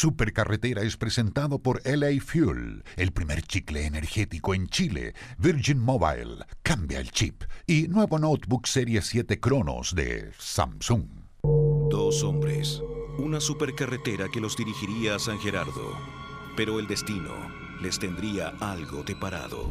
Supercarretera 0.00 0.80
es 0.80 0.96
presentado 0.96 1.58
por 1.58 1.82
LA 1.84 2.22
Fuel, 2.24 2.84
el 2.96 3.12
primer 3.12 3.42
chicle 3.42 3.84
energético 3.84 4.54
en 4.54 4.66
Chile, 4.68 5.12
Virgin 5.36 5.78
Mobile, 5.78 6.36
cambia 6.62 7.00
el 7.00 7.10
chip 7.10 7.42
y 7.66 7.86
nuevo 7.86 8.18
notebook 8.18 8.66
Serie 8.66 9.02
7 9.02 9.38
Cronos 9.40 9.94
de 9.94 10.30
Samsung. 10.38 11.04
Dos 11.42 12.22
hombres, 12.22 12.82
una 13.18 13.40
supercarretera 13.40 14.30
que 14.32 14.40
los 14.40 14.56
dirigiría 14.56 15.16
a 15.16 15.18
San 15.18 15.38
Gerardo, 15.38 15.94
pero 16.56 16.80
el 16.80 16.86
destino 16.86 17.34
les 17.82 17.98
tendría 17.98 18.54
algo 18.58 19.02
deparado. 19.02 19.70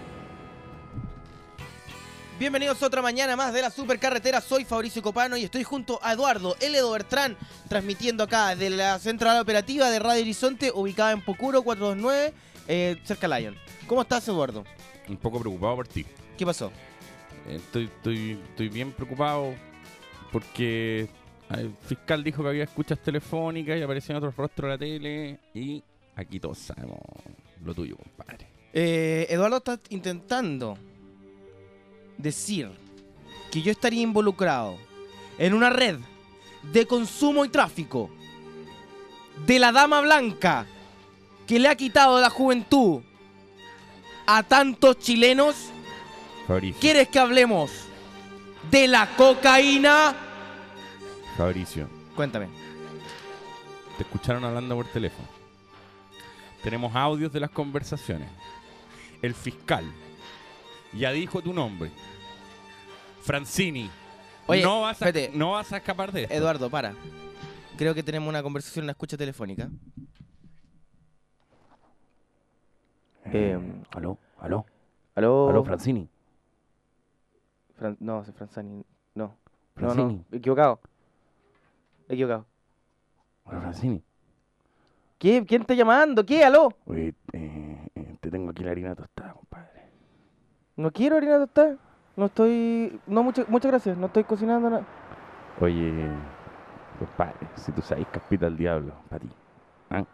Bienvenidos 2.41 2.81
a 2.81 2.87
otra 2.87 3.03
mañana 3.03 3.35
más 3.35 3.53
de 3.53 3.61
la 3.61 3.69
Supercarretera. 3.69 4.41
Soy 4.41 4.65
Fabricio 4.65 5.03
Copano 5.03 5.37
y 5.37 5.43
estoy 5.43 5.63
junto 5.63 5.99
a 6.01 6.13
Eduardo 6.13 6.55
L. 6.59 6.81
Bertrán, 6.91 7.37
transmitiendo 7.69 8.23
acá 8.23 8.55
de 8.55 8.71
la 8.71 8.97
central 8.97 9.39
operativa 9.39 9.91
de 9.91 9.99
Radio 9.99 10.23
Horizonte, 10.23 10.71
ubicada 10.73 11.11
en 11.11 11.21
Pocuro 11.21 11.61
429, 11.61 12.33
eh, 12.67 12.97
cerca 13.03 13.29
de 13.29 13.39
Lyon. 13.39 13.55
¿Cómo 13.85 14.01
estás, 14.01 14.27
Eduardo? 14.27 14.63
Un 15.07 15.17
poco 15.17 15.39
preocupado 15.39 15.75
por 15.75 15.87
ti. 15.87 16.03
¿Qué 16.35 16.43
pasó? 16.43 16.71
Eh, 17.47 17.57
Estoy, 17.57 17.83
estoy, 17.83 18.31
estoy 18.49 18.69
bien 18.69 18.91
preocupado 18.91 19.53
porque 20.31 21.07
el 21.51 21.75
fiscal 21.85 22.23
dijo 22.23 22.41
que 22.41 22.49
había 22.49 22.63
escuchas 22.63 22.97
telefónicas 23.03 23.77
y 23.77 23.83
aparecían 23.83 24.17
otros 24.17 24.35
rostros 24.35 24.65
en 24.65 24.69
la 24.71 24.77
tele 24.79 25.39
y 25.53 25.83
aquí 26.15 26.39
todos 26.39 26.57
sabemos 26.57 27.01
lo 27.63 27.75
tuyo, 27.75 27.97
compadre. 27.97 28.47
Eh, 28.73 29.27
Eduardo 29.29 29.57
está 29.57 29.79
intentando 29.89 30.75
decir 32.21 32.69
que 33.51 33.61
yo 33.61 33.71
estaría 33.71 34.01
involucrado 34.01 34.77
en 35.37 35.53
una 35.53 35.69
red 35.69 35.97
de 36.71 36.85
consumo 36.85 37.43
y 37.45 37.49
tráfico 37.49 38.09
de 39.45 39.59
la 39.59 39.71
dama 39.71 40.01
blanca 40.01 40.65
que 41.47 41.59
le 41.59 41.67
ha 41.67 41.75
quitado 41.75 42.19
la 42.19 42.29
juventud 42.29 43.01
a 44.25 44.43
tantos 44.43 44.99
chilenos. 44.99 45.55
Fabricio. 46.47 46.79
¿Quieres 46.79 47.07
que 47.09 47.19
hablemos 47.19 47.71
de 48.69 48.87
la 48.87 49.07
cocaína? 49.15 50.15
Fabricio, 51.37 51.87
Cuéntame. 52.15 52.47
te 53.97 54.03
escucharon 54.03 54.43
hablando 54.45 54.75
por 54.75 54.85
teléfono. 54.87 55.27
Tenemos 56.63 56.95
audios 56.95 57.33
de 57.33 57.39
las 57.39 57.49
conversaciones. 57.49 58.29
El 59.21 59.33
fiscal 59.33 59.83
ya 60.93 61.11
dijo 61.11 61.41
tu 61.41 61.53
nombre. 61.53 61.91
Francini. 63.21 63.89
Oye, 64.47 64.61
no, 64.63 64.81
vas 64.81 65.01
a, 65.01 65.07
espérate. 65.09 65.37
no 65.37 65.51
vas 65.51 65.71
a 65.71 65.77
escapar 65.77 66.11
de 66.11 66.23
esto. 66.23 66.33
Eduardo, 66.33 66.69
para. 66.69 66.93
Creo 67.77 67.93
que 67.93 68.03
tenemos 68.03 68.27
una 68.29 68.43
conversación 68.43 68.83
en 68.83 68.87
la 68.87 68.91
escucha 68.91 69.17
telefónica. 69.17 69.69
Eh, 73.25 73.57
Aló, 73.91 74.17
aló, 74.39 74.65
aló. 75.15 75.49
aló, 75.49 75.63
Francini. 75.63 76.09
Fran- 77.79 77.97
no, 77.99 78.21
es 78.21 78.33
Franzani. 78.33 78.83
No. 79.15 79.27
No, 79.27 79.33
Francini. 79.75 80.25
no. 80.29 80.37
Equivocado. 80.37 80.79
Equivocado. 82.09 82.45
Aló, 83.45 83.61
Francini. 83.61 84.03
¿Qué? 85.17 85.45
¿Quién 85.45 85.61
está 85.61 85.75
llamando? 85.75 86.25
¿Qué? 86.25 86.43
¿Aló? 86.43 86.69
Oye, 86.85 87.13
eh, 87.31 87.87
eh, 87.95 88.15
te 88.19 88.31
tengo 88.31 88.49
aquí 88.49 88.63
la 88.63 88.71
harina 88.71 88.95
tostada, 88.95 89.33
compadre. 89.33 89.89
No 90.75 90.91
quiero 90.91 91.17
harina 91.17 91.37
tostada. 91.37 91.77
No 92.21 92.27
estoy. 92.27 92.99
No, 93.07 93.23
muchas 93.23 93.49
muchas 93.49 93.71
gracias. 93.71 93.97
No 93.97 94.05
estoy 94.05 94.23
cocinando 94.23 94.69
nada. 94.69 94.83
Oye, 95.59 95.91
compadre, 96.99 97.33
si 97.55 97.71
tú 97.71 97.81
sabes 97.81 98.05
caspita 98.11 98.45
al 98.45 98.55
diablo, 98.55 98.93
para 99.09 99.21
ti. 99.21 99.29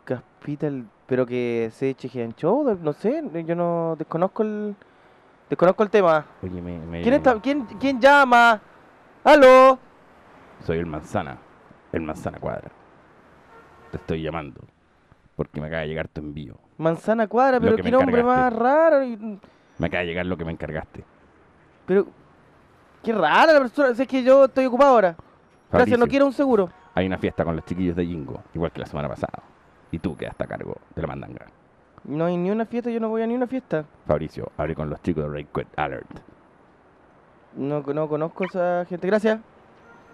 Caspita, 0.05 0.67
el- 0.67 0.85
pero 1.05 1.25
que 1.25 1.69
se 1.73 1.89
eche 1.89 2.09
en 2.23 2.33
show. 2.33 2.63
No 2.81 2.93
sé. 2.93 3.21
Yo 3.45 3.55
no 3.57 3.97
desconozco 3.97 4.41
el. 4.43 4.73
Desconozco 5.49 5.83
el 5.83 5.89
tema. 5.89 6.25
Oye, 6.41 6.61
me, 6.61 6.79
me- 6.79 7.01
¿Quién, 7.01 7.15
está, 7.15 7.41
quién, 7.41 7.65
¿Quién 7.77 7.99
llama? 7.99 8.61
¿Aló? 9.25 9.77
Soy 10.63 10.77
el 10.77 10.85
manzana, 10.85 11.37
el 11.91 12.03
manzana 12.03 12.39
cuadra. 12.39 12.71
Te 13.91 13.97
estoy 13.97 14.21
llamando, 14.21 14.61
porque 15.35 15.59
me 15.59 15.67
acaba 15.67 15.81
de 15.81 15.89
llegar 15.89 16.07
tu 16.07 16.21
envío. 16.21 16.55
Manzana 16.77 17.27
Cuadra, 17.27 17.57
Lo 17.57 17.61
pero 17.65 17.75
que 17.75 17.81
qué 17.83 17.91
nombre 17.91 18.23
más 18.23 18.53
raro. 18.53 18.99
Me 19.77 19.87
acaba 19.87 20.01
de 20.01 20.05
llegar 20.07 20.25
lo 20.25 20.37
que 20.37 20.45
me 20.45 20.53
encargaste. 20.53 21.03
Pero. 21.87 22.05
Qué 23.03 23.13
rara 23.13 23.53
la 23.53 23.59
persona. 23.61 23.89
Es 23.89 24.07
que 24.07 24.21
yo 24.21 24.45
estoy 24.45 24.65
ocupado 24.65 24.91
ahora. 24.91 25.15
Gracias, 25.71 25.97
no 25.99 26.05
quiero 26.07 26.25
un 26.25 26.33
seguro. 26.33 26.69
Hay 26.93 27.05
una 27.07 27.17
fiesta 27.17 27.43
con 27.43 27.55
los 27.55 27.65
chiquillos 27.65 27.95
de 27.95 28.05
Jingo, 28.05 28.41
igual 28.53 28.71
que 28.71 28.79
la 28.79 28.85
semana 28.85 29.07
pasada. 29.07 29.41
Y 29.91 29.99
tú 29.99 30.15
quedaste 30.15 30.43
a 30.43 30.47
cargo 30.47 30.75
de 30.95 31.01
la 31.01 31.07
mandanga. 31.07 31.45
No 32.03 32.25
hay 32.25 32.37
ni 32.37 32.49
una 32.51 32.65
fiesta, 32.65 32.89
yo 32.89 32.99
no 32.99 33.09
voy 33.09 33.21
a 33.21 33.27
ni 33.27 33.35
una 33.35 33.47
fiesta. 33.47 33.85
Fabricio, 34.05 34.51
hablé 34.57 34.75
con 34.75 34.89
los 34.89 35.01
chicos 35.01 35.31
de 35.31 35.43
Quit 35.45 35.67
Alert. 35.77 36.09
No, 37.55 37.81
no 37.81 38.07
conozco 38.07 38.43
a 38.43 38.47
esa 38.47 38.85
gente. 38.89 39.07
Gracias. 39.07 39.39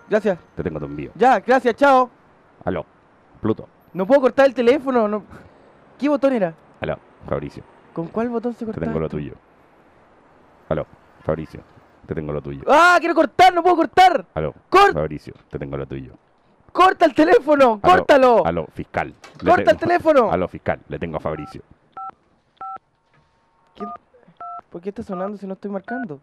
Gracias. 0.09 0.37
Te 0.55 0.63
tengo 0.63 0.79
tu 0.79 0.85
envío. 0.85 1.11
Ya, 1.15 1.39
gracias, 1.39 1.75
chao. 1.75 2.09
Aló, 2.65 2.85
Pluto. 3.41 3.67
No 3.93 4.05
puedo 4.05 4.21
cortar 4.21 4.45
el 4.45 4.53
teléfono. 4.53 5.07
No. 5.07 5.23
¿Qué 5.97 6.09
botón 6.09 6.33
era? 6.33 6.53
Aló, 6.81 6.97
Fabricio. 7.27 7.63
¿Con 7.93 8.07
cuál 8.07 8.29
botón 8.29 8.53
se 8.53 8.59
Te 8.59 8.65
cortaba? 8.65 8.85
tengo 8.87 8.99
lo 8.99 9.09
tuyo. 9.09 9.33
Aló, 10.69 10.85
Fabricio. 11.23 11.61
Te 12.07 12.13
tengo 12.15 12.33
lo 12.33 12.41
tuyo. 12.41 12.63
¡Ah! 12.67 12.97
¡Quiero 12.99 13.15
cortar! 13.15 13.53
¡No 13.53 13.63
puedo 13.63 13.77
cortar! 13.77 14.25
Aló, 14.33 14.53
¡Corta! 14.69 14.93
Fabricio. 14.93 15.33
Te 15.49 15.57
tengo 15.57 15.77
lo 15.77 15.85
tuyo. 15.87 16.13
¡Corta 16.71 17.05
el 17.05 17.13
teléfono! 17.13 17.79
Aló, 17.81 17.95
¡Córtalo! 17.97 18.45
Aló, 18.45 18.67
fiscal. 18.73 19.13
Le 19.41 19.49
¡Corta 19.51 19.71
el 19.71 19.77
teléfono! 19.77 20.31
Aló, 20.31 20.47
fiscal. 20.47 20.79
Le 20.89 20.99
tengo 20.99 21.17
a 21.17 21.19
Fabricio. 21.19 21.61
¿Quién- 23.75 23.89
¿Por 24.69 24.81
qué 24.81 24.89
está 24.89 25.03
sonando 25.03 25.37
si 25.37 25.45
no 25.47 25.53
estoy 25.53 25.71
marcando? 25.71 26.19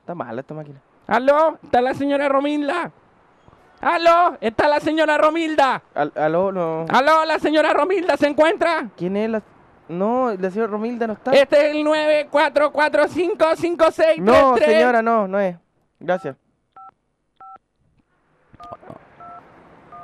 Está 0.00 0.14
mala 0.14 0.40
esta 0.40 0.54
máquina. 0.54 0.80
¡Aló! 1.06 1.58
¡Está 1.62 1.80
la 1.80 1.94
señora 1.94 2.28
Romilda! 2.28 2.92
¡Aló! 3.80 4.36
¡Está 4.40 4.68
la 4.68 4.78
señora 4.80 5.18
Romilda! 5.18 5.82
Al- 5.94 6.12
¿Aló? 6.14 6.52
No. 6.52 6.84
¡Aló! 6.88 7.24
¿La 7.24 7.38
señora 7.38 7.72
Romilda 7.72 8.16
se 8.16 8.28
encuentra? 8.28 8.90
¿Quién 8.96 9.16
es 9.16 9.30
la...? 9.30 9.42
No, 9.90 10.32
la 10.38 10.50
señora 10.50 10.70
Romilda 10.70 11.06
no 11.06 11.12
está. 11.14 11.32
Este 11.32 11.70
es 11.70 11.74
el 11.76 11.84
94455633. 11.84 14.18
No, 14.18 14.56
señora, 14.56 15.02
no, 15.02 15.26
no 15.28 15.38
es. 15.40 15.56
Gracias. 15.98 16.36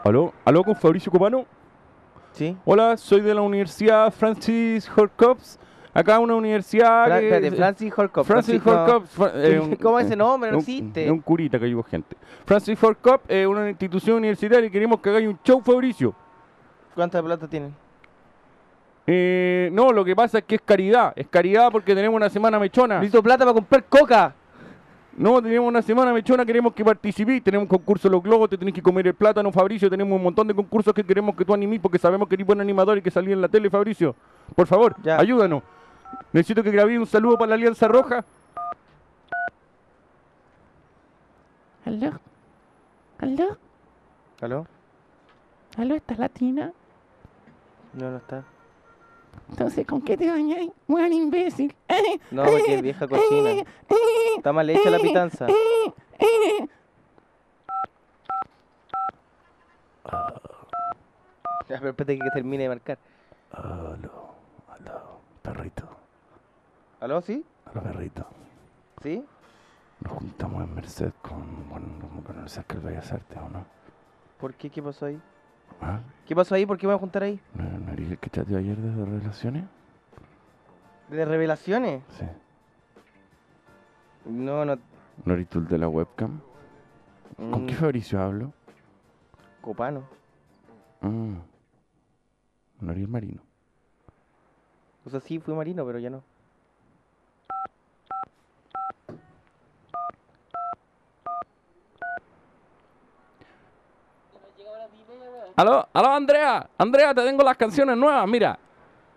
Aló, 0.04 0.32
aló 0.44 0.62
con 0.64 0.76
Fabricio 0.76 1.10
Copano. 1.10 1.46
¿Sí? 2.32 2.56
Hola, 2.64 2.96
soy 2.96 3.20
de 3.22 3.34
la 3.34 3.40
Universidad 3.42 4.12
Francis 4.12 4.88
Horcops. 4.94 5.58
Acá 5.94 6.18
una 6.18 6.34
universidad. 6.34 7.06
Fra- 7.06 7.18
que- 7.20 7.28
espérate, 7.28 7.56
Francis 7.56 7.92
Horcop. 7.98 8.26
Francis 8.26 8.64
no. 8.64 8.72
Horcops. 8.72 9.08
Fra- 9.10 9.32
eh, 9.36 9.58
un- 9.58 9.74
¿Cómo 9.76 9.98
es 9.98 10.06
ese 10.06 10.16
nombre? 10.16 10.50
No 10.50 10.58
un- 10.58 10.62
existe. 10.62 11.06
Es 11.06 11.10
un 11.10 11.20
curita 11.20 11.58
que 11.58 11.64
ayuda 11.64 11.82
gente. 11.84 12.14
Francis 12.44 12.78
Ford 12.78 12.96
Cup 13.00 13.22
es 13.28 13.46
una 13.46 13.70
institución 13.70 14.18
universitaria 14.18 14.66
y 14.66 14.70
queremos 14.70 15.00
que 15.00 15.08
hagáis 15.08 15.26
un 15.28 15.38
show, 15.42 15.60
Fabricio. 15.62 16.14
¿Cuánta 16.94 17.22
plata 17.22 17.48
tienen? 17.48 17.74
Eh, 19.06 19.70
no, 19.72 19.92
lo 19.92 20.04
que 20.04 20.16
pasa 20.16 20.38
es 20.38 20.44
que 20.44 20.56
es 20.56 20.60
caridad. 20.62 21.12
Es 21.16 21.28
caridad 21.28 21.70
porque 21.70 21.94
tenemos 21.94 22.16
una 22.16 22.28
semana 22.28 22.58
mechona. 22.58 22.96
Necesito 22.96 23.22
plata 23.22 23.44
para 23.44 23.54
comprar 23.54 23.84
coca. 23.84 24.34
No, 25.16 25.40
tenemos 25.40 25.66
una 25.68 25.80
semana 25.80 26.12
mechona, 26.12 26.44
queremos 26.44 26.74
que 26.74 26.84
participes. 26.84 27.42
Tenemos 27.42 27.62
un 27.64 27.68
concurso 27.68 28.08
de 28.08 28.12
los 28.12 28.22
globos, 28.22 28.50
te 28.50 28.58
tenés 28.58 28.74
que 28.74 28.82
comer 28.82 29.06
el 29.06 29.14
plátano, 29.14 29.50
Fabricio. 29.52 29.88
Tenemos 29.88 30.14
un 30.16 30.22
montón 30.22 30.46
de 30.46 30.54
concursos 30.54 30.92
que 30.92 31.04
queremos 31.04 31.34
que 31.36 31.44
tú 31.44 31.54
animes 31.54 31.80
porque 31.80 31.98
sabemos 31.98 32.28
que 32.28 32.34
eres 32.34 32.46
buen 32.46 32.60
animador 32.60 32.98
y 32.98 33.02
que 33.02 33.10
salí 33.10 33.32
en 33.32 33.40
la 33.40 33.48
tele, 33.48 33.70
Fabricio. 33.70 34.14
Por 34.54 34.66
favor, 34.66 34.94
Ya. 35.02 35.18
ayúdanos. 35.18 35.62
Necesito 36.32 36.62
que 36.62 36.70
grabéis 36.70 36.98
un 36.98 37.06
saludo 37.06 37.38
para 37.38 37.50
la 37.50 37.54
Alianza 37.54 37.88
Roja. 37.88 38.24
¿Aló? 41.84 42.12
¿Aló? 43.18 43.56
¿Aló? 44.40 44.66
¿Aló? 45.78 45.94
¿Estás 45.94 46.18
latina? 46.18 46.72
No, 47.94 48.10
no 48.10 48.16
está. 48.18 48.42
Entonces, 49.50 49.86
¿con 49.86 50.02
qué 50.02 50.16
te 50.16 50.28
bañáis? 50.30 50.70
Buen 50.86 51.12
imbécil. 51.12 51.74
No, 52.30 52.44
porque 52.44 52.74
es 52.74 52.82
vieja 52.82 53.06
cochina. 53.08 53.64
Está 54.36 54.52
mal 54.52 54.68
hecha 54.68 54.90
la 54.90 54.98
pitanza. 54.98 55.46
Ya, 61.68 61.78
pero 61.78 61.90
espérate 61.90 62.18
que 62.18 62.30
termine 62.32 62.62
de 62.64 62.68
marcar. 62.68 62.98
Aló, 63.50 64.34
aló, 64.68 65.20
perrito, 65.42 65.88
¿Aló, 67.00 67.20
sí? 67.22 67.44
aló, 67.64 67.82
perrito. 67.82 68.26
¿Sí? 69.02 69.24
Nos 70.00 70.12
juntamos 70.12 70.62
en 70.62 70.74
Merced 70.74 71.12
con, 71.22 71.68
bueno, 71.68 71.86
como 72.00 72.22
con 72.22 72.38
el 72.38 72.48
Cercle 72.48 72.80
Bellas 72.80 73.12
Artes, 73.12 73.38
¿o 73.38 73.48
no? 73.48 73.64
¿Por 74.38 74.54
qué? 74.54 74.70
¿Qué 74.70 74.82
pasó 74.82 75.06
ahí? 75.06 75.20
¿Ah? 75.80 76.00
¿Qué 76.26 76.34
pasó 76.34 76.54
ahí? 76.54 76.66
¿Por 76.66 76.78
qué 76.78 76.86
me 76.86 76.92
voy 76.92 76.98
a 76.98 77.00
juntar 77.00 77.22
ahí? 77.22 77.40
¿No, 77.54 77.64
no 77.64 77.92
el 77.92 78.18
que 78.18 78.30
chateó 78.30 78.58
ayer 78.58 78.76
desde 78.76 79.04
Relaciones? 79.04 79.64
¿De 81.08 81.24
revelaciones? 81.24 82.02
Sí. 82.18 82.24
No, 84.24 84.64
no. 84.64 84.76
¿No 85.24 85.34
eres 85.34 85.48
tú 85.48 85.60
el 85.60 85.68
de 85.68 85.78
la 85.78 85.88
webcam? 85.88 86.40
¿Con 87.36 87.64
mm, 87.64 87.66
qué 87.66 87.74
Fabricio 87.74 88.20
hablo? 88.20 88.52
Copano. 89.60 90.02
Mm. 91.00 91.36
No 92.80 92.92
eres 92.92 93.04
el 93.04 93.08
marino. 93.08 93.42
O 95.04 95.10
sea, 95.10 95.20
sí, 95.20 95.38
fui 95.38 95.54
marino, 95.54 95.86
pero 95.86 95.98
ya 95.98 96.10
no. 96.10 96.22
Aló, 105.56 105.88
aló 105.94 106.10
Andrea, 106.10 106.68
Andrea, 106.76 107.14
te 107.14 107.22
tengo 107.22 107.42
las 107.42 107.56
canciones 107.56 107.96
nuevas, 107.96 108.28
mira. 108.28 108.58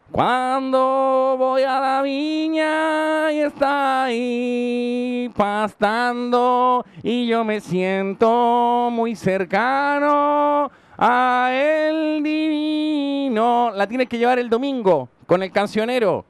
Cuando 0.09 1.35
voy 1.37 1.63
a 1.63 1.81
la 1.81 2.01
viña 2.01 3.29
y 3.33 3.39
está 3.41 4.05
ahí 4.05 5.29
pastando 5.35 6.85
y 7.03 7.27
yo 7.27 7.43
me 7.43 7.59
siento 7.59 8.87
muy 8.89 9.17
cercano 9.17 10.71
a 10.97 11.51
el 11.53 12.23
divino. 12.23 13.71
La 13.71 13.85
tienes 13.85 14.07
que 14.07 14.17
llevar 14.17 14.39
el 14.39 14.49
domingo 14.49 15.09
con 15.27 15.43
el 15.43 15.51
cancionero. 15.51 16.23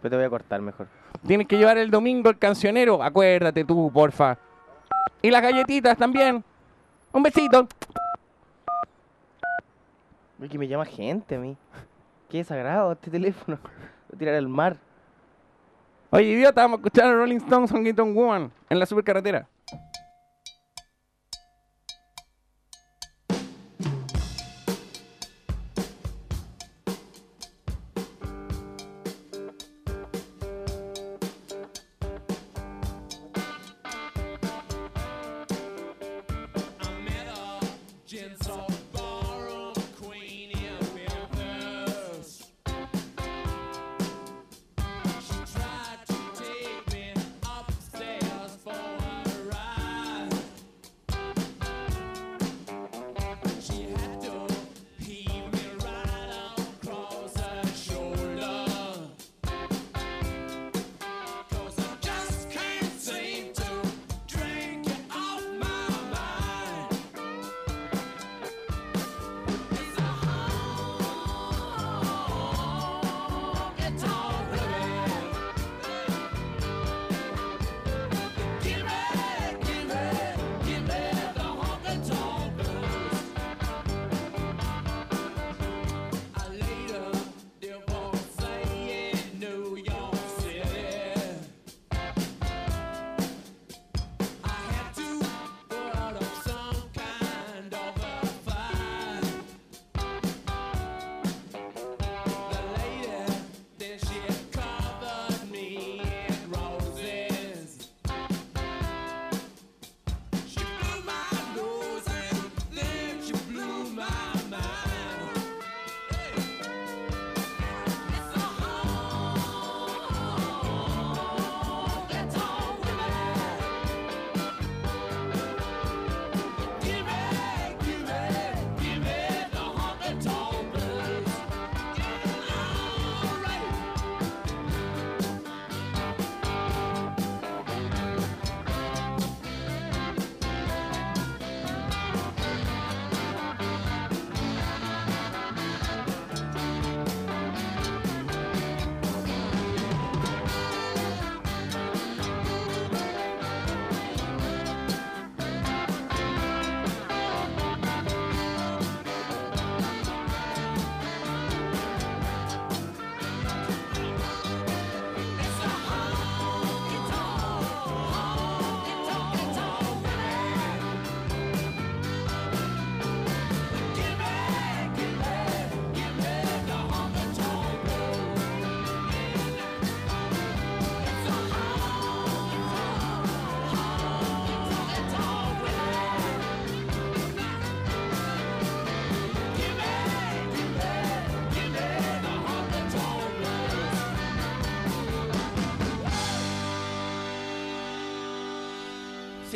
Te 0.00 0.08
voy 0.08 0.24
a 0.24 0.30
cortar 0.30 0.62
mejor. 0.62 0.88
Tienes 1.26 1.46
que 1.46 1.58
llevar 1.58 1.76
el 1.76 1.90
domingo 1.90 2.30
el 2.30 2.38
cancionero. 2.38 3.02
Acuérdate 3.02 3.66
tú, 3.66 3.92
porfa. 3.92 4.38
Y 5.20 5.30
las 5.30 5.42
galletitas 5.42 5.98
también. 5.98 6.42
Un 7.12 7.22
besito. 7.22 7.68
Que 10.48 10.58
me 10.58 10.66
llama 10.66 10.86
gente 10.86 11.34
a 11.34 11.38
mí. 11.38 11.56
Qué 12.28 12.38
desagrado 12.38 12.92
este 12.92 13.10
teléfono. 13.10 13.58
Voy 13.62 14.16
a 14.16 14.18
tirar 14.18 14.34
al 14.36 14.48
mar. 14.48 14.76
Oye, 16.10 16.24
idiota, 16.24 16.62
vamos 16.62 16.78
a 16.78 16.80
escuchar 16.80 17.14
Rolling 17.14 17.36
Stones 17.36 17.70
Gitton 17.70 18.14
Woman 18.14 18.50
en 18.68 18.78
la 18.78 18.86
supercarretera. 18.86 19.46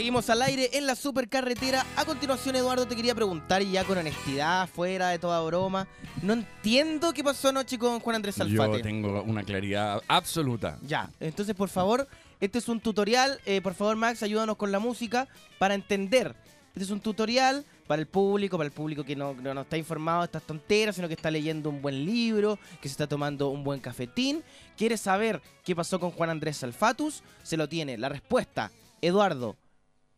Seguimos 0.04 0.28
al 0.28 0.42
aire 0.42 0.68
en 0.74 0.86
la 0.86 0.96
supercarretera. 0.96 1.86
A 1.96 2.04
continuación, 2.04 2.54
Eduardo, 2.56 2.86
te 2.86 2.94
quería 2.94 3.14
preguntar, 3.14 3.62
y 3.62 3.70
ya 3.70 3.84
con 3.84 3.96
honestidad, 3.96 4.68
fuera 4.68 5.08
de 5.08 5.18
toda 5.18 5.40
broma. 5.40 5.88
No 6.20 6.34
entiendo 6.34 7.14
qué 7.14 7.24
pasó 7.24 7.48
anoche 7.48 7.78
con 7.78 8.00
Juan 8.00 8.16
Andrés 8.16 8.38
Alfate. 8.38 8.76
Yo 8.76 8.82
tengo 8.82 9.22
una 9.22 9.42
claridad 9.44 10.02
absoluta. 10.06 10.76
Ya, 10.82 11.08
entonces 11.20 11.54
por 11.54 11.70
favor, 11.70 12.06
este 12.38 12.58
es 12.58 12.68
un 12.68 12.80
tutorial. 12.80 13.40
eh, 13.46 13.62
por 13.62 13.72
favor, 13.72 13.96
Max, 13.96 14.22
ayúdanos 14.22 14.58
con 14.58 14.70
la 14.70 14.78
música 14.78 15.26
para 15.58 15.72
entender. 15.72 16.36
Este 16.74 16.84
es 16.84 16.90
un 16.90 17.00
tutorial 17.00 17.64
para 17.86 18.02
el 18.02 18.06
público, 18.06 18.58
para 18.58 18.66
el 18.66 18.74
público 18.74 19.04
que 19.04 19.16
no, 19.16 19.32
no, 19.32 19.54
no 19.54 19.62
está 19.62 19.78
informado 19.78 20.20
de 20.20 20.26
estas 20.26 20.42
tonteras, 20.42 20.96
sino 20.96 21.08
que 21.08 21.14
está 21.14 21.30
leyendo 21.30 21.70
un 21.70 21.80
buen 21.80 22.04
libro, 22.04 22.58
que 22.82 22.88
se 22.88 22.92
está 22.92 23.06
tomando 23.06 23.48
un 23.48 23.64
buen 23.64 23.80
cafetín. 23.80 24.44
Quiere 24.76 24.98
saber 24.98 25.40
qué 25.64 25.74
pasó 25.74 25.98
con 25.98 26.10
Juan 26.10 26.28
Andrés 26.28 26.58
Salfatus. 26.58 27.22
Se 27.42 27.56
lo 27.56 27.70
tiene. 27.70 27.96
La 27.96 28.10
respuesta, 28.10 28.70
Eduardo 29.00 29.56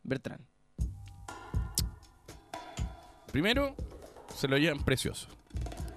Bertrán. 0.07 0.47
Primero, 3.33 3.75
se 4.35 4.49
lo 4.49 4.57
llevan 4.57 4.83
precioso. 4.85 5.29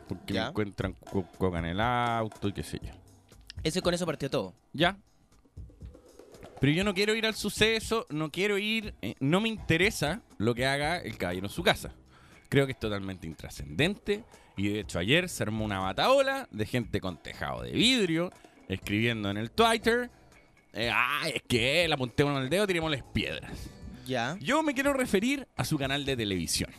Porque 0.07 0.33
Ya. 0.33 0.43
me 0.45 0.49
encuentran 0.49 0.93
co- 0.93 1.27
coca 1.37 1.59
en 1.59 1.65
el 1.65 1.79
auto 1.79 2.47
y 2.47 2.53
qué 2.53 2.63
sé 2.63 2.79
yo. 2.81 2.91
Ese 3.63 3.81
con 3.81 3.93
eso 3.93 4.05
partió 4.05 4.29
todo. 4.29 4.53
Ya. 4.73 4.97
Pero 6.59 6.73
yo 6.73 6.83
no 6.83 6.93
quiero 6.93 7.15
ir 7.15 7.25
al 7.25 7.35
suceso, 7.35 8.05
no 8.09 8.31
quiero 8.31 8.57
ir, 8.57 8.93
eh, 9.01 9.15
no 9.19 9.39
me 9.39 9.47
interesa 9.49 10.21
lo 10.37 10.53
que 10.55 10.65
haga 10.65 10.97
el 10.97 11.17
caballero 11.17 11.45
en 11.47 11.51
su 11.53 11.63
casa. 11.63 11.91
Creo 12.49 12.65
que 12.65 12.73
es 12.73 12.79
totalmente 12.79 13.27
intrascendente. 13.27 14.23
Y 14.57 14.69
de 14.69 14.79
hecho 14.81 14.99
ayer 14.99 15.29
se 15.29 15.43
armó 15.43 15.63
una 15.63 15.79
bataola 15.79 16.47
de 16.51 16.65
gente 16.65 16.99
con 16.99 17.17
tejado 17.21 17.61
de 17.61 17.71
vidrio, 17.71 18.31
escribiendo 18.67 19.29
en 19.29 19.37
el 19.37 19.51
Twitter, 19.51 20.09
eh, 20.73 20.91
ay, 20.93 21.31
es 21.35 21.43
que 21.43 21.87
le 21.87 21.93
apuntémonos 21.93 22.43
el 22.43 22.49
dedo, 22.49 22.67
tirémosles 22.67 23.03
piedras. 23.13 23.69
Ya. 24.09 24.37
Yo 24.41 24.61
me 24.63 24.73
quiero 24.73 24.91
referir 24.93 25.47
a 25.55 25.63
su 25.63 25.77
canal 25.77 26.03
de 26.05 26.17
televisión. 26.17 26.69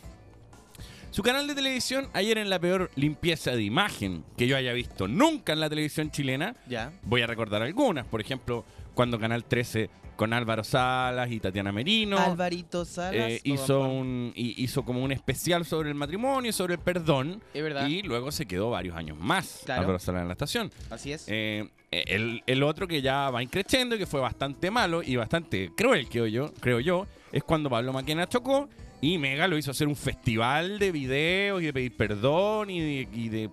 Su 1.10 1.22
canal 1.22 1.46
de 1.48 1.54
televisión, 1.56 2.08
ayer 2.12 2.38
en 2.38 2.48
la 2.50 2.60
peor 2.60 2.90
limpieza 2.94 3.50
de 3.52 3.62
imagen 3.62 4.24
que 4.36 4.46
yo 4.46 4.56
haya 4.56 4.72
visto 4.72 5.08
nunca 5.08 5.52
en 5.52 5.58
la 5.60 5.68
televisión 5.68 6.10
chilena, 6.10 6.54
Ya. 6.68 6.92
voy 7.02 7.22
a 7.22 7.26
recordar 7.26 7.62
algunas. 7.62 8.06
Por 8.06 8.20
ejemplo, 8.20 8.64
cuando 8.94 9.18
Canal 9.18 9.44
13 9.44 9.90
con 10.14 10.32
Álvaro 10.32 10.62
Salas 10.62 11.30
y 11.32 11.40
Tatiana 11.40 11.72
Merino 11.72 12.18
Alvarito 12.18 12.84
Salas. 12.84 13.14
eh, 13.14 13.40
no, 13.44 13.54
hizo, 13.54 13.80
un, 13.80 14.32
hi- 14.36 14.54
hizo 14.58 14.84
como 14.84 15.02
un 15.02 15.10
especial 15.12 15.64
sobre 15.64 15.88
el 15.88 15.94
matrimonio, 15.96 16.52
sobre 16.52 16.74
el 16.74 16.80
perdón. 16.80 17.42
Es 17.54 17.62
verdad. 17.62 17.88
Y 17.88 18.02
luego 18.02 18.30
se 18.30 18.46
quedó 18.46 18.70
varios 18.70 18.94
años 18.96 19.18
más 19.18 19.62
Claro. 19.64 19.80
Álvaro 19.80 19.98
Salas 19.98 20.22
en 20.22 20.28
la 20.28 20.32
estación. 20.34 20.70
Así 20.90 21.12
es. 21.12 21.24
Eh, 21.26 21.68
el, 21.90 22.42
el 22.46 22.62
otro 22.62 22.86
que 22.86 23.02
ya 23.02 23.30
va 23.30 23.42
increciendo 23.42 23.96
y 23.96 23.98
que 23.98 24.06
fue 24.06 24.20
bastante 24.20 24.70
malo 24.70 25.02
y 25.02 25.16
bastante 25.16 25.72
cruel, 25.76 26.06
creo 26.08 26.26
yo, 26.28 26.52
creo 26.60 26.78
yo, 26.78 27.06
es 27.32 27.42
cuando 27.44 27.70
Pablo 27.70 27.92
Maquena 27.92 28.28
chocó 28.28 28.68
y 29.00 29.18
Mega 29.18 29.46
lo 29.48 29.56
hizo 29.56 29.70
hacer 29.70 29.88
un 29.88 29.96
festival 29.96 30.78
de 30.78 30.92
videos 30.92 31.62
y 31.62 31.66
de 31.66 31.72
pedir 31.72 31.96
perdón 31.96 32.70
y 32.70 32.80
de, 32.80 33.08
y 33.12 33.28
de- 33.28 33.50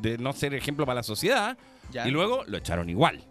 de 0.00 0.16
no 0.18 0.32
ser 0.32 0.54
ejemplo 0.54 0.86
para 0.86 0.96
la 0.96 1.02
sociedad. 1.02 1.58
ya. 1.92 2.06
Y 2.08 2.10
luego 2.10 2.44
lo 2.46 2.56
echaron 2.56 2.88
igual. 2.88 3.22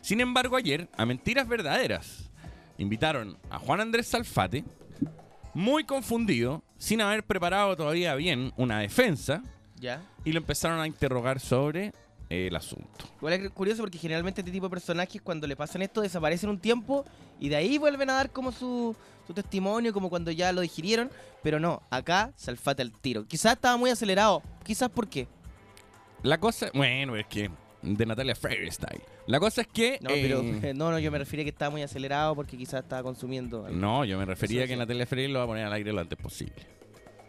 Sin 0.00 0.20
embargo, 0.20 0.56
ayer, 0.56 0.88
a 0.96 1.04
Mentiras 1.04 1.46
Verdaderas, 1.46 2.30
invitaron 2.78 3.36
a 3.50 3.58
Juan 3.58 3.80
Andrés 3.80 4.06
Salfate, 4.08 4.64
muy 5.52 5.84
confundido, 5.84 6.62
sin 6.78 7.00
haber 7.02 7.24
preparado 7.24 7.76
todavía 7.76 8.14
bien 8.14 8.52
una 8.56 8.78
defensa, 8.78 9.42
Ya. 9.78 10.00
y 10.24 10.32
lo 10.32 10.38
empezaron 10.38 10.80
a 10.80 10.86
interrogar 10.86 11.40
sobre 11.40 11.92
el 12.30 12.54
asunto. 12.54 13.06
Igual 13.18 13.34
es 13.34 13.50
curioso 13.50 13.82
porque 13.82 13.98
generalmente 13.98 14.40
este 14.40 14.52
tipo 14.52 14.66
de 14.66 14.70
personajes 14.70 15.20
cuando 15.20 15.46
le 15.46 15.56
pasan 15.56 15.82
esto 15.82 16.00
desaparecen 16.00 16.48
un 16.48 16.58
tiempo 16.58 17.04
y 17.40 17.48
de 17.48 17.56
ahí 17.56 17.76
vuelven 17.76 18.08
a 18.10 18.14
dar 18.14 18.30
como 18.30 18.52
su, 18.52 18.94
su 19.26 19.34
testimonio, 19.34 19.92
como 19.92 20.08
cuando 20.08 20.30
ya 20.30 20.52
lo 20.52 20.60
digirieron. 20.60 21.10
Pero 21.42 21.58
no, 21.58 21.82
acá 21.90 22.32
Salfate 22.36 22.82
al 22.82 22.92
tiro. 22.92 23.26
Quizás 23.26 23.54
estaba 23.54 23.76
muy 23.76 23.90
acelerado. 23.90 24.42
Quizás 24.64 24.88
por 24.88 25.08
qué. 25.08 25.26
La 26.22 26.38
cosa, 26.38 26.70
bueno, 26.72 27.16
es 27.16 27.26
que 27.26 27.50
de 27.82 28.06
Natalia 28.06 28.36
Freire 28.36 28.70
style. 28.70 29.02
La 29.26 29.40
cosa 29.40 29.62
es 29.62 29.66
que... 29.68 29.98
No, 30.02 30.10
pero 30.10 30.40
eh, 30.40 30.72
no, 30.76 30.90
no, 30.90 30.98
yo 30.98 31.10
me 31.10 31.18
refiero 31.18 31.42
a 31.42 31.44
que 31.44 31.50
estaba 31.50 31.70
muy 31.70 31.82
acelerado 31.82 32.34
porque 32.36 32.56
quizás 32.56 32.82
estaba 32.82 33.02
consumiendo. 33.02 33.66
algo. 33.66 33.76
no, 33.76 34.04
yo 34.04 34.18
me 34.18 34.24
refería 34.24 34.60
Eso 34.60 34.64
a 34.64 34.68
que 34.68 34.74
sí. 34.74 34.78
Natalia 34.78 35.06
Freire 35.06 35.32
lo 35.32 35.38
va 35.40 35.44
a 35.46 35.48
poner 35.48 35.66
al 35.66 35.72
aire 35.72 35.92
lo 35.92 36.00
antes 36.00 36.18
posible. 36.18 36.54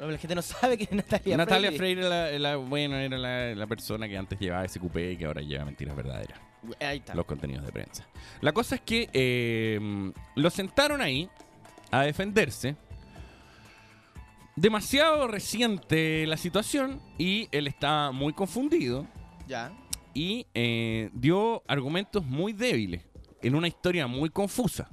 La 0.10 0.18
gente 0.18 0.34
no 0.36 0.42
sabe 0.42 0.78
que 0.78 0.86
es 0.86 0.92
Natalia, 0.94 1.38
Natalia 1.38 1.72
Freire. 1.72 2.02
Freire, 2.04 2.40
la, 2.40 2.50
la- 2.52 2.56
bueno, 2.58 2.96
era 2.98 3.18
la, 3.18 3.54
la 3.56 3.68
persona 3.68 4.08
que 4.08 4.18
antes 4.18 4.40
llevaba 4.40 4.66
ese 4.66 4.80
cupé 4.80 5.12
y 5.12 5.18
que 5.18 5.26
ahora 5.26 5.42
lleva 5.42 5.64
Mentiras 5.66 5.96
Verdaderas. 5.96 6.40
Ahí 6.80 6.98
está. 7.00 7.16
los 7.16 7.26
contenidos 7.26 7.66
de 7.66 7.72
prensa. 7.72 8.08
La 8.42 8.52
cosa 8.52 8.76
es 8.76 8.82
que 8.82 9.10
eh, 9.14 10.12
lo 10.36 10.50
sentaron 10.50 11.02
ahí 11.02 11.28
a 11.92 12.02
defenderse. 12.04 12.76
Demasiado 14.56 15.28
reciente 15.28 16.28
la 16.28 16.38
situación 16.38 17.02
y 17.18 17.48
él 17.52 17.68
estaba 17.68 18.12
muy 18.12 18.34
confundido 18.34 19.08
Ya. 19.48 19.72
y 20.14 20.46
eh, 20.54 21.10
dio 21.14 21.64
argumentos 21.68 22.26
muy 22.26 22.54
débiles 22.54 23.04
en 23.42 23.56
una 23.56 23.68
historia 23.68 24.08
muy 24.08 24.30
confusa. 24.30 24.90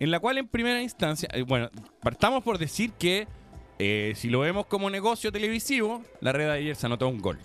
En 0.00 0.10
la 0.10 0.20
cual 0.20 0.38
en 0.38 0.48
primera 0.48 0.80
instancia, 0.82 1.28
eh, 1.32 1.42
bueno, 1.42 1.70
partamos 2.02 2.42
por 2.42 2.56
decir 2.58 2.92
que 2.92 3.26
eh, 3.78 4.12
si 4.16 4.28
lo 4.28 4.40
vemos 4.40 4.66
como 4.66 4.90
negocio 4.90 5.30
televisivo, 5.32 6.02
la 6.20 6.32
red 6.32 6.46
de 6.46 6.52
ayer 6.52 6.76
se 6.76 6.86
anotó 6.86 7.08
un 7.08 7.20
gol. 7.20 7.38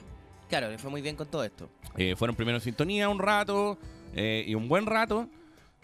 Claro, 0.50 0.70
le 0.70 0.78
fue 0.78 0.92
muy 0.92 1.02
bien 1.02 1.16
con 1.16 1.28
todo 1.28 1.44
esto. 1.44 1.68
Eh, 1.98 2.16
fueron 2.16 2.36
primero 2.36 2.58
en 2.58 2.62
sintonía 2.62 3.10
un 3.10 3.18
rato 3.20 3.78
eh, 4.16 4.44
y 4.48 4.54
un 4.56 4.68
buen 4.68 4.86
rato. 4.86 5.28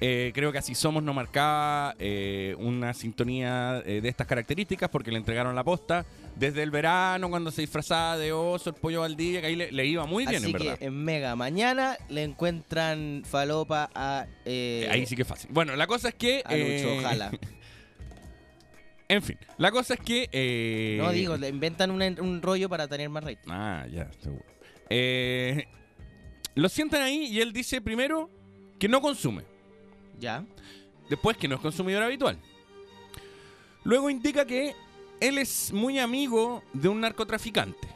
Eh, 0.02 0.32
creo 0.34 0.52
que 0.52 0.60
así 0.60 0.76
somos 0.76 1.04
no 1.04 1.14
marcaba 1.14 1.94
una 2.58 2.94
sintonía 2.94 3.82
de 3.82 4.08
estas 4.08 4.28
características 4.28 4.90
porque 4.90 5.12
le 5.12 5.18
entregaron 5.18 5.56
la 5.56 5.64
posta 5.64 6.06
desde 6.38 6.64
el 6.64 6.72
verano 6.72 7.30
cuando 7.30 7.52
se 7.52 7.62
disfrazaba 7.62 8.18
de 8.18 8.32
oso 8.32 8.70
el 8.70 8.76
pollo 8.78 9.02
Valdivia 9.02 9.42
que 9.42 9.48
ahí 9.48 9.56
le, 9.58 9.72
le 9.74 9.86
iba 9.86 10.06
muy 10.06 10.26
bien 10.26 10.42
Así 10.42 10.52
en 10.52 10.58
que 10.58 10.64
verdad. 10.64 10.84
en 10.84 11.04
Mega 11.04 11.36
mañana 11.36 11.98
le 12.08 12.24
encuentran 12.24 13.24
falopa 13.26 13.90
a. 13.94 14.26
ahí 14.46 15.06
sí 15.06 15.18
que 15.18 15.24
es 15.24 15.28
fácil. 15.28 15.50
Bueno, 15.52 15.76
la 15.76 15.86
cosa 15.88 16.10
es 16.10 16.16
que... 16.16 16.44
A 16.46 16.56
Lucho, 16.56 17.00
ojalá. 17.00 17.32
En 19.10 19.22
fin, 19.24 19.38
la 19.58 19.72
cosa 19.72 19.96
es 19.96 20.00
que... 20.00 20.30
eh, 20.32 21.00
No, 21.02 21.12
digo, 21.12 21.36
le 21.36 21.50
inventan 21.50 21.90
un, 21.92 22.02
un 22.22 22.42
rollo 22.42 22.70
para 22.70 22.88
tener 22.88 23.10
más 23.10 23.24
rating. 23.24 23.50
Ah, 23.52 23.86
ya, 23.92 24.10
seguro. 24.20 24.46
Eh, 24.90 25.68
lo 26.56 26.70
sientan 26.70 27.02
ahí 27.02 27.26
y 27.26 27.42
él 27.42 27.52
dice 27.52 27.82
primero 27.82 28.30
que 28.80 28.88
no 28.88 29.02
consume. 29.02 29.44
Ya. 30.20 30.46
Después 31.10 31.38
que 31.38 31.48
no 31.48 31.56
es 31.56 31.62
consumidor 31.62 32.04
habitual. 32.04 32.38
Luego 33.84 34.10
indica 34.10 34.46
que 34.46 34.76
él 35.20 35.38
es 35.38 35.72
muy 35.74 36.00
amigo 36.00 36.64
de 36.74 36.88
un 36.90 37.02
narcotraficante. 37.02 37.88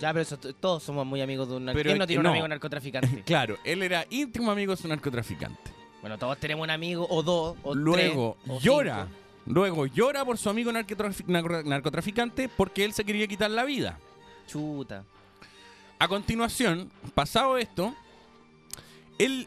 Ya, 0.00 0.08
pero 0.12 0.22
eso, 0.22 0.36
todos 0.38 0.82
somos 0.82 1.04
muy 1.06 1.20
amigos 1.20 1.48
de 1.48 1.56
un 1.56 1.66
Pero 1.66 1.74
narcotraficante. 1.74 1.88
¿Quién 1.90 1.98
no 1.98 2.06
tiene 2.06 2.20
un 2.20 2.26
amigo 2.28 2.48
narcotraficante? 2.48 3.22
Claro, 3.26 3.58
él 3.64 3.82
era 3.82 4.06
íntimo 4.10 4.50
amigo 4.50 4.74
de 4.74 4.80
su 4.80 4.88
narcotraficante. 4.88 5.70
bueno, 6.00 6.18
todos 6.18 6.38
tenemos 6.38 6.64
un 6.64 6.70
amigo, 6.70 7.06
o 7.08 7.22
dos, 7.22 7.56
o 7.62 7.74
Luego 7.74 8.36
tres, 8.42 8.56
o 8.56 8.60
llora. 8.60 9.06
cinco. 9.06 9.18
Luego 9.46 9.86
llora 9.86 10.24
por 10.24 10.38
su 10.38 10.48
amigo 10.48 10.70
narcotrafi- 10.70 11.24
narco- 11.26 11.62
narcotraficante 11.64 12.48
porque 12.48 12.84
él 12.84 12.92
se 12.92 13.04
quería 13.04 13.26
quitar 13.26 13.50
la 13.50 13.64
vida. 13.64 13.98
Chuta. 14.46 15.04
A 15.98 16.08
continuación, 16.08 16.90
pasado 17.14 17.58
esto, 17.58 17.94
él 19.18 19.46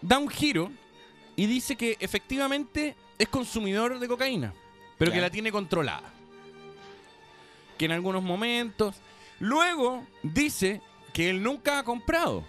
da 0.00 0.18
un 0.18 0.28
giro 0.28 0.70
y 1.36 1.46
dice 1.46 1.76
que 1.76 1.96
efectivamente 2.00 2.96
es 3.18 3.28
consumidor 3.28 3.98
de 3.98 4.08
cocaína, 4.08 4.52
pero 4.98 5.12
que 5.12 5.20
la 5.20 5.30
tiene 5.30 5.50
controlada. 5.52 6.12
Que 7.78 7.84
en 7.86 7.92
algunos 7.92 8.22
momentos. 8.22 8.96
Luego 9.40 10.06
dice 10.22 10.80
que 11.12 11.30
él 11.30 11.42
nunca 11.42 11.78
ha 11.80 11.82
comprado, 11.84 12.44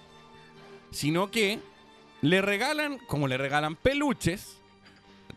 sino 0.92 1.32
que 1.32 1.60
le 2.22 2.42
regalan, 2.42 3.00
como 3.08 3.28
le 3.28 3.38
regalan 3.38 3.76
peluches, 3.76 4.58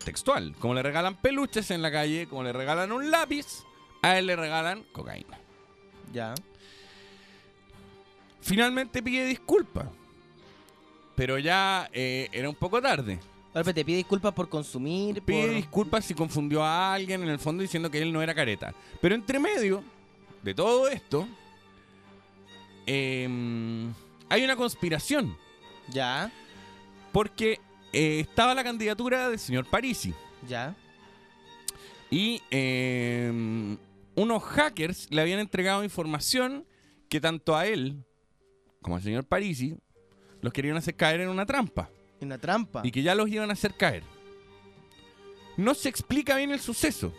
textual, 0.07 0.55
como 0.61 0.73
le 0.73 0.83
regalan 0.83 1.17
peluches 1.17 1.71
en 1.73 1.83
la 1.83 1.91
calle, 1.91 2.29
como 2.29 2.45
le 2.45 2.53
regalan 2.53 2.93
un 2.93 3.11
lápiz, 3.11 3.65
a 4.03 4.17
él 4.19 4.27
le 4.27 4.37
regalan 4.37 4.85
cocaína. 4.93 5.37
Ya. 6.13 6.33
Finalmente 8.41 9.03
pide 9.03 9.27
disculpas. 9.27 9.89
Pero 11.17 11.39
ya 11.39 11.91
eh, 11.93 12.29
era 12.33 12.49
un 12.49 12.55
poco 12.55 12.81
tarde. 12.81 13.19
Ahora, 13.53 13.73
te 13.73 13.85
pide 13.85 13.97
disculpas 13.97 14.33
por 14.33 14.49
consumir, 14.49 15.23
Pide 15.23 15.47
por... 15.47 15.55
disculpas 15.57 16.05
si 16.05 16.15
confundió 16.15 16.63
a 16.63 16.95
alguien 16.95 17.23
en 17.23 17.29
el 17.29 17.39
fondo 17.39 17.63
diciendo 17.63 17.91
que 17.91 18.01
él 18.01 18.13
no 18.13 18.23
era 18.23 18.35
careta. 18.35 18.73
Pero 19.01 19.15
entre 19.15 19.41
medio 19.41 19.83
de 20.43 20.55
todo 20.55 20.89
esto, 20.89 21.27
em, 22.87 23.93
hay 24.29 24.45
una 24.45 24.55
conspiración. 24.57 25.37
Ya, 25.89 26.31
Porque 27.13 27.61
eh, 27.97 28.21
estaba 28.21 28.55
la 28.55 28.63
candidatura 28.63 29.31
del 29.31 29.39
señor 29.39 29.65
Parisi. 29.65 30.13
ya. 30.47 30.75
Y 32.11 32.43
em, 32.51 33.79
unos 34.15 34.43
hackers 34.43 35.09
le 35.11 35.23
habían 35.23 35.41
entregado 35.41 35.83
información 35.83 36.67
que 37.09 37.21
tanto 37.23 37.57
a 37.57 37.67
él 37.67 38.05
como 38.83 38.97
al 38.97 39.03
señor 39.03 39.25
Parisi 39.25 39.79
los 40.43 40.53
querían 40.53 40.77
hacer 40.77 40.95
caer 40.95 41.23
en 41.23 41.31
una 41.31 41.47
trampa. 41.47 41.91
Una 42.21 42.37
trampa. 42.39 42.83
y 42.85 42.91
que 42.91 43.03
ya 43.03 43.15
los 43.15 43.29
iban 43.31 43.49
a 43.49 43.55
hacer 43.55 43.75
caer. 43.75 44.03
No 45.57 45.73
se 45.73 45.89
explica 45.89 46.37
bien 46.37 46.51
el 46.51 46.61
suceso. 46.61 47.15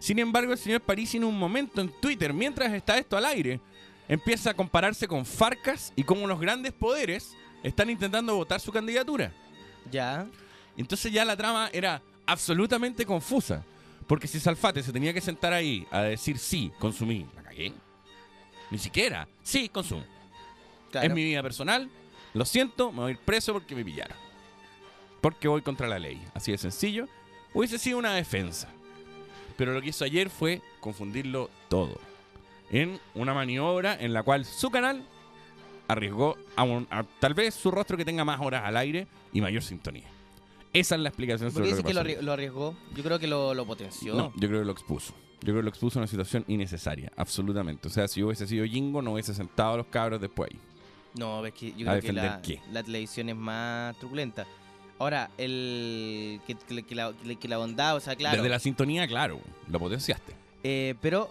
Sin 0.00 0.18
embargo, 0.18 0.52
el 0.52 0.58
señor 0.58 0.80
Parisi 0.80 1.18
en 1.18 1.24
un 1.24 1.38
momento 1.38 1.80
en 1.80 1.88
Twitter, 2.00 2.34
mientras 2.34 2.72
está 2.72 2.98
esto 2.98 3.16
al 3.16 3.26
aire, 3.26 3.60
empieza 4.08 4.50
a 4.50 4.54
compararse 4.54 5.06
con 5.06 5.24
Farcas 5.24 5.92
y 5.94 6.02
cómo 6.02 6.26
los 6.26 6.40
grandes 6.40 6.72
poderes 6.72 7.36
están 7.62 7.90
intentando 7.90 8.34
votar 8.34 8.58
su 8.60 8.72
candidatura. 8.72 9.32
Ya. 9.90 10.26
Entonces 10.76 11.12
ya 11.12 11.24
la 11.24 11.36
trama 11.36 11.70
era 11.72 12.02
absolutamente 12.26 13.04
confusa. 13.04 13.64
Porque 14.06 14.26
si 14.26 14.40
Salfate 14.40 14.82
se 14.82 14.92
tenía 14.92 15.12
que 15.12 15.20
sentar 15.20 15.52
ahí 15.52 15.86
a 15.90 16.02
decir 16.02 16.38
sí, 16.38 16.72
consumí, 16.78 17.26
la 17.34 17.42
cagué. 17.42 17.72
Ni 18.70 18.78
siquiera, 18.78 19.28
sí, 19.42 19.68
consumo. 19.68 20.04
Claro. 20.90 21.06
Es 21.06 21.14
mi 21.14 21.24
vida 21.24 21.42
personal. 21.42 21.88
Lo 22.34 22.44
siento, 22.44 22.90
me 22.92 23.00
voy 23.00 23.08
a 23.08 23.12
ir 23.12 23.18
preso 23.18 23.52
porque 23.52 23.74
me 23.74 23.84
pillaron. 23.84 24.16
Porque 25.20 25.48
voy 25.48 25.62
contra 25.62 25.86
la 25.86 25.98
ley. 25.98 26.22
Así 26.34 26.52
de 26.52 26.58
sencillo. 26.58 27.08
Hubiese 27.54 27.78
sido 27.78 27.98
una 27.98 28.14
defensa. 28.14 28.68
Pero 29.56 29.72
lo 29.72 29.80
que 29.80 29.90
hizo 29.90 30.04
ayer 30.04 30.30
fue 30.30 30.62
confundirlo 30.80 31.50
todo. 31.68 32.00
En 32.70 32.98
una 33.14 33.34
maniobra 33.34 33.94
en 33.98 34.12
la 34.12 34.22
cual 34.22 34.44
su 34.44 34.70
canal 34.70 35.06
arriesgó 35.92 36.36
a, 36.56 36.62
un- 36.64 36.86
a 36.90 37.04
tal 37.20 37.34
vez 37.34 37.54
su 37.54 37.70
rostro 37.70 37.96
que 37.96 38.04
tenga 38.04 38.24
más 38.24 38.40
horas 38.40 38.62
al 38.64 38.76
aire 38.76 39.06
y 39.32 39.40
mayor 39.40 39.62
sintonía. 39.62 40.08
Esa 40.72 40.94
es 40.94 41.00
la 41.02 41.08
explicación 41.10 41.52
¿Por 41.52 41.62
qué 41.62 41.70
sobre 41.70 41.82
lo 41.82 41.82
que 41.82 41.88
que 41.88 41.94
lo, 41.94 42.00
pasó. 42.02 42.10
arri- 42.20 42.22
lo 42.24 42.32
arriesgó? 42.32 42.74
Yo 42.96 43.02
creo 43.02 43.18
que 43.18 43.26
lo, 43.26 43.54
lo 43.54 43.66
potenció. 43.66 44.14
No, 44.14 44.32
yo 44.36 44.48
creo 44.48 44.60
que 44.60 44.66
lo 44.66 44.72
expuso. 44.72 45.12
Yo 45.40 45.46
creo 45.46 45.56
que 45.56 45.62
lo 45.62 45.68
expuso 45.68 45.98
a 45.98 46.02
una 46.02 46.06
situación 46.06 46.44
innecesaria, 46.48 47.12
absolutamente. 47.16 47.88
O 47.88 47.90
sea, 47.90 48.06
si 48.08 48.22
hubiese 48.22 48.46
sido 48.46 48.64
Jingo, 48.64 49.02
no 49.02 49.12
hubiese 49.12 49.34
sentado 49.34 49.74
a 49.74 49.76
los 49.78 49.86
cabros 49.86 50.20
después 50.20 50.50
ahí. 50.52 50.58
No, 51.18 51.44
es 51.44 51.52
que 51.52 51.72
yo 51.76 51.90
¿A 51.90 51.98
creo 51.98 52.02
que 52.02 52.12
la, 52.12 52.40
la 52.72 52.82
televisión 52.82 53.28
es 53.28 53.36
más 53.36 53.96
truculenta. 53.98 54.46
Ahora, 54.98 55.30
el 55.36 56.40
que, 56.46 56.54
que- 56.54 56.82
que 56.84 56.94
la, 56.94 57.12
que 57.40 57.48
la 57.48 57.58
bondad, 57.58 57.96
o 57.96 58.00
sea, 58.00 58.14
claro. 58.16 58.36
Desde 58.36 58.48
la 58.48 58.58
sintonía, 58.60 59.06
claro, 59.08 59.40
lo 59.68 59.78
potenciaste. 59.78 60.32
Eh, 60.62 60.94
pero, 61.02 61.28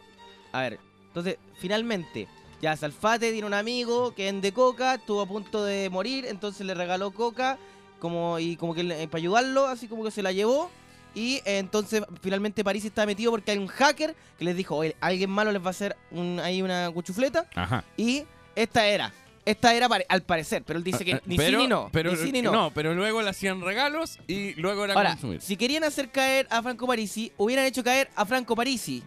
a 0.51 0.61
ver, 0.61 0.79
entonces, 1.07 1.37
finalmente, 1.57 2.27
ya 2.61 2.75
Salfate 2.77 3.31
tiene 3.31 3.47
un 3.47 3.53
amigo 3.53 4.13
que 4.13 4.25
vende 4.25 4.51
coca, 4.51 4.95
estuvo 4.95 5.21
a 5.21 5.25
punto 5.25 5.63
de 5.63 5.89
morir, 5.89 6.25
entonces 6.27 6.65
le 6.65 6.73
regaló 6.73 7.11
coca 7.11 7.57
como 7.99 8.39
y 8.39 8.55
como 8.55 8.73
que 8.73 8.83
le- 8.83 9.07
para 9.07 9.19
ayudarlo, 9.19 9.67
así 9.67 9.87
como 9.87 10.03
que 10.03 10.11
se 10.11 10.21
la 10.23 10.31
llevó. 10.31 10.69
Y 11.13 11.35
eh, 11.45 11.57
entonces 11.57 12.03
finalmente 12.21 12.63
París 12.63 12.85
está 12.85 13.05
metido 13.05 13.31
porque 13.31 13.51
hay 13.51 13.57
un 13.57 13.67
hacker 13.67 14.15
que 14.39 14.45
les 14.45 14.55
dijo, 14.55 14.75
oye, 14.77 14.95
alguien 15.01 15.29
malo 15.29 15.51
les 15.51 15.61
va 15.61 15.67
a 15.67 15.71
hacer 15.71 15.97
un, 16.11 16.39
ahí 16.39 16.61
una 16.61 16.89
cuchufleta. 16.91 17.47
Ajá. 17.55 17.83
Y 17.97 18.23
esta 18.55 18.85
era. 18.87 19.11
Esta 19.43 19.73
era 19.73 19.87
al 20.07 20.21
parecer, 20.21 20.63
pero 20.63 20.77
él 20.77 20.83
dice 20.85 21.03
que 21.03 21.19
ni 21.25 21.35
Ah, 21.35 21.37
pero, 21.37 21.49
sí 21.49 21.63
ni 21.63 21.67
no. 21.67 21.89
Pero, 21.91 22.11
ni 22.11 22.17
sí 22.17 22.31
ni 22.31 22.41
no. 22.43 22.71
pero 22.73 22.93
luego 22.93 23.21
le 23.23 23.29
hacían 23.31 23.59
regalos 23.59 24.19
y 24.27 24.53
luego 24.53 24.85
era 24.85 24.93
Ahora, 24.93 25.11
consumir. 25.11 25.41
si 25.41 25.57
querían 25.57 25.83
hacer 25.83 26.11
caer 26.11 26.47
a 26.51 26.61
Franco 26.61 26.85
Parisi, 26.87 27.31
hubieran 27.37 27.65
hecho 27.65 27.83
caer 27.83 28.09
a 28.15 28.25
Franco 28.25 28.55
Parisi. 28.55 29.03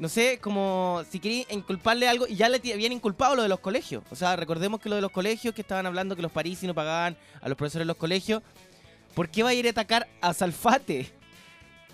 No 0.00 0.08
sé, 0.08 0.38
como 0.40 1.02
si 1.10 1.20
querían 1.20 1.44
inculparle 1.50 2.08
algo 2.08 2.26
y 2.26 2.34
ya 2.34 2.48
le 2.48 2.56
habían 2.72 2.90
inculpado 2.92 3.36
lo 3.36 3.42
de 3.42 3.48
los 3.50 3.60
colegios. 3.60 4.02
O 4.10 4.16
sea, 4.16 4.34
recordemos 4.34 4.80
que 4.80 4.88
lo 4.88 4.96
de 4.96 5.02
los 5.02 5.10
colegios, 5.12 5.54
que 5.54 5.60
estaban 5.60 5.84
hablando 5.86 6.16
que 6.16 6.22
los 6.22 6.32
Parisi 6.32 6.66
no 6.66 6.74
pagaban 6.74 7.16
a 7.40 7.48
los 7.48 7.56
profesores 7.56 7.82
de 7.84 7.88
los 7.88 7.98
colegios. 7.98 8.42
¿Por 9.14 9.28
qué 9.28 9.42
va 9.42 9.50
a 9.50 9.54
ir 9.54 9.66
a 9.66 9.70
atacar 9.70 10.08
a 10.22 10.32
Salfate? 10.32 11.12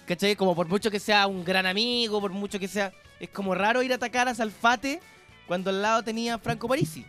¿Cachai? 0.07 0.37
Como 0.37 0.55
por 0.55 0.69
mucho 0.69 0.89
que 0.91 1.01
sea 1.01 1.27
un 1.27 1.45
gran 1.45 1.67
amigo, 1.67 2.21
por 2.21 2.31
mucho 2.31 2.59
que 2.61 2.69
sea... 2.69 2.93
Es 3.19 3.29
como 3.31 3.55
raro 3.57 3.83
ir 3.83 3.91
a 3.91 3.97
atacar 3.97 4.29
a 4.29 4.35
Salfate 4.35 5.01
cuando 5.49 5.71
al 5.71 5.83
lado 5.83 6.03
tenía 6.05 6.35
a 6.35 6.39
Franco 6.39 6.69
Parisi. 6.69 7.05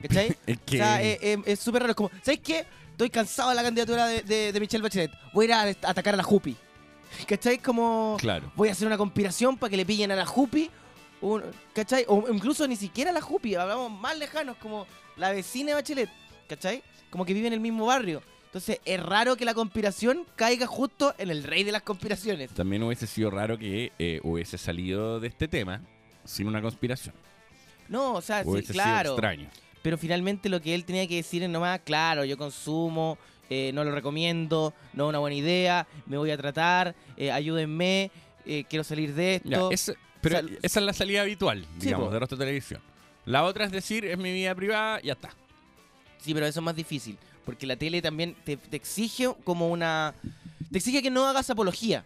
¿Cachai? 0.00 0.36
Que... 0.64 0.76
O 0.76 0.78
sea, 0.78 1.02
eh, 1.02 1.18
eh, 1.20 1.38
es 1.44 1.58
súper 1.58 1.82
raro. 1.82 1.90
Es 1.90 1.96
como, 1.96 2.10
¿sabes 2.22 2.38
qué? 2.40 2.64
Estoy 2.92 3.10
cansado 3.10 3.48
de 3.50 3.56
la 3.56 3.62
candidatura 3.64 4.06
de, 4.06 4.22
de- 4.22 4.52
de 4.52 4.60
Michelle 4.60 4.82
Bachelet. 4.82 5.10
Voy 5.32 5.46
a 5.46 5.48
ir 5.48 5.52
a, 5.82 5.88
a 5.88 5.90
atacar 5.90 6.14
a 6.14 6.16
la 6.18 6.22
Jupi. 6.22 6.56
¿Cachai? 7.26 7.58
Como, 7.58 8.16
Claro. 8.20 8.50
voy 8.56 8.68
a 8.68 8.72
hacer 8.72 8.86
una 8.86 8.96
conspiración 8.98 9.56
para 9.56 9.70
que 9.70 9.76
le 9.76 9.86
pillen 9.86 10.10
a 10.12 10.16
la 10.16 10.26
Jupi. 10.26 10.70
un- 11.20 11.42
¿Cachai? 11.74 12.04
O 12.06 12.26
incluso 12.32 12.66
ni 12.68 12.76
siquiera 12.76 13.10
la 13.12 13.20
Jupi. 13.20 13.54
Hablamos 13.56 13.90
más 13.90 14.16
lejanos, 14.16 14.56
como 14.58 14.86
la 15.16 15.32
vecina 15.32 15.70
de 15.70 15.74
Bachelet. 15.74 16.08
¿Cachai? 16.48 16.82
Como 17.10 17.24
que 17.24 17.34
vive 17.34 17.48
en 17.48 17.54
el 17.54 17.60
mismo 17.60 17.86
barrio. 17.86 18.22
Entonces, 18.46 18.80
es 18.84 19.02
raro 19.02 19.36
que 19.36 19.44
la 19.44 19.52
conspiración 19.52 20.24
caiga 20.36 20.66
justo 20.66 21.14
en 21.18 21.30
el 21.30 21.42
rey 21.42 21.64
de 21.64 21.72
las 21.72 21.82
conspiraciones. 21.82 22.50
También 22.50 22.82
hubiese 22.84 23.06
sido 23.06 23.30
raro 23.30 23.58
que 23.58 23.92
eh, 23.98 24.20
hubiese 24.22 24.56
salido 24.58 25.18
de 25.20 25.28
este 25.28 25.48
tema 25.48 25.80
sin 26.24 26.46
una 26.46 26.62
conspiración. 26.62 27.14
No, 27.88 28.14
o 28.14 28.20
sea, 28.22 28.42
sí, 28.44 28.48
Hubiese 28.48 28.72
claro. 28.72 29.10
sido 29.10 29.14
extraño. 29.14 29.48
Pero 29.82 29.98
finalmente 29.98 30.48
lo 30.48 30.60
que 30.62 30.74
él 30.74 30.84
tenía 30.84 31.06
que 31.08 31.16
decir 31.16 31.42
es 31.42 31.48
nomás, 31.50 31.80
claro, 31.80 32.24
yo 32.24 32.36
consumo, 32.38 33.18
eh, 33.50 33.70
no 33.74 33.84
lo 33.84 33.90
recomiendo, 33.92 34.74
no 34.92 35.04
es 35.04 35.08
una 35.10 35.18
buena 35.18 35.36
idea, 35.36 35.86
me 36.06 36.16
voy 36.18 36.30
a 36.30 36.36
tratar, 36.36 36.94
eh, 37.16 37.30
ayúdenme, 37.30 38.10
eh, 38.46 38.64
quiero 38.68 38.84
salir 38.84 39.14
de 39.14 39.40
Ya, 39.44 39.56
esto. 39.56 39.70
ese- 39.72 39.96
pero 40.20 40.38
o 40.38 40.40
sea, 40.42 40.58
esa 40.62 40.80
es 40.80 40.86
la 40.86 40.92
salida 40.92 41.22
habitual, 41.22 41.64
Sí, 41.78 41.86
digamos, 41.86 42.08
po. 42.08 42.12
de 42.12 42.18
Rostro 42.18 42.38
Televisión. 42.38 42.80
La 43.24 43.44
otra 43.44 43.64
es 43.66 43.70
decir, 43.72 44.04
es 44.04 44.18
mi 44.18 44.32
vida 44.32 44.54
privada, 44.54 45.00
ya 45.02 45.12
está. 45.12 45.30
Sí, 46.18 46.34
pero 46.34 46.46
eso 46.46 46.60
es 46.60 46.64
más 46.64 46.74
difícil, 46.76 47.16
porque 47.44 47.66
la 47.66 47.76
tele 47.76 48.02
también 48.02 48.34
te, 48.44 48.56
te 48.56 48.76
exige 48.76 49.32
como 49.44 49.68
una... 49.70 50.14
Te 50.72 50.78
exige 50.78 51.02
que 51.02 51.10
no 51.10 51.26
hagas 51.26 51.48
apología. 51.50 52.04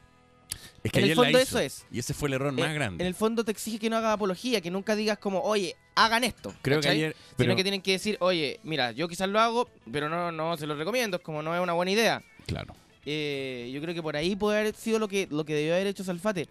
Es 0.84 0.90
que 0.92 0.98
En 1.00 1.06
el 1.06 1.14
fondo 1.14 1.38
eso 1.38 1.58
es. 1.58 1.84
Y 1.92 1.98
ese 1.98 2.12
fue 2.14 2.28
el 2.28 2.34
error 2.34 2.52
más 2.52 2.70
Eh, 2.70 2.74
grande. 2.74 3.02
En 3.04 3.08
el 3.08 3.14
fondo 3.14 3.44
te 3.44 3.50
exige 3.52 3.78
que 3.78 3.88
no 3.90 3.96
hagas 3.96 4.14
apología, 4.14 4.60
que 4.60 4.70
nunca 4.70 4.94
digas 4.96 5.18
como, 5.18 5.40
oye, 5.40 5.76
hagan 5.94 6.24
esto. 6.24 6.52
Creo 6.62 6.80
que 6.80 6.88
ayer... 6.88 7.16
Sino 7.38 7.54
que 7.56 7.62
tienen 7.62 7.82
que 7.82 7.92
decir, 7.92 8.16
oye, 8.20 8.58
mira, 8.62 8.92
yo 8.92 9.08
quizás 9.08 9.28
lo 9.28 9.38
hago, 9.40 9.68
pero 9.90 10.08
no, 10.08 10.32
no 10.32 10.56
se 10.56 10.66
lo 10.66 10.74
recomiendo, 10.74 11.16
es 11.18 11.22
como 11.22 11.42
no 11.42 11.54
es 11.54 11.60
una 11.62 11.72
buena 11.72 11.92
idea. 11.92 12.22
Claro. 12.46 12.74
Eh, 13.06 13.70
yo 13.74 13.80
creo 13.80 13.94
que 13.94 14.02
por 14.02 14.16
ahí 14.16 14.34
puede 14.36 14.58
haber 14.60 14.74
sido 14.74 14.98
lo 14.98 15.08
que, 15.08 15.26
lo 15.30 15.44
que 15.44 15.54
debió 15.54 15.74
haber 15.74 15.86
hecho 15.88 16.04
Salfate. 16.04 16.48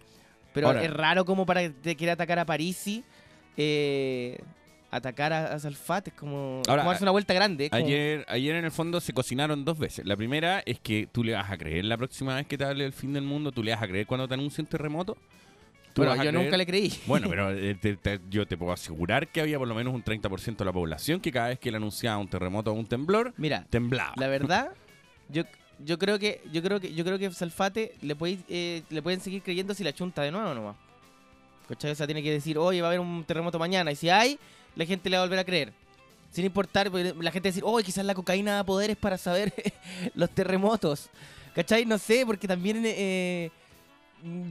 Pero 0.54 0.66
Ahora- 0.68 0.82
es 0.84 0.90
raro 0.92 1.24
como 1.24 1.46
para 1.46 1.62
que 1.62 1.70
te 1.70 1.96
quiera 1.96 2.12
atacar 2.14 2.38
a 2.38 2.44
Parisi. 2.46 3.02
eh, 3.56 4.38
atacar 4.92 5.32
a, 5.32 5.52
a 5.54 5.58
Salfate 5.58 6.10
es 6.10 6.16
como, 6.16 6.62
Ahora, 6.68 6.82
como 6.82 6.90
darse 6.90 7.02
una 7.04 7.10
vuelta 7.10 7.34
grande. 7.34 7.68
como- 7.70 7.84
Ayer, 7.84 8.24
ayer 8.28 8.54
en 8.56 8.64
el 8.64 8.70
fondo 8.70 9.00
se 9.00 9.12
cocinaron 9.12 9.64
dos 9.64 9.78
veces. 9.78 10.04
La 10.06 10.16
primera 10.16 10.62
es 10.64 10.78
que 10.78 11.08
tú 11.10 11.24
le 11.24 11.32
vas 11.32 11.50
a 11.50 11.56
creer 11.58 11.84
la 11.86 11.96
próxima 11.96 12.36
vez 12.36 12.46
que 12.46 12.56
te 12.58 12.64
hable 12.64 12.84
del 12.84 12.92
fin 12.92 13.12
del 13.12 13.24
mundo, 13.24 13.50
tú 13.52 13.62
le 13.62 13.72
vas 13.72 13.82
a 13.82 13.88
creer 13.88 14.06
cuando 14.06 14.28
te 14.28 14.34
anuncie 14.34 14.62
un 14.62 14.68
terremoto. 14.68 15.16
¿Tú 15.94 16.02
bueno, 16.02 16.14
yo 16.22 16.30
creer- 16.30 16.34
nunca 16.44 16.56
le 16.56 16.64
creí. 16.66 16.92
Bueno, 17.06 17.28
pero 17.28 17.50
eh, 17.56 17.74
te- 17.74 17.96
te- 17.96 18.20
yo 18.30 18.46
te 18.46 18.56
puedo 18.56 18.72
asegurar 18.72 19.28
que 19.28 19.40
había 19.40 19.58
por 19.58 19.66
lo 19.68 19.74
menos 19.74 19.92
un 19.94 20.02
30% 20.04 20.56
de 20.56 20.64
la 20.64 20.72
población 20.72 21.20
que 21.20 21.32
cada 21.32 21.48
vez 21.48 21.58
que 21.58 21.70
le 21.70 21.76
anunciaba 21.78 22.18
un 22.18 22.28
terremoto 22.28 22.70
o 22.70 22.74
un 22.74 22.86
temblor, 22.86 23.34
Mira, 23.36 23.66
temblaba. 23.70 24.12
la 24.16 24.26
verdad, 24.28 24.70
yo, 25.28 25.42
yo 25.84 25.98
creo 25.98 26.18
que 26.18 26.40
yo 26.52 26.62
creo 26.62 26.80
que 26.80 26.94
yo 26.94 27.04
creo 27.04 27.18
que 27.18 27.30
Salfate 27.32 27.94
le 28.02 28.14
puede, 28.14 28.38
eh, 28.48 28.82
le 28.90 29.02
pueden 29.02 29.20
seguir 29.20 29.42
creyendo 29.42 29.74
si 29.74 29.84
la 29.84 29.92
chunta 29.92 30.22
de 30.22 30.30
nuevo 30.30 30.52
nomás. 30.54 30.76
¿Cachai? 31.68 31.90
O 31.92 31.94
sea, 31.94 32.06
tiene 32.06 32.22
que 32.22 32.30
decir, 32.32 32.58
oye, 32.58 32.80
va 32.82 32.88
a 32.88 32.90
haber 32.90 33.00
un 33.00 33.24
terremoto 33.24 33.58
mañana. 33.58 33.92
Y 33.92 33.96
si 33.96 34.10
hay, 34.10 34.38
la 34.76 34.86
gente 34.86 35.08
le 35.10 35.16
va 35.16 35.22
a 35.22 35.26
volver 35.26 35.38
a 35.38 35.44
creer. 35.44 35.72
Sin 36.30 36.44
importar, 36.44 36.90
porque 36.90 37.14
la 37.18 37.30
gente 37.30 37.48
va 37.48 37.50
a 37.50 37.52
decir, 37.52 37.62
oye, 37.64 37.84
quizás 37.84 38.04
la 38.04 38.14
cocaína 38.14 38.54
da 38.54 38.64
poderes 38.64 38.96
para 38.96 39.18
saber 39.18 39.52
los 40.14 40.30
terremotos. 40.30 41.10
¿Cachai? 41.54 41.84
No 41.84 41.98
sé, 41.98 42.24
porque 42.24 42.48
también 42.48 42.82
eh, 42.86 43.50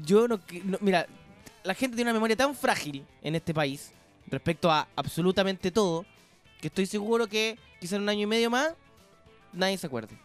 yo 0.04 0.28
no, 0.28 0.40
Mira, 0.80 1.08
la 1.64 1.74
gente 1.74 1.96
tiene 1.96 2.12
una 2.12 2.18
memoria 2.18 2.36
tan 2.36 2.54
frágil 2.56 3.04
en 3.24 3.36
este 3.36 3.54
país 3.54 3.92
respecto 4.28 4.72
a 4.72 4.88
absolutamente 4.96 5.72
todo 5.72 6.06
que 6.60 6.68
estoy 6.68 6.86
seguro 6.86 7.28
que 7.28 7.58
quizás 7.80 7.94
en 7.94 8.04
un 8.04 8.10
año 8.10 8.22
y 8.22 8.28
medio 8.28 8.50
más 8.50 8.74
nadie 9.52 9.78
se 9.78 9.88
acuerde. 9.88 10.16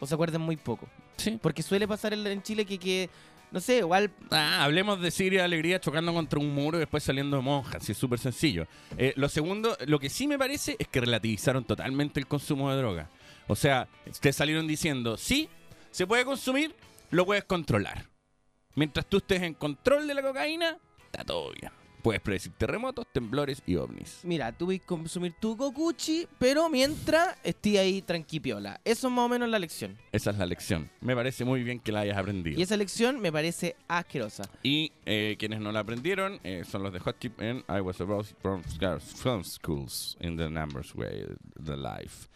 O 0.00 0.06
se 0.06 0.14
acuerden 0.14 0.40
muy 0.40 0.56
poco. 0.56 0.88
Sí. 1.16 1.38
Porque 1.40 1.62
suele 1.62 1.86
pasar 1.86 2.12
en, 2.12 2.26
en 2.26 2.42
Chile 2.42 2.64
que, 2.66 2.78
que, 2.78 3.08
no 3.50 3.60
sé, 3.60 3.78
igual 3.78 4.10
Ah, 4.30 4.64
hablemos 4.64 5.00
de 5.00 5.10
Siria 5.10 5.40
y 5.40 5.44
Alegría 5.44 5.80
chocando 5.80 6.12
contra 6.12 6.38
un 6.38 6.52
muro 6.54 6.78
y 6.78 6.80
después 6.80 7.02
saliendo 7.02 7.36
de 7.36 7.42
monjas. 7.42 7.84
Sí, 7.84 7.92
es 7.92 7.98
súper 7.98 8.18
sencillo. 8.18 8.66
Eh, 8.98 9.12
lo 9.16 9.28
segundo, 9.28 9.76
lo 9.86 9.98
que 9.98 10.10
sí 10.10 10.26
me 10.26 10.38
parece 10.38 10.76
es 10.78 10.88
que 10.88 11.00
relativizaron 11.00 11.64
totalmente 11.64 12.20
el 12.20 12.26
consumo 12.26 12.70
de 12.70 12.76
droga. 12.78 13.10
O 13.46 13.56
sea, 13.56 13.88
te 14.20 14.32
salieron 14.32 14.66
diciendo, 14.66 15.16
sí, 15.16 15.48
se 15.90 16.06
puede 16.06 16.24
consumir, 16.24 16.74
lo 17.10 17.26
puedes 17.26 17.44
controlar. 17.44 18.06
Mientras 18.74 19.06
tú 19.06 19.18
estés 19.18 19.42
en 19.42 19.54
control 19.54 20.08
de 20.08 20.14
la 20.14 20.22
cocaína, 20.22 20.78
está 21.06 21.24
todo 21.24 21.52
bien. 21.52 21.70
Puedes 22.04 22.20
predecir 22.20 22.52
terremotos, 22.58 23.06
temblores 23.10 23.62
y 23.64 23.76
ovnis. 23.76 24.20
Mira, 24.24 24.52
tú 24.52 24.66
vas 24.66 24.76
a 24.76 24.84
consumir 24.84 25.32
tu 25.40 25.56
cocuchi, 25.56 26.28
pero 26.38 26.68
mientras 26.68 27.34
estés 27.42 27.78
ahí 27.78 28.02
tranquipiola. 28.02 28.78
Eso 28.84 29.08
es 29.08 29.14
más 29.14 29.24
o 29.24 29.28
menos 29.30 29.48
la 29.48 29.58
lección. 29.58 29.96
Esa 30.12 30.32
es 30.32 30.36
la 30.36 30.44
lección. 30.44 30.90
Me 31.00 31.16
parece 31.16 31.46
muy 31.46 31.62
bien 31.62 31.80
que 31.80 31.92
la 31.92 32.00
hayas 32.00 32.18
aprendido. 32.18 32.60
Y 32.60 32.62
esa 32.62 32.76
lección 32.76 33.20
me 33.20 33.32
parece 33.32 33.74
asquerosa. 33.88 34.44
Y 34.62 34.92
eh, 35.06 35.36
quienes 35.38 35.60
no 35.60 35.72
la 35.72 35.80
aprendieron 35.80 36.40
eh, 36.44 36.64
son 36.70 36.82
los 36.82 36.92
de 36.92 37.00
Hot 37.00 37.18
Chip 37.20 37.40
and 37.40 37.64
I 37.70 37.80
was 37.80 37.98
about 38.02 38.26
from 38.42 38.62
from 38.62 39.42
schools 39.42 40.18
in 40.20 40.36
the 40.36 40.50
numbers 40.50 40.94
way, 40.94 41.24
the 41.58 41.74
life. 41.74 42.28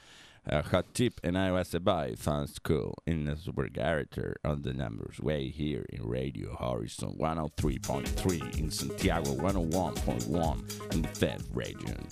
Uh, 0.50 0.62
Hot 0.62 0.86
tip, 0.94 1.20
and 1.22 1.36
I 1.36 1.52
was 1.52 1.74
about 1.74 2.18
from 2.18 2.46
school 2.46 2.94
in 3.06 3.24
the 3.24 3.36
super 3.36 3.68
character 3.68 4.36
on 4.42 4.62
the 4.62 4.72
numbers 4.72 5.20
way 5.20 5.50
here 5.50 5.84
in 5.90 6.08
Radio 6.08 6.56
Horizon 6.56 7.16
103.3 7.18 8.58
in 8.58 8.70
Santiago 8.70 9.34
101.1 9.34 10.94
in 10.94 11.02
the 11.02 11.08
Fed 11.08 11.42
region. 11.52 12.06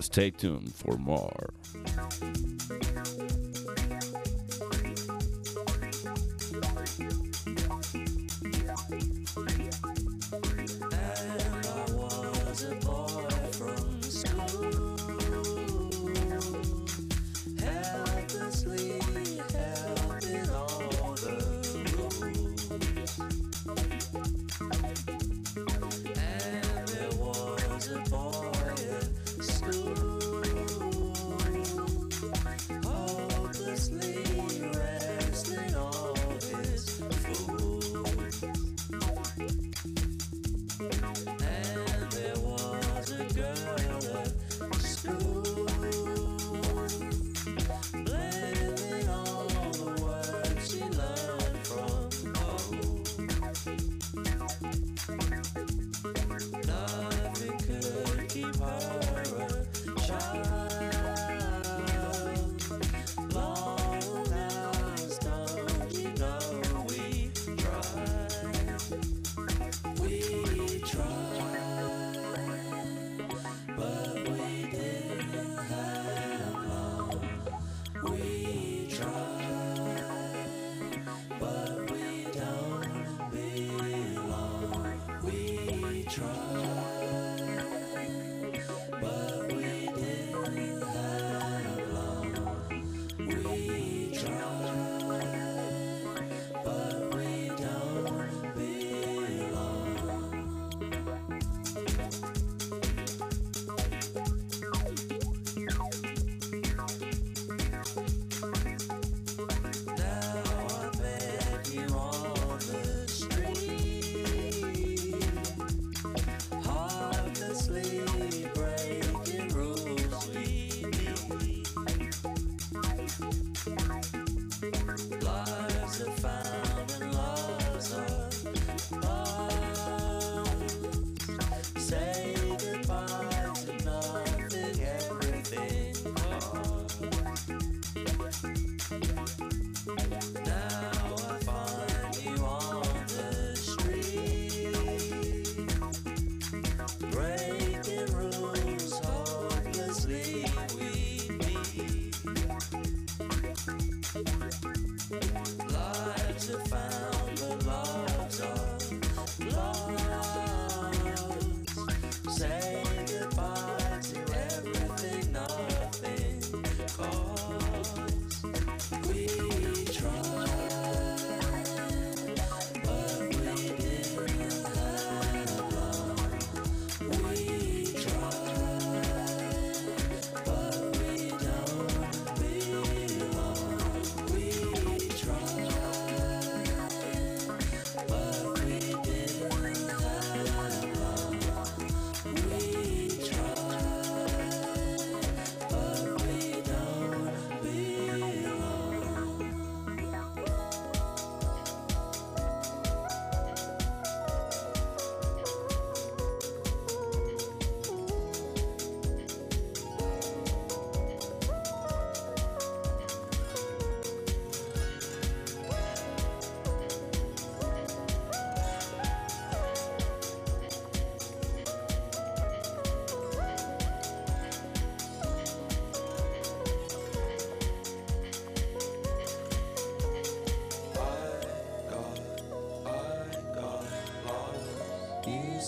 Stay 0.00 0.30
tuned 0.30 0.74
for 0.74 0.96
more. 0.96 1.54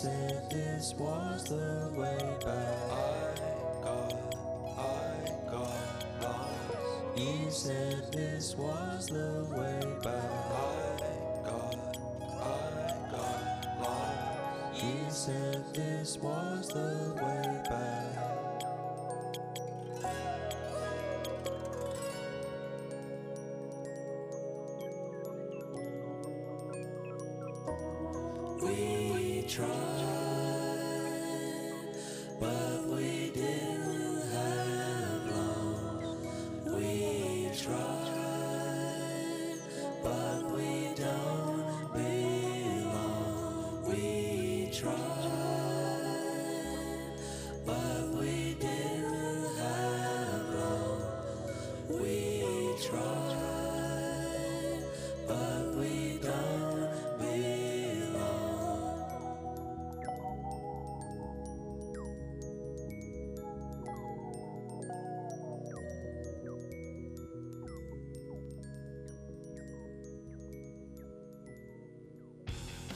Said 0.05 0.51
this 0.51 0.95
was 0.99 1.45
the 1.45 1.91
way 1.97 2.19
back. 2.45 2.93
I 2.93 3.83
got, 3.83 4.37
I 4.77 5.51
got 5.51 6.23
lost. 6.23 7.17
You 7.17 7.51
said 7.51 8.13
this 8.13 8.55
was 8.55 9.07
the 9.07 9.47
way 9.57 9.81
back. 10.03 10.31
I 10.53 11.49
got, 11.49 11.97
I 12.21 12.93
got 13.13 13.81
lost. 13.81 14.85
You 14.85 14.97
said 15.09 15.65
this 15.73 16.19
was 16.19 16.69
the 16.69 17.15
way 17.25 17.54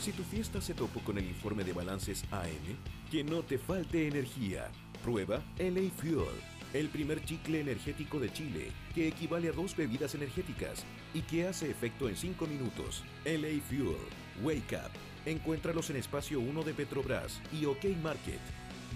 Si 0.09 0.15
tu 0.15 0.23
fiesta 0.23 0.59
se 0.63 0.73
topó 0.73 1.01
con 1.01 1.19
el 1.19 1.27
informe 1.27 1.65
de 1.65 1.75
balances 1.75 2.25
AM, 2.31 2.79
que 3.11 3.23
no 3.23 3.43
te 3.43 3.59
falte 3.59 4.09
energía. 4.09 4.71
Prueba 5.05 5.43
LA 5.59 5.91
Fuel, 5.97 6.25
el 6.73 6.89
primer 6.89 7.23
chicle 7.27 7.61
energético 7.61 8.19
de 8.19 8.33
Chile, 8.33 8.73
que 8.95 9.07
equivale 9.07 9.51
a 9.51 9.53
dos 9.53 9.77
bebidas 9.77 10.15
energéticas 10.15 10.87
y 11.13 11.21
que 11.21 11.47
hace 11.47 11.71
efecto 11.71 12.09
en 12.09 12.17
5 12.17 12.47
minutos. 12.47 13.05
LA 13.27 13.61
Fuel, 13.69 13.99
Wake 14.43 14.77
Up. 14.77 14.93
Encuéntralos 15.27 15.91
en 15.91 15.97
Espacio 15.97 16.41
1 16.41 16.63
de 16.63 16.73
Petrobras 16.73 17.43
y 17.53 17.67
OK 17.67 17.85
Market. 18.03 18.41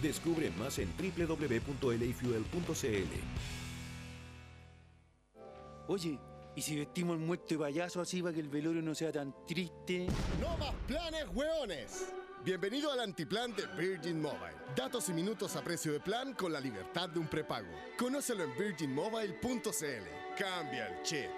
Descubre 0.00 0.50
más 0.52 0.78
en 0.78 0.88
www.lafuel.cl. 0.96 1.92
Oye, 5.88 6.18
¿y 6.54 6.62
si 6.62 6.76
vestimos 6.76 7.18
el 7.18 7.24
muerto 7.24 7.46
de 7.50 7.58
payaso 7.58 8.00
así 8.00 8.22
para 8.22 8.34
que 8.34 8.40
el 8.40 8.48
velorio 8.48 8.82
no 8.82 8.94
sea 8.94 9.12
tan 9.12 9.34
triste? 9.46 10.06
No 10.40 10.56
más 10.58 10.74
planes, 10.86 11.26
hueones. 11.34 12.12
Bienvenido 12.44 12.90
al 12.90 13.00
antiplan 13.00 13.54
de 13.54 13.66
Virgin 13.78 14.20
Mobile. 14.20 14.56
Datos 14.76 15.08
y 15.08 15.12
minutos 15.12 15.54
a 15.56 15.62
precio 15.62 15.92
de 15.92 16.00
plan 16.00 16.34
con 16.34 16.52
la 16.52 16.60
libertad 16.60 17.08
de 17.08 17.20
un 17.20 17.28
prepago. 17.28 17.68
Conócelo 17.96 18.44
en 18.44 18.58
virginmobile.cl. 18.58 20.36
Cambia 20.36 20.88
el 20.88 21.02
chip. 21.02 21.30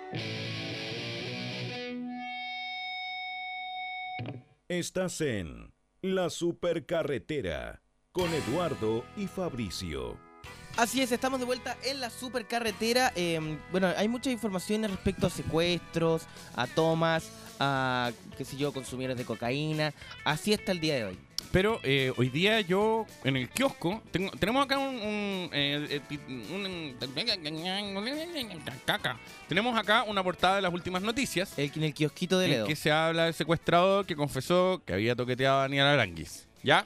Estás 4.68 5.20
en 5.20 5.74
La 6.00 6.30
Supercarretera 6.30 7.82
con 8.12 8.32
Eduardo 8.32 9.04
y 9.16 9.26
Fabricio. 9.26 10.33
Así 10.76 11.00
es, 11.00 11.12
estamos 11.12 11.38
de 11.38 11.46
vuelta 11.46 11.76
en 11.84 12.00
la 12.00 12.10
supercarretera. 12.10 13.12
Eh, 13.14 13.58
bueno, 13.70 13.92
hay 13.96 14.08
muchas 14.08 14.32
informaciones 14.32 14.90
respecto 14.90 15.28
a 15.28 15.30
secuestros, 15.30 16.22
a 16.56 16.66
tomas, 16.66 17.30
a, 17.60 18.10
qué 18.36 18.44
sé 18.44 18.56
yo, 18.56 18.72
consumidores 18.72 19.16
de 19.16 19.24
cocaína. 19.24 19.94
Así 20.24 20.52
está 20.52 20.72
el 20.72 20.80
día 20.80 20.96
de 20.96 21.04
hoy. 21.04 21.18
Pero 21.52 21.78
eh, 21.84 22.12
hoy 22.16 22.28
día 22.30 22.60
yo 22.62 23.06
en 23.22 23.36
el 23.36 23.48
kiosco 23.48 24.02
tengo- 24.10 24.32
tenemos 24.32 24.64
acá 24.64 24.76
un, 24.78 24.96
un, 24.96 25.50
eh, 25.52 25.86
eh, 25.88 26.00
pi- 26.08 26.18
un- 26.26 26.96
caca. 28.84 29.20
Tenemos 29.48 29.78
acá 29.78 30.02
una 30.02 30.24
portada 30.24 30.56
de 30.56 30.62
las 30.62 30.74
últimas 30.74 31.02
noticias 31.02 31.56
El, 31.56 31.70
en 31.76 31.84
el 31.84 31.94
kiosquito 31.94 32.40
de 32.40 32.46
en 32.46 32.50
Ledo. 32.50 32.66
que 32.66 32.74
se 32.74 32.90
habla 32.90 33.26
del 33.26 33.34
secuestrador 33.34 34.04
que 34.04 34.16
confesó 34.16 34.82
que 34.84 34.94
había 34.94 35.14
toqueteado 35.14 35.58
a 35.58 35.62
Daniel 35.62 35.86
Aranguis. 35.86 36.48
¿Ya? 36.64 36.84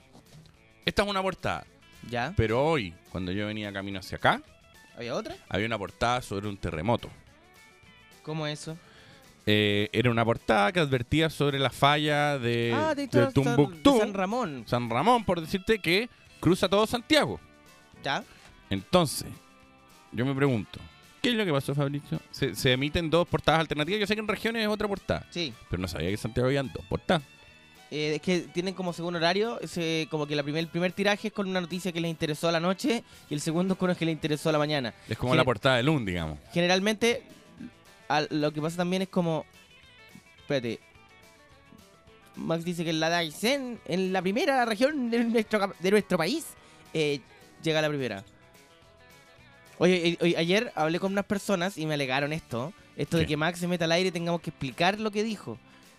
Esta 0.84 1.02
es 1.02 1.08
una 1.08 1.22
portada. 1.22 1.64
¿Ya? 2.08 2.32
Pero 2.36 2.64
hoy, 2.64 2.94
cuando 3.10 3.32
yo 3.32 3.46
venía 3.46 3.72
camino 3.72 3.98
hacia 4.00 4.16
acá, 4.16 4.42
¿Había 4.96 5.14
otra? 5.14 5.36
había 5.48 5.66
una 5.66 5.78
portada 5.78 6.22
sobre 6.22 6.48
un 6.48 6.56
terremoto. 6.56 7.08
¿Cómo 8.22 8.46
eso? 8.46 8.76
Eh, 9.46 9.88
era 9.92 10.10
una 10.10 10.24
portada 10.24 10.72
que 10.72 10.80
advertía 10.80 11.30
sobre 11.30 11.58
la 11.58 11.70
falla 11.70 12.38
de, 12.38 12.74
ah, 12.76 12.94
de 12.94 13.06
de, 13.06 13.22
San- 13.24 13.32
Tumbuctú, 13.32 13.94
de 13.94 14.00
San 14.00 14.14
Ramón. 14.14 14.64
San 14.66 14.90
Ramón, 14.90 15.24
por 15.24 15.40
decirte 15.40 15.78
que 15.78 16.10
cruza 16.40 16.68
todo 16.68 16.86
Santiago. 16.86 17.40
¿Ya? 18.04 18.22
Entonces, 18.68 19.26
yo 20.12 20.26
me 20.26 20.34
pregunto, 20.34 20.78
¿qué 21.22 21.30
es 21.30 21.34
lo 21.34 21.44
que 21.46 21.52
pasó, 21.52 21.74
Fabricio? 21.74 22.20
Se, 22.30 22.54
se 22.54 22.72
emiten 22.72 23.08
dos 23.08 23.26
portadas 23.26 23.60
alternativas. 23.60 24.00
Yo 24.00 24.06
sé 24.06 24.14
que 24.14 24.20
en 24.20 24.28
regiones 24.28 24.62
es 24.62 24.68
otra 24.68 24.86
portada, 24.88 25.26
Sí. 25.30 25.54
pero 25.70 25.80
no 25.80 25.88
sabía 25.88 26.08
que 26.08 26.12
en 26.14 26.18
Santiago 26.18 26.48
habían 26.48 26.70
dos 26.72 26.84
portadas. 26.86 27.22
Eh, 27.90 28.16
es 28.16 28.20
que 28.22 28.40
tienen 28.40 28.74
como 28.74 28.92
segundo 28.92 29.18
horario, 29.18 29.58
como 30.10 30.26
que 30.26 30.36
la 30.36 30.42
primer, 30.42 30.60
el 30.60 30.68
primer 30.68 30.92
tiraje 30.92 31.28
es 31.28 31.34
con 31.34 31.48
una 31.48 31.60
noticia 31.60 31.90
que 31.90 32.00
les 32.00 32.10
interesó 32.10 32.48
a 32.48 32.52
la 32.52 32.60
noche 32.60 33.02
y 33.30 33.34
el 33.34 33.40
segundo 33.40 33.76
con 33.78 33.88
el 33.90 33.96
que 33.96 34.04
les 34.04 34.12
interesó 34.12 34.50
a 34.50 34.52
la 34.52 34.58
mañana. 34.58 34.92
Es 35.08 35.16
como 35.16 35.32
Gener- 35.32 35.36
la 35.38 35.44
portada 35.44 35.76
de 35.76 35.82
Lund, 35.84 36.06
digamos. 36.06 36.38
Generalmente, 36.52 37.22
al- 38.08 38.28
lo 38.30 38.52
que 38.52 38.60
pasa 38.60 38.76
también 38.76 39.02
es 39.02 39.08
como... 39.08 39.46
Espérate. 40.40 40.80
Max 42.36 42.64
dice 42.64 42.84
que 42.84 42.90
en 42.90 43.00
la 43.00 43.08
Daisen, 43.08 43.80
en 43.86 44.12
la 44.12 44.22
primera 44.22 44.64
región 44.64 45.10
de 45.10 45.24
nuestro, 45.24 45.58
cap- 45.58 45.76
de 45.78 45.90
nuestro 45.90 46.18
país, 46.18 46.46
eh, 46.94 47.20
llega 47.62 47.80
la 47.82 47.88
primera. 47.88 48.22
Oye, 49.78 50.08
eh, 50.10 50.18
oye, 50.20 50.36
ayer 50.36 50.72
hablé 50.74 51.00
con 51.00 51.12
unas 51.12 51.24
personas 51.24 51.78
y 51.78 51.86
me 51.86 51.94
alegaron 51.94 52.32
esto. 52.32 52.72
Esto 52.96 53.16
de 53.16 53.26
que 53.26 53.36
Max 53.36 53.60
se 53.60 53.68
meta 53.68 53.84
al 53.86 53.92
aire 53.92 54.08
y 54.08 54.12
tengamos 54.12 54.40
que 54.40 54.50
explicar 54.50 54.98
lo 54.98 55.10
que 55.10 55.22
dijo. 55.22 55.58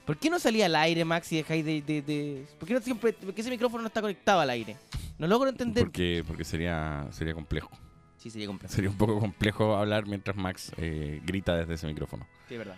¿Por 0.09 0.17
qué 0.17 0.27
no 0.31 0.39
salía 0.39 0.65
al 0.65 0.75
aire, 0.75 1.05
Max, 1.05 1.31
y 1.31 1.35
dejáis 1.37 1.63
de, 1.63 1.83
de, 1.83 2.01
de- 2.01 2.47
¿Por 2.57 2.67
qué 2.67 2.73
no 2.73 2.81
siempre... 2.81 3.13
¿Por 3.13 3.31
qué 3.31 3.41
ese 3.41 3.51
micrófono 3.51 3.83
no 3.83 3.87
está 3.89 4.01
conectado 4.01 4.39
al 4.39 4.49
aire? 4.49 4.75
No 5.19 5.27
logro 5.27 5.51
entender. 5.51 5.83
Porque, 5.83 6.23
porque 6.25 6.43
sería, 6.43 7.05
sería 7.11 7.35
complejo. 7.35 7.69
Sí, 8.17 8.31
sería 8.31 8.47
complejo. 8.47 8.73
Sería 8.73 8.89
un 8.89 8.97
poco 8.97 9.19
complejo 9.19 9.75
hablar 9.75 10.07
mientras 10.07 10.35
Max 10.35 10.71
eh, 10.77 11.21
grita 11.23 11.55
desde 11.55 11.75
ese 11.75 11.85
micrófono. 11.85 12.25
Sí, 12.47 12.55
es 12.55 12.57
verdad. 12.57 12.75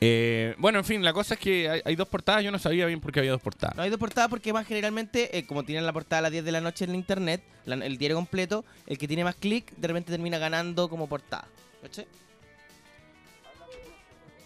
Eh, 0.00 0.54
bueno, 0.58 0.78
en 0.78 0.84
fin, 0.84 1.02
la 1.04 1.12
cosa 1.12 1.34
es 1.34 1.40
que 1.40 1.68
hay, 1.68 1.80
hay 1.84 1.96
dos 1.96 2.06
portadas. 2.06 2.44
Yo 2.44 2.52
no 2.52 2.60
sabía 2.60 2.86
bien 2.86 3.00
por 3.00 3.10
qué 3.10 3.18
había 3.18 3.32
dos 3.32 3.42
portadas. 3.42 3.74
No 3.74 3.82
hay 3.82 3.90
dos 3.90 3.98
portadas 3.98 4.30
porque 4.30 4.52
más 4.52 4.64
generalmente, 4.64 5.36
eh, 5.36 5.44
como 5.44 5.64
tienen 5.64 5.84
la 5.84 5.92
portada 5.92 6.20
a 6.20 6.22
las 6.22 6.30
10 6.30 6.44
de 6.44 6.52
la 6.52 6.60
noche 6.60 6.84
en 6.84 6.94
internet, 6.94 7.42
la- 7.64 7.74
el 7.74 7.98
diario 7.98 8.16
completo, 8.16 8.64
el 8.86 8.98
que 8.98 9.08
tiene 9.08 9.24
más 9.24 9.34
clic 9.34 9.72
de 9.76 9.88
repente 9.88 10.12
termina 10.12 10.38
ganando 10.38 10.88
como 10.88 11.08
portada. 11.08 11.48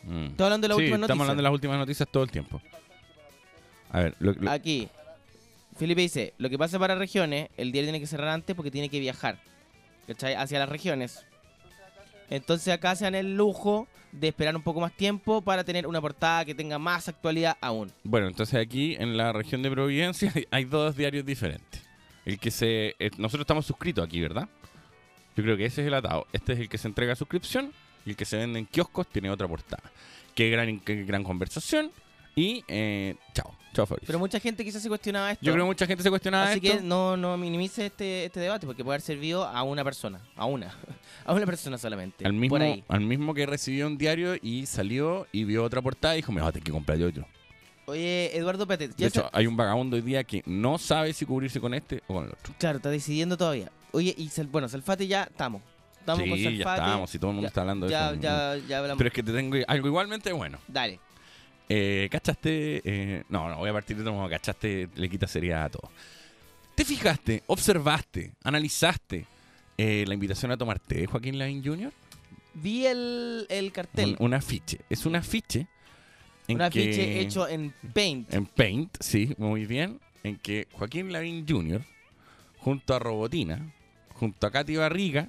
Mm. 0.07 0.27
Estoy 0.27 0.45
hablando 0.45 0.65
de 0.65 0.69
la 0.69 0.75
sí, 0.77 0.81
última 0.83 0.97
estamos 0.97 1.09
noticia. 1.09 1.23
hablando 1.23 1.37
de 1.37 1.43
las 1.43 1.53
últimas 1.53 1.79
noticias 1.79 2.09
todo 2.11 2.23
el 2.23 2.31
tiempo. 2.31 2.63
A 3.91 4.01
ver, 4.01 4.15
lo- 4.19 4.33
lo- 4.33 4.51
Aquí, 4.51 4.89
Felipe 5.77 6.01
dice, 6.01 6.33
lo 6.39 6.49
que 6.49 6.59
pasa 6.59 6.79
para 6.79 6.95
regiones, 6.95 7.49
el 7.57 7.73
diario 7.73 7.89
tiene 7.89 8.01
que 8.01 8.07
cerrar 8.07 8.29
antes 8.29 8.55
porque 8.57 8.71
tiene 8.71 8.89
que 8.89 9.01
viajar, 9.01 9.39
¿cachai? 10.07 10.35
Hacia 10.35 10.59
las 10.59 10.69
regiones. 10.69 11.25
Entonces 12.31 12.73
acá 12.75 12.95
se 12.97 13.05
dan 13.05 13.15
el 13.15 13.37
lujo 13.37 13.87
de 14.13 14.29
esperar 14.29 14.57
un 14.57 14.63
poco 14.63 14.81
más 14.81 14.93
tiempo 14.97 15.43
para 15.43 15.63
tener 15.65 15.87
una 15.87 16.01
portada 16.01 16.45
que 16.45 16.55
tenga 16.55 16.79
más 16.79 17.09
actualidad 17.09 17.57
aún. 17.61 17.93
Bueno, 18.03 18.27
entonces 18.29 18.59
aquí 18.61 18.95
en 18.99 19.17
la 19.17 19.33
región 19.33 19.63
de 19.63 19.71
Providencia 19.71 20.33
hay- 20.35 20.47
hay 20.51 20.65
dos 20.65 20.97
diarios 20.97 21.25
diferentes. 21.25 21.83
El 22.25 22.39
que 22.41 22.51
se. 22.51 22.95
eh, 22.99 23.11
nosotros 23.19 23.43
estamos 23.43 23.67
suscritos 23.67 24.05
aquí, 24.05 24.21
¿verdad? 24.21 24.49
Yo 25.37 25.43
creo 25.45 25.57
que 25.57 25.67
ese 25.67 25.83
es 25.83 25.87
el 25.87 25.95
atado. 25.95 26.27
Este 26.33 26.55
es 26.55 26.59
el 26.61 26.69
que 26.69 26.79
se 26.79 26.89
entrega 26.89 27.13
a 27.13 27.17
suscripción 27.17 27.73
y 28.07 28.11
el 28.11 28.17
que 28.17 28.25
se 28.25 28.39
vende 28.39 28.59
en 28.59 28.67
kioscos 28.67 29.07
tiene 29.09 29.29
otra 29.29 29.47
portada. 29.47 29.83
Qué 30.35 30.49
gran, 30.49 30.81
qué 30.81 31.05
gran 31.05 31.23
conversación. 31.25 31.91
Y 32.35 32.65
eh, 32.69 33.17
chao. 33.35 33.55
Chao, 33.73 33.87
Fabricio. 33.87 34.07
Pero 34.07 34.19
mucha 34.19 34.41
gente 34.41 34.65
quizás 34.65 34.83
se 34.83 34.89
cuestionaba 34.89 35.33
esto. 35.33 35.45
Yo 35.45 35.53
creo 35.53 35.65
que 35.65 35.69
mucha 35.69 35.87
gente 35.87 36.03
se 36.03 36.09
cuestionaba 36.11 36.51
Así 36.51 36.61
esto. 36.67 36.79
que 36.79 36.83
no, 36.85 37.17
no 37.17 37.37
minimice 37.37 37.87
este, 37.87 38.27
este 38.27 38.41
debate 38.41 38.67
porque 38.67 38.83
puede 38.85 38.95
haber 38.95 39.03
servido 39.03 39.45
a 39.45 39.63
una 39.63 39.85
persona, 39.85 40.21
a 40.35 40.47
una, 40.47 40.75
a 41.25 41.35
una 41.35 41.45
persona 41.47 41.77
solamente. 41.77 42.27
al 42.27 42.33
mismo, 42.33 42.55
Por 42.55 42.63
ahí. 42.63 42.85
al 42.89 43.01
mismo 43.01 43.35
que 43.35 43.45
recibió 43.47 43.87
un 43.87 43.99
diario 43.99 44.35
y 44.41 44.67
salió 44.67 45.27
y 45.33 45.45
vio 45.45 45.63
otra 45.65 45.83
portada 45.83 46.15
y 46.15 46.19
dijo, 46.19 46.33
me 46.33 46.41
voy 46.41 46.49
a 46.49 46.53
tener 46.53 46.65
que 46.65 46.73
comprar 46.73 46.99
yo 46.99 47.09
otro. 47.09 47.27
Oye, 47.87 48.37
Eduardo 48.37 48.67
Pérez, 48.67 48.97
De 48.97 49.07
hecho, 49.07 49.31
hay 49.33 49.47
un 49.47 49.57
vagabundo 49.57 49.97
hoy 49.97 50.03
día 50.03 50.25
que 50.25 50.43
no 50.45 50.77
sabe 50.77 51.13
si 51.13 51.25
cubrirse 51.25 51.61
con 51.61 51.73
este 51.73 52.03
o 52.09 52.15
con 52.15 52.25
el 52.25 52.31
otro. 52.33 52.55
claro, 52.59 52.79
está 52.79 52.91
decidiendo 52.91 53.37
todavía. 53.37 53.71
Oye, 53.93 54.15
y 54.19 54.29
bueno, 54.51 54.69
Salfate 54.69 55.07
ya 55.07 55.25
estamos. 55.25 55.63
Estamos 56.13 56.29
con 56.29 56.39
sí, 56.39 56.45
Salfate. 56.45 56.81
ya 56.81 56.87
estamos, 56.87 57.11
si 57.11 57.19
todo 57.19 57.31
el 57.31 57.35
mundo 57.35 57.47
Ya- 57.47 57.49
está 57.49 57.61
hablando 57.63 57.87
de 57.87 57.93
ya, 57.93 58.11
eso. 58.13 58.21
ya, 58.21 58.57
ya 58.69 58.79
hablamos. 58.79 58.99
Pero 58.99 59.09
es 59.09 59.15
que 59.15 59.23
te 59.23 59.33
tengo 59.33 59.57
algo 59.67 59.87
igualmente 59.89 60.33
bueno. 60.33 60.59
Dale. 60.69 61.01
Eh, 61.69 62.09
¿Cachaste? 62.13 62.81
eh, 62.85 63.25
no, 63.29 63.49
no, 63.49 63.57
voy 63.59 63.71
a 63.71 63.73
partir 63.73 63.97
de 64.03 64.11
modo. 64.11 64.29
¿Cachaste? 64.29 64.89
Le 64.95 65.09
quita 65.09 65.27
seriedad 65.27 65.65
a 65.65 65.71
todo. 65.71 65.91
¿Te 66.77 66.85
fijaste, 66.85 67.43
observaste, 67.47 68.33
analizaste 68.45 69.27
eh, 69.79 70.05
la 70.07 70.15
invitación 70.15 70.53
a 70.53 70.57
tomar 70.57 70.79
té 70.79 70.97
de 71.01 71.07
Joaquín 71.07 71.39
Lavín 71.39 71.65
Jr.? 71.65 71.93
Vi 72.55 72.87
el, 72.87 73.47
el 73.49 73.73
cartel. 73.73 74.17
Un, 74.21 74.27
un 74.27 74.35
afiche. 74.35 74.81
Es 74.89 75.05
un 75.07 75.17
afiche. 75.17 75.67
En 76.49 76.57
Un 76.57 76.63
afiche 76.63 76.91
que- 76.95 77.21
hecho 77.21 77.49
en 77.49 77.75
Paint. 77.93 78.33
En 78.33 78.47
Paint, 78.47 78.97
sí, 79.01 79.35
muy 79.39 79.67
bien. 79.67 79.99
En 80.23 80.37
que 80.37 80.69
Joaquín 80.73 81.13
Lavín 81.13 81.45
Jr., 81.49 81.83
junto 82.59 82.95
a 82.95 82.99
Robotina, 83.01 83.73
junto 84.15 84.47
a 84.47 84.51
Katy 84.51 84.77
Barriga, 84.77 85.29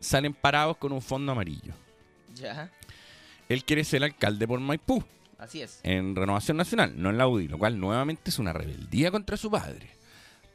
salen 0.00 0.34
parados 0.34 0.76
con 0.76 0.92
un 0.92 1.02
fondo 1.02 1.32
amarillo. 1.32 1.72
Ya, 2.34 2.70
Él 3.48 3.64
quiere 3.64 3.84
ser 3.84 4.04
alcalde 4.04 4.46
por 4.46 4.60
Maipú. 4.60 5.02
así 5.38 5.62
es. 5.62 5.80
en 5.82 6.14
Renovación 6.16 6.56
Nacional, 6.56 6.92
no 6.96 7.10
en 7.10 7.18
la 7.18 7.26
UDI, 7.28 7.48
lo 7.48 7.58
cual 7.58 7.78
nuevamente 7.80 8.30
es 8.30 8.38
una 8.38 8.52
rebeldía 8.52 9.10
contra 9.10 9.36
su 9.36 9.50
padre. 9.50 9.90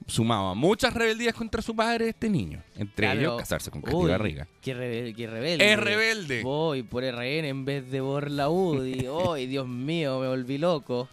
Sumado 0.05 0.49
a 0.49 0.53
muchas 0.53 0.93
rebeldías 0.93 1.33
contra 1.33 1.61
su 1.61 1.73
padre 1.75 2.09
este 2.09 2.29
niño, 2.29 2.61
entre 2.75 3.05
Claro. 3.07 3.19
ellos 3.21 3.37
casarse 3.37 3.71
con 3.71 3.81
Uy, 3.89 4.09
Barriga. 4.09 4.47
Qué, 4.61 4.75
rebe- 4.75 5.15
qué 5.15 5.27
rebelde. 5.27 5.71
¡Es 5.71 5.79
rebelde! 5.79 6.43
Voy 6.43 6.83
por 6.83 7.03
RN 7.05 7.47
en 7.47 7.63
vez 7.63 7.89
de 7.89 8.01
por 8.01 8.29
la 8.29 8.49
UDI. 8.49 9.07
¡Ay, 9.33 9.45
Dios 9.47 9.65
mío! 9.65 10.19
Me 10.19 10.27
volví 10.27 10.57
loco. 10.57 11.07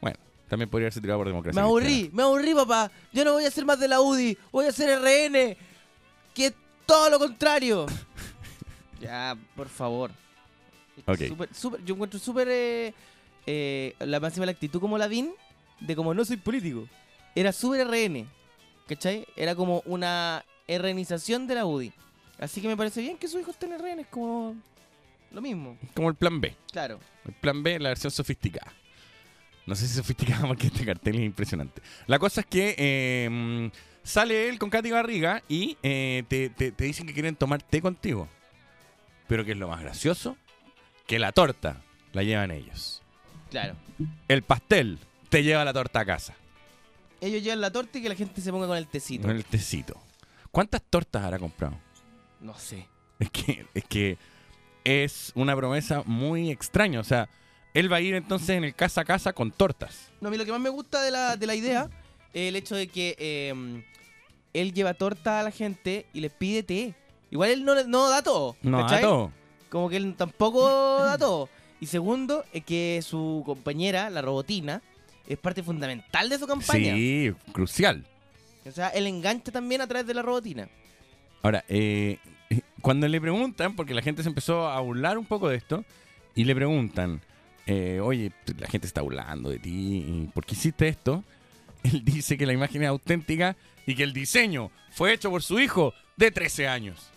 Bueno, 0.00 0.16
también 0.48 0.70
podría 0.70 0.86
haberse 0.86 1.02
tirado 1.02 1.20
por 1.20 1.26
democracia. 1.28 1.60
Me 1.60 1.66
aburrí, 1.66 1.84
cristiana. 1.86 2.16
me 2.16 2.22
aburrí, 2.22 2.54
papá. 2.54 2.90
Yo 3.12 3.22
no 3.24 3.32
voy 3.34 3.44
a 3.44 3.50
ser 3.50 3.66
más 3.66 3.78
de 3.78 3.88
la 3.88 4.00
UDI. 4.00 4.38
Voy 4.50 4.64
a 4.66 4.72
ser 4.72 4.98
RN. 4.98 5.56
Es 6.36 6.54
todo 6.86 7.10
lo 7.10 7.18
contrario. 7.18 7.86
ya, 9.00 9.36
por 9.54 9.68
favor. 9.68 10.10
Ok. 11.06 11.18
Súper- 11.28 11.54
súper- 11.54 11.84
yo 11.84 11.94
encuentro 11.94 12.18
súper 12.18 12.48
eh, 12.50 12.94
eh, 13.46 13.94
la 14.00 14.18
máxima 14.20 14.46
la 14.46 14.52
actitud 14.52 14.80
como 14.80 14.96
Lavín 14.98 15.32
de 15.80 15.94
como 15.94 16.14
no 16.14 16.24
soy 16.24 16.36
político. 16.36 16.88
Era 17.34 17.52
súper 17.52 17.86
RN. 17.86 18.26
¿Cachai? 18.88 19.26
Era 19.36 19.54
como 19.54 19.82
una 19.84 20.44
RNización 20.68 21.46
de 21.46 21.54
la 21.56 21.66
UDI. 21.66 21.92
Así 22.38 22.60
que 22.60 22.68
me 22.68 22.76
parece 22.76 23.00
bien 23.00 23.16
que 23.18 23.28
su 23.28 23.38
hijo 23.38 23.50
esté 23.50 23.66
en 23.66 23.78
RN. 23.78 24.00
Es 24.00 24.06
como 24.06 24.54
lo 25.32 25.40
mismo. 25.42 25.76
Como 25.94 26.08
el 26.08 26.14
plan 26.14 26.40
B. 26.40 26.56
Claro. 26.72 27.00
El 27.26 27.34
plan 27.34 27.62
B, 27.62 27.78
la 27.80 27.88
versión 27.90 28.10
sofisticada. 28.10 28.72
No 29.66 29.74
sé 29.74 29.88
si 29.88 29.94
sofisticada 29.94 30.46
porque 30.46 30.68
este 30.68 30.84
cartel 30.84 31.16
es 31.16 31.22
impresionante. 31.22 31.82
La 32.06 32.18
cosa 32.18 32.40
es 32.42 32.46
que 32.46 32.74
eh, 32.78 33.28
mm, 33.28 33.66
sale 34.06 34.48
él 34.48 34.58
con 34.58 34.70
Katy 34.70 34.90
Barriga 34.92 35.42
y 35.48 35.76
eh, 35.82 36.22
te, 36.28 36.48
te- 36.50 36.72
te 36.72 36.84
dicen 36.84 37.06
que 37.06 37.12
quieren 37.12 37.36
tomar 37.36 37.62
té 37.62 37.82
contigo. 37.82 38.28
Pero 39.28 39.44
que 39.44 39.52
es 39.52 39.58
lo 39.58 39.68
más 39.68 39.80
gracioso, 39.82 40.36
que 41.06 41.18
la 41.18 41.32
torta 41.32 41.82
la 42.12 42.22
llevan 42.22 42.50
ellos. 42.52 43.02
Claro. 43.50 43.74
El 44.28 44.42
pastel 44.42 44.98
te 45.28 45.42
lleva 45.42 45.64
la 45.64 45.72
torta 45.72 46.00
a 46.00 46.04
casa. 46.06 46.34
Ellos 47.20 47.42
llevan 47.42 47.60
la 47.60 47.70
torta 47.72 47.98
y 47.98 48.02
que 48.02 48.08
la 48.08 48.14
gente 48.14 48.40
se 48.40 48.50
ponga 48.52 48.66
con 48.68 48.76
el 48.76 48.86
tecito. 48.86 49.26
Con 49.26 49.36
el 49.36 49.44
tecito. 49.44 50.00
¿Cuántas 50.52 50.82
tortas 50.82 51.24
habrá 51.24 51.38
comprado? 51.38 51.78
No 52.40 52.56
sé. 52.58 52.86
Es 53.18 53.30
que, 53.30 53.66
es 53.74 53.84
que 53.84 54.18
es 54.84 55.32
una 55.34 55.56
promesa 55.56 56.02
muy 56.06 56.50
extraña. 56.50 57.00
O 57.00 57.04
sea, 57.04 57.28
él 57.74 57.90
va 57.92 57.96
a 57.96 58.00
ir 58.00 58.14
entonces 58.14 58.50
en 58.50 58.62
el 58.64 58.74
casa 58.74 59.00
a 59.00 59.04
casa 59.04 59.32
con 59.32 59.50
tortas. 59.50 60.10
No, 60.20 60.28
a 60.28 60.30
mí 60.30 60.36
lo 60.36 60.44
que 60.44 60.52
más 60.52 60.60
me 60.60 60.68
gusta 60.68 61.02
de 61.02 61.10
la, 61.10 61.36
de 61.36 61.46
la 61.46 61.54
idea 61.54 61.88
el 62.36 62.56
hecho 62.56 62.74
de 62.76 62.86
que 62.88 63.16
eh, 63.18 63.82
él 64.52 64.72
lleva 64.72 64.94
torta 64.94 65.40
a 65.40 65.42
la 65.42 65.50
gente 65.50 66.06
y 66.12 66.20
les 66.20 66.30
pide 66.32 66.62
té. 66.62 66.94
Igual 67.30 67.50
él 67.50 67.64
no, 67.64 67.74
le- 67.74 67.86
no 67.86 68.08
da 68.08 68.22
todo. 68.22 68.56
No, 68.62 68.82
¿cachai? 68.82 69.02
todo. 69.02 69.32
Como 69.70 69.88
que 69.88 69.96
él 69.96 70.14
tampoco 70.16 70.98
da 71.04 71.18
todo. 71.18 71.48
Y 71.80 71.86
segundo, 71.86 72.44
es 72.52 72.64
que 72.64 73.00
su 73.02 73.42
compañera, 73.44 74.08
la 74.10 74.22
robotina, 74.22 74.82
es 75.26 75.38
parte 75.38 75.62
fundamental 75.62 76.28
de 76.28 76.38
su 76.38 76.46
campaña. 76.46 76.94
Sí, 76.94 77.32
crucial. 77.52 78.04
O 78.64 78.70
sea, 78.70 78.88
él 78.88 79.06
engancha 79.06 79.52
también 79.52 79.80
a 79.80 79.86
través 79.86 80.06
de 80.06 80.14
la 80.14 80.22
robotina. 80.22 80.68
Ahora, 81.42 81.64
eh, 81.68 82.18
cuando 82.80 83.08
le 83.08 83.20
preguntan, 83.20 83.76
porque 83.76 83.94
la 83.94 84.02
gente 84.02 84.22
se 84.22 84.28
empezó 84.28 84.68
a 84.68 84.80
burlar 84.80 85.18
un 85.18 85.26
poco 85.26 85.48
de 85.48 85.56
esto, 85.56 85.84
y 86.34 86.44
le 86.44 86.54
preguntan, 86.54 87.20
eh, 87.66 88.00
oye, 88.02 88.30
la 88.58 88.68
gente 88.68 88.86
está 88.86 89.00
burlando 89.02 89.48
de 89.50 89.58
ti, 89.58 89.70
¿y 90.06 90.30
¿por 90.32 90.44
qué 90.46 90.54
hiciste 90.54 90.86
esto? 90.88 91.24
Él 91.86 92.04
dice 92.04 92.36
que 92.36 92.46
la 92.46 92.52
imagen 92.52 92.82
es 92.82 92.88
auténtica 92.88 93.56
y 93.86 93.94
que 93.94 94.02
el 94.02 94.12
diseño 94.12 94.70
fue 94.90 95.12
hecho 95.12 95.30
por 95.30 95.42
su 95.42 95.60
hijo 95.60 95.94
de 96.16 96.30
13 96.30 96.68
años. 96.68 97.10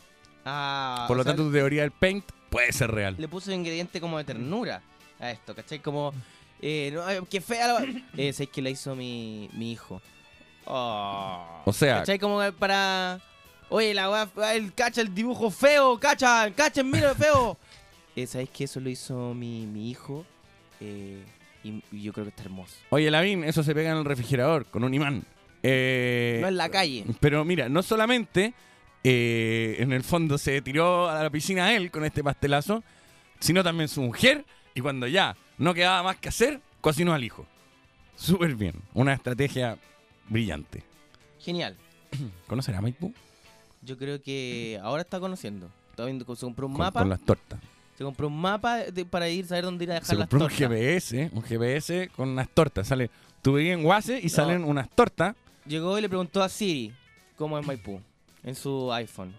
Ah, 0.45 1.05
por 1.07 1.17
lo 1.17 1.23
sea, 1.23 1.31
tanto, 1.31 1.47
tu 1.47 1.51
teoría 1.51 1.81
del 1.81 1.91
paint 1.91 2.25
puede 2.49 2.71
ser 2.71 2.91
real. 2.91 3.15
le 3.17 3.27
puso 3.27 3.51
un 3.51 3.57
ingrediente 3.57 3.99
como 3.99 4.17
de 4.17 4.23
ternura 4.23 4.81
a 5.19 5.31
esto, 5.31 5.55
¿cachai? 5.55 5.79
Como, 5.79 6.13
eh, 6.61 6.91
no, 6.93 7.03
ay, 7.03 7.19
qué 7.29 7.41
fea 7.41 7.67
la... 7.67 7.85
Eh, 8.17 8.33
¿sabes 8.33 8.49
que 8.49 8.61
la 8.61 8.69
hizo 8.69 8.95
mi, 8.95 9.49
mi 9.53 9.71
hijo? 9.71 10.01
Oh. 10.65 11.61
O 11.65 11.73
sea, 11.73 11.99
¿Cachai? 11.99 12.19
Como 12.19 12.39
para... 12.53 13.19
Oye, 13.69 13.93
la 13.93 14.29
el 14.53 14.73
cacha 14.73 15.01
el 15.01 15.13
dibujo 15.13 15.51
feo, 15.51 15.99
cacha, 15.99 16.51
cacha, 16.55 16.83
mira, 16.83 17.15
feo. 17.15 17.57
Eh, 18.15 18.25
¿Sabes 18.25 18.49
que 18.49 18.63
eso 18.63 18.79
lo 18.79 18.89
hizo 18.89 19.33
mi, 19.33 19.65
mi 19.67 19.91
hijo? 19.91 20.25
Eh, 20.81 21.23
y, 21.63 21.83
y 21.91 22.01
yo 22.03 22.13
creo 22.13 22.25
que 22.25 22.29
está 22.29 22.43
hermoso. 22.43 22.75
oye, 22.89 23.09
Lavín, 23.11 23.43
eso 23.43 23.63
se 23.63 23.73
pega 23.73 23.91
en 23.91 23.97
el 23.97 24.05
refrigerador 24.05 24.65
con 24.65 24.83
un 24.83 24.93
imán. 24.93 25.23
Eh, 25.63 26.39
No 26.41 26.47
en 26.47 26.57
la 26.57 26.69
calle. 26.69 27.05
Pero 27.19 27.43
mira, 27.45 27.67
no 27.69 27.83
solamente 27.83 28.53
eh, 29.03 29.75
en 29.79 29.91
el 29.91 30.03
fondo 30.03 30.37
se 30.37 30.61
tiró 30.61 31.09
a 31.09 31.21
la 31.23 31.29
piscina 31.29 31.73
él 31.75 31.91
con 31.91 32.05
este 32.05 32.23
pastelazo, 32.23 32.83
sino 33.39 33.63
también 33.63 33.87
su 33.89 34.01
mujer. 34.01 34.45
Y 34.75 34.81
cuando 34.81 35.07
ya 35.07 35.35
no 35.57 35.73
quedaba 35.73 36.03
más 36.03 36.17
que 36.17 36.29
hacer, 36.29 36.61
cocinó 36.81 37.13
al 37.13 37.23
hijo. 37.23 37.45
Súper 38.15 38.55
bien. 38.55 38.75
Una 38.93 39.13
estrategia 39.13 39.77
brillante. 40.29 40.83
Genial. 41.39 41.75
¿Conocerá 42.47 42.79
Maipú? 42.81 43.13
Yo 43.81 43.97
creo 43.97 44.21
que 44.21 44.79
ahora 44.83 45.01
está 45.01 45.19
conociendo. 45.19 45.69
Está 45.91 46.05
viendo, 46.05 46.23
se 46.35 46.45
compró 46.45 46.67
un 46.67 46.73
Con, 46.73 46.79
mapa. 46.85 46.99
con 47.01 47.09
las 47.09 47.19
tortas. 47.21 47.59
Se 47.99 48.05
compró 48.05 48.27
un 48.29 48.39
mapa 48.39 48.77
de- 48.77 49.03
para 49.03 49.27
ir, 49.27 49.45
saber 49.45 49.65
dónde 49.65 49.83
ir 49.83 49.91
a 49.91 49.95
dejar 49.95 50.07
Se 50.07 50.15
las 50.15 50.29
compró 50.29 50.45
un. 50.45 50.49
GPS, 50.51 51.29
un 51.33 51.43
GPS 51.43 52.09
con 52.15 52.29
unas 52.29 52.47
tortas. 52.47 52.87
Sale, 52.87 53.09
tú 53.41 53.57
en 53.57 53.83
Guase 53.83 54.19
y 54.19 54.23
No. 54.23 54.29
salen 54.29 54.63
unas 54.63 54.89
tortas. 54.89 55.35
Llegó 55.65 55.97
y 55.99 56.01
le 56.01 56.07
preguntó 56.07 56.41
a 56.41 56.47
Siri 56.47 56.93
cómo 57.35 57.59
es 57.59 57.67
Maipú 57.67 57.99
en 58.41 58.55
su 58.55 58.89
iPhone. 58.93 59.33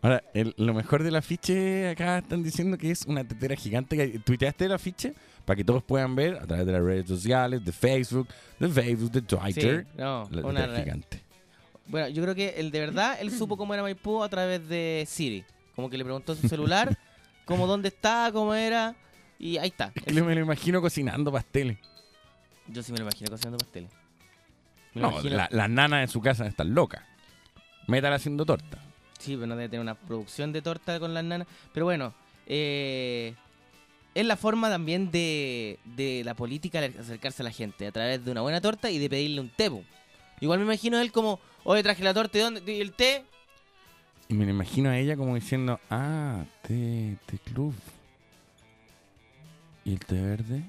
Ahora, 0.00 0.24
el- 0.32 0.54
lo 0.56 0.72
mejor 0.72 1.02
del 1.02 1.14
afiche, 1.16 1.90
acá 1.90 2.18
están 2.18 2.42
diciendo 2.42 2.78
que 2.78 2.90
es 2.90 3.04
una 3.04 3.22
tetera 3.22 3.54
gigante. 3.54 3.98
que 3.98 4.18
¿Tuiteaste 4.18 4.64
el 4.64 4.72
afiche? 4.72 5.12
Para 5.44 5.56
que 5.58 5.64
todos 5.64 5.82
puedan 5.82 6.14
ver 6.16 6.36
a 6.36 6.46
través 6.46 6.64
de 6.64 6.72
las 6.72 6.82
redes 6.82 7.06
sociales, 7.06 7.62
de 7.62 7.70
Facebook, 7.72 8.28
de 8.58 8.68
Facebook, 8.70 9.10
de 9.12 9.20
Twitter. 9.20 9.86
No, 9.98 10.26
la 10.30 10.40
una 10.46 10.60
tetera 10.60 10.66
re- 10.78 10.82
gigante. 10.84 11.20
Bueno, 11.86 12.08
yo 12.08 12.22
creo 12.22 12.34
que 12.34 12.54
el 12.56 12.70
de 12.70 12.80
verdad, 12.80 13.18
él 13.20 13.30
supo 13.30 13.58
cómo 13.58 13.74
era 13.74 13.82
Maipú 13.82 14.22
a 14.22 14.28
través 14.30 14.66
de 14.70 15.04
Siri. 15.06 15.44
Como 15.80 15.90
que 15.90 15.96
le 15.98 16.04
preguntó 16.04 16.34
su 16.34 16.46
celular, 16.46 16.96
cómo 17.46 17.66
dónde 17.66 17.88
está, 17.88 18.30
cómo 18.32 18.54
era, 18.54 18.94
y 19.38 19.56
ahí 19.56 19.68
está. 19.68 19.92
Es 19.94 20.04
que 20.04 20.22
me 20.22 20.34
lo 20.34 20.40
imagino 20.42 20.80
cocinando 20.82 21.32
pasteles. 21.32 21.78
Yo 22.68 22.82
sí 22.82 22.92
me 22.92 22.98
lo 22.98 23.04
imagino 23.04 23.30
cocinando 23.30 23.56
pasteles. 23.58 23.90
Me 24.94 25.00
No, 25.02 25.10
imagino- 25.10 25.36
la- 25.36 25.48
las 25.50 25.70
nanas 25.70 26.02
en 26.02 26.08
su 26.08 26.20
casa 26.20 26.46
están 26.46 26.74
locas. 26.74 27.02
Métala 27.86 28.16
haciendo 28.16 28.44
torta. 28.44 28.78
Sí, 29.18 29.34
pero 29.36 29.46
no 29.46 29.56
debe 29.56 29.68
tener 29.70 29.80
una 29.80 29.94
producción 29.94 30.52
de 30.52 30.60
torta 30.62 31.00
con 31.00 31.14
las 31.14 31.24
nanas. 31.24 31.48
Pero 31.72 31.86
bueno, 31.86 32.12
eh, 32.46 33.34
es 34.14 34.24
la 34.26 34.36
forma 34.36 34.68
también 34.68 35.10
de, 35.10 35.78
de 35.84 36.22
la 36.24 36.34
política 36.34 36.80
de 36.82 36.98
acercarse 36.98 37.42
a 37.42 37.44
la 37.44 37.50
gente, 37.52 37.86
a 37.86 37.92
través 37.92 38.22
de 38.24 38.30
una 38.30 38.42
buena 38.42 38.60
torta 38.60 38.90
y 38.90 38.98
de 38.98 39.08
pedirle 39.08 39.40
un 39.40 39.48
té. 39.48 39.70
Igual 40.40 40.58
me 40.58 40.64
imagino 40.66 41.00
él 41.00 41.10
como, 41.12 41.40
oye, 41.64 41.82
traje 41.82 42.02
la 42.04 42.12
torta, 42.14 42.38
¿y 42.38 42.40
dónde? 42.42 42.72
¿Y 42.72 42.80
el 42.80 42.92
té? 42.92 43.24
Y 44.30 44.34
me 44.34 44.44
lo 44.44 44.52
imagino 44.52 44.90
a 44.90 44.96
ella 44.96 45.16
como 45.16 45.34
diciendo, 45.34 45.80
ah, 45.90 46.44
té, 46.62 47.16
té 47.26 47.38
club. 47.38 47.74
¿Y 49.84 49.92
el 49.94 49.98
té 49.98 50.20
verde? 50.22 50.62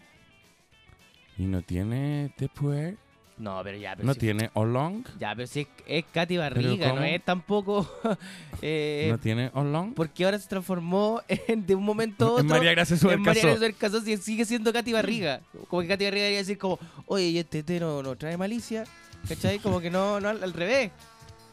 ¿Y 1.37 1.43
no 1.43 1.61
tiene 1.61 2.33
té 2.35 2.49
puer? 2.49 2.97
No, 3.37 3.61
pero 3.63 3.77
ya, 3.77 3.95
pero 3.95 4.07
¿No 4.07 4.13
si- 4.15 4.19
tiene 4.19 4.49
oolong? 4.55 5.03
Ya, 5.19 5.35
pero 5.35 5.45
si 5.47 5.61
es, 5.61 5.67
es 5.85 6.05
Katy 6.11 6.37
Barriga, 6.37 6.91
no 6.93 7.03
es 7.03 7.23
tampoco... 7.23 7.87
eh, 8.63 9.07
¿No 9.11 9.19
tiene 9.19 9.51
oolong? 9.53 9.93
porque 9.93 10.25
ahora 10.25 10.39
se 10.39 10.47
transformó 10.49 11.21
en, 11.27 11.63
de 11.65 11.75
un 11.75 11.83
momento 11.83 12.25
a 12.25 12.29
otro 12.31 12.41
En 12.41 12.47
María 12.47 12.71
Gracia 12.71 12.97
Suárez 12.97 13.17
en 13.17 13.23
María 13.23 13.41
Casó. 13.41 13.47
Gracia 13.47 13.59
Suárez 13.59 13.77
Casó, 13.77 14.01
sí, 14.01 14.17
sigue 14.17 14.43
siendo 14.45 14.73
Katy 14.73 14.91
Barriga. 14.93 15.41
Como 15.67 15.83
que 15.83 15.87
Katy 15.87 16.05
Barriga 16.05 16.23
debería 16.23 16.39
decir 16.39 16.57
como, 16.57 16.79
oye, 17.05 17.25
¿y 17.29 17.37
este 17.37 17.61
té 17.61 17.79
no, 17.79 18.01
no 18.01 18.15
trae 18.15 18.37
malicia? 18.37 18.85
¿Cachai? 19.27 19.59
Como 19.59 19.79
que 19.79 19.91
no, 19.91 20.19
no 20.19 20.29
al, 20.29 20.43
al 20.43 20.53
revés. 20.53 20.91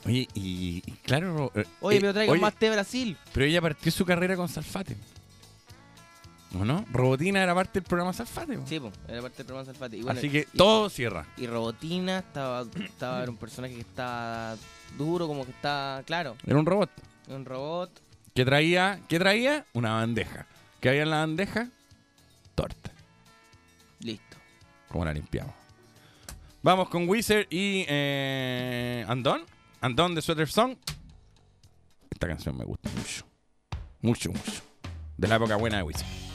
Oye, 0.07 0.29
y, 0.35 0.83
y 0.87 0.93
claro... 1.03 1.51
eh, 1.55 1.65
Oye, 1.81 1.97
eh, 1.97 2.01
pero 2.01 2.13
traigan 2.15 2.33
oye, 2.33 2.41
más 2.43 2.55
té 2.55 2.71
Brasil. 2.71 3.17
Pero 3.33 3.47
ella 3.47 3.61
partió 3.61 3.91
su 3.93 4.05
carrera 4.07 4.37
con 4.37 4.49
Salfate. 4.49 4.97
¿O 6.59 6.65
no? 6.65 6.85
Robotina 6.93 7.43
era 7.43 7.55
parte 7.55 7.81
del 7.81 7.83
programa 7.89 8.13
Salfate. 8.15 8.57
po. 8.57 8.67
Sí, 8.67 8.81
pues, 8.81 8.95
era 9.07 9.21
parte 9.21 9.39
del 9.39 9.47
programa 9.47 9.67
Salfate. 9.67 9.97
Y 9.99 10.03
bueno, 10.03 10.19
Así 10.19 10.31
que 10.31 10.47
y- 10.53 10.57
todo 10.57 10.89
cierra. 10.89 11.27
Y 11.37 11.47
Robotina 11.47 12.19
estaba, 12.21 12.65
estaba 12.83 13.23
era 13.23 13.31
un 13.31 13.37
personaje 13.37 13.75
que 13.75 13.81
está 13.83 14.57
duro, 14.97 15.27
como 15.27 15.45
que 15.45 15.51
está, 15.51 16.03
claro, 16.07 16.37
Era 16.47 16.59
un 16.59 16.65
robot. 16.65 16.91
un 17.29 17.45
robot. 17.45 17.91
Que 18.35 18.45
traía, 18.47 19.01
¿qué 19.09 19.19
traía? 19.19 19.67
Una 19.75 19.95
bandeja. 19.95 20.47
¿Qué 20.81 20.89
había 20.89 21.03
en 21.03 21.11
la 21.11 21.19
bandeja? 21.19 21.69
Torta. 22.55 22.93
Listo. 24.01 24.37
¿Cómo 24.89 25.05
la 25.05 25.13
limpiamos? 25.13 25.53
Vamos 26.63 26.89
con 26.89 27.09
Wizard 27.09 27.47
y 27.51 27.85
eh, 27.89 29.05
Andón. 29.09 29.43
Andón 29.81 30.15
de 30.15 30.23
Sweater 30.23 30.49
Song. 30.49 30.77
Esta 32.11 32.27
canción 32.27 32.57
me 32.57 32.65
gusta 32.65 32.91
mucho. 32.97 33.25
Mucho, 34.01 34.31
mucho. 34.31 34.63
De 35.17 35.29
la 35.29 35.37
época 35.37 35.57
buena 35.57 35.79
de 35.79 35.83
Wizard. 35.85 36.28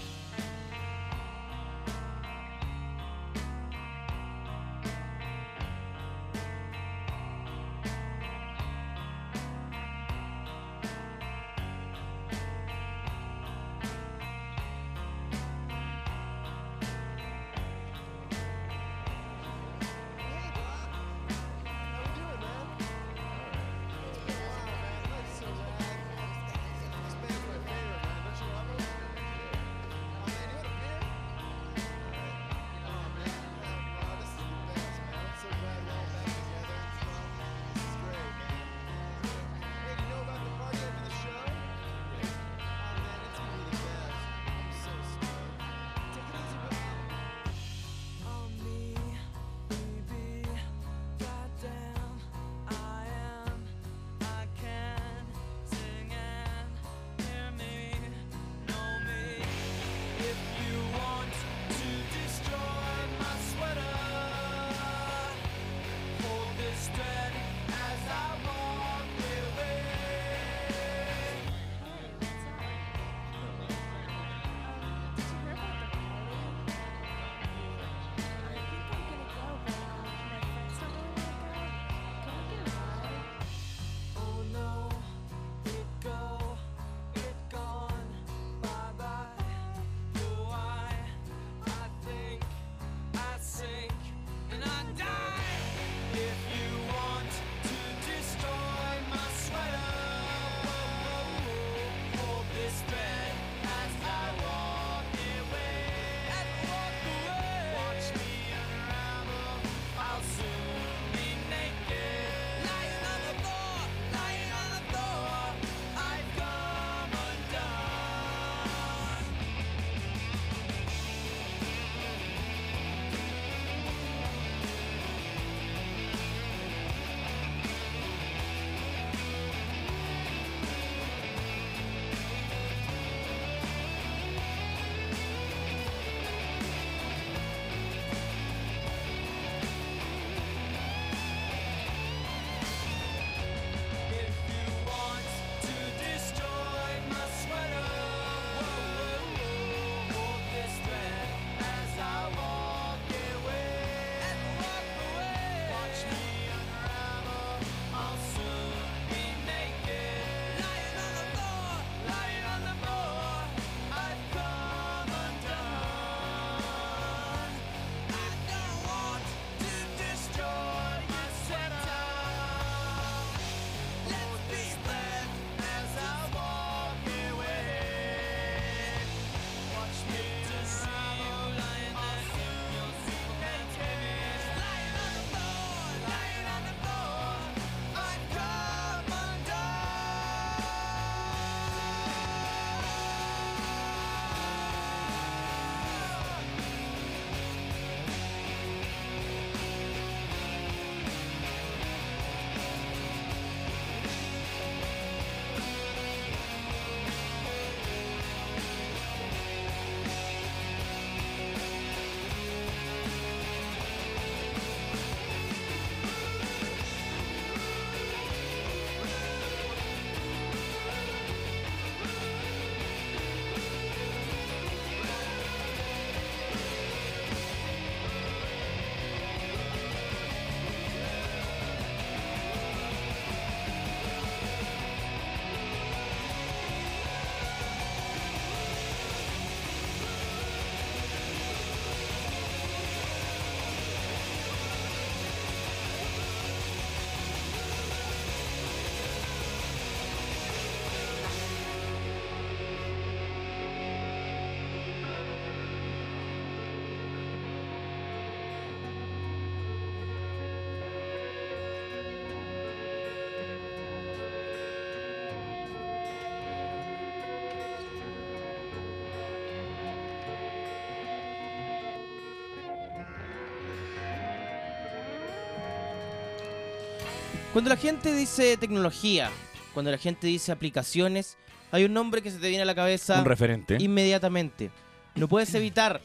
Cuando 277.54 277.70
la 277.70 277.78
gente 277.78 278.14
dice 278.14 278.58
tecnología, 278.58 279.30
cuando 279.74 279.92
la 279.92 279.98
gente 279.98 280.26
dice 280.28 280.52
aplicaciones, 280.52 281.38
hay 281.72 281.86
un 281.86 281.94
nombre 281.94 282.22
que 282.22 282.32
se 282.32 282.40
te 282.40 282.50
viene 282.50 282.64
a 282.64 282.66
la 282.66 282.76
cabeza 282.76 283.20
Un 283.20 283.26
referente. 283.26 283.78
inmediatamente. 283.80 284.72
No 285.16 285.28
puedes 285.28 285.54
evitar 285.54 286.02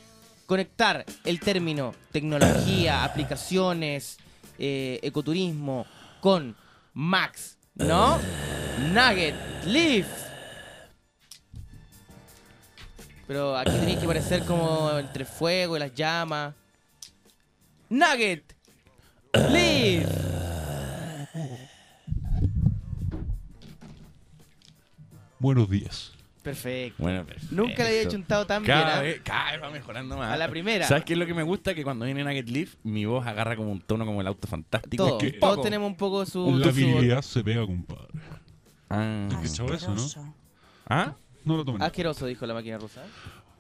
conectar 0.47 1.05
el 1.25 1.41
término 1.41 1.95
tecnología, 2.13 3.03
aplicaciones, 3.05 4.19
eh, 4.59 5.01
ecoturismo 5.03 5.87
con 6.21 6.55
Max, 6.93 7.57
¿no? 7.75 8.19
Nugget, 8.93 9.35
Leaf. 9.65 10.07
Pero 13.27 13.57
aquí 13.57 13.73
tenéis 13.73 13.99
que 13.99 14.07
parecer 14.07 14.45
como 14.45 14.91
entre 14.99 15.25
fuego 15.25 15.77
y 15.77 15.81
las 15.81 15.95
llamas. 15.95 16.55
Nugget, 17.89 18.55
Leaf. 19.51 20.38
Buenos 25.39 25.69
días. 25.71 26.13
Perfecto. 26.43 27.03
Bueno, 27.03 27.25
perfecto. 27.27 27.55
Nunca 27.55 27.83
le 27.85 27.89
había 27.91 28.09
chuntado 28.09 28.47
tan 28.47 28.63
bien. 28.63 28.77
Cada 28.79 28.99
¿ah? 28.99 29.03
vez, 29.03 29.21
cada 29.23 29.53
vez 29.53 29.63
va 29.63 29.71
mejorando 29.71 30.17
más. 30.17 30.33
A 30.33 30.37
la 30.37 30.49
primera. 30.49 30.87
¿Sabes 30.87 31.05
qué 31.05 31.13
es 31.13 31.19
lo 31.19 31.27
que 31.27 31.35
me 31.35 31.43
gusta? 31.43 31.75
Que 31.75 31.85
cuando 31.85 32.05
viene 32.07 32.25
Nugget 32.25 32.49
Leaf, 32.49 32.75
mi 32.85 33.05
voz 33.05 33.27
agarra 33.27 33.55
como 33.57 33.71
un 33.71 33.81
tono 33.81 34.07
como 34.07 34.21
el 34.21 34.27
auto 34.27 34.49
fantástico. 34.49 35.05
Todos, 35.07 35.23
que- 35.23 35.33
todos 35.33 35.57
Poco. 35.57 35.65
tenemos 35.65 35.87
un 35.89 35.97
poco 35.97 36.25
su... 36.25 36.57
La 36.57 36.65
su- 36.65 36.71
habilidad 36.71 37.23
se 37.23 37.45
pega, 37.45 37.67
compadre. 37.67 38.09
Ah. 38.89 39.29
¿Has 39.31 39.51
cachado 39.51 39.75
eso, 39.75 39.95
no? 39.95 40.35
¿Ah? 40.89 41.15
No 41.45 41.57
lo 41.57 41.65
tomen. 41.65 41.83
Asqueroso, 41.83 42.27
dijo 42.27 42.47
la 42.47 42.55
máquina 42.55 42.79
rusa. 42.79 43.03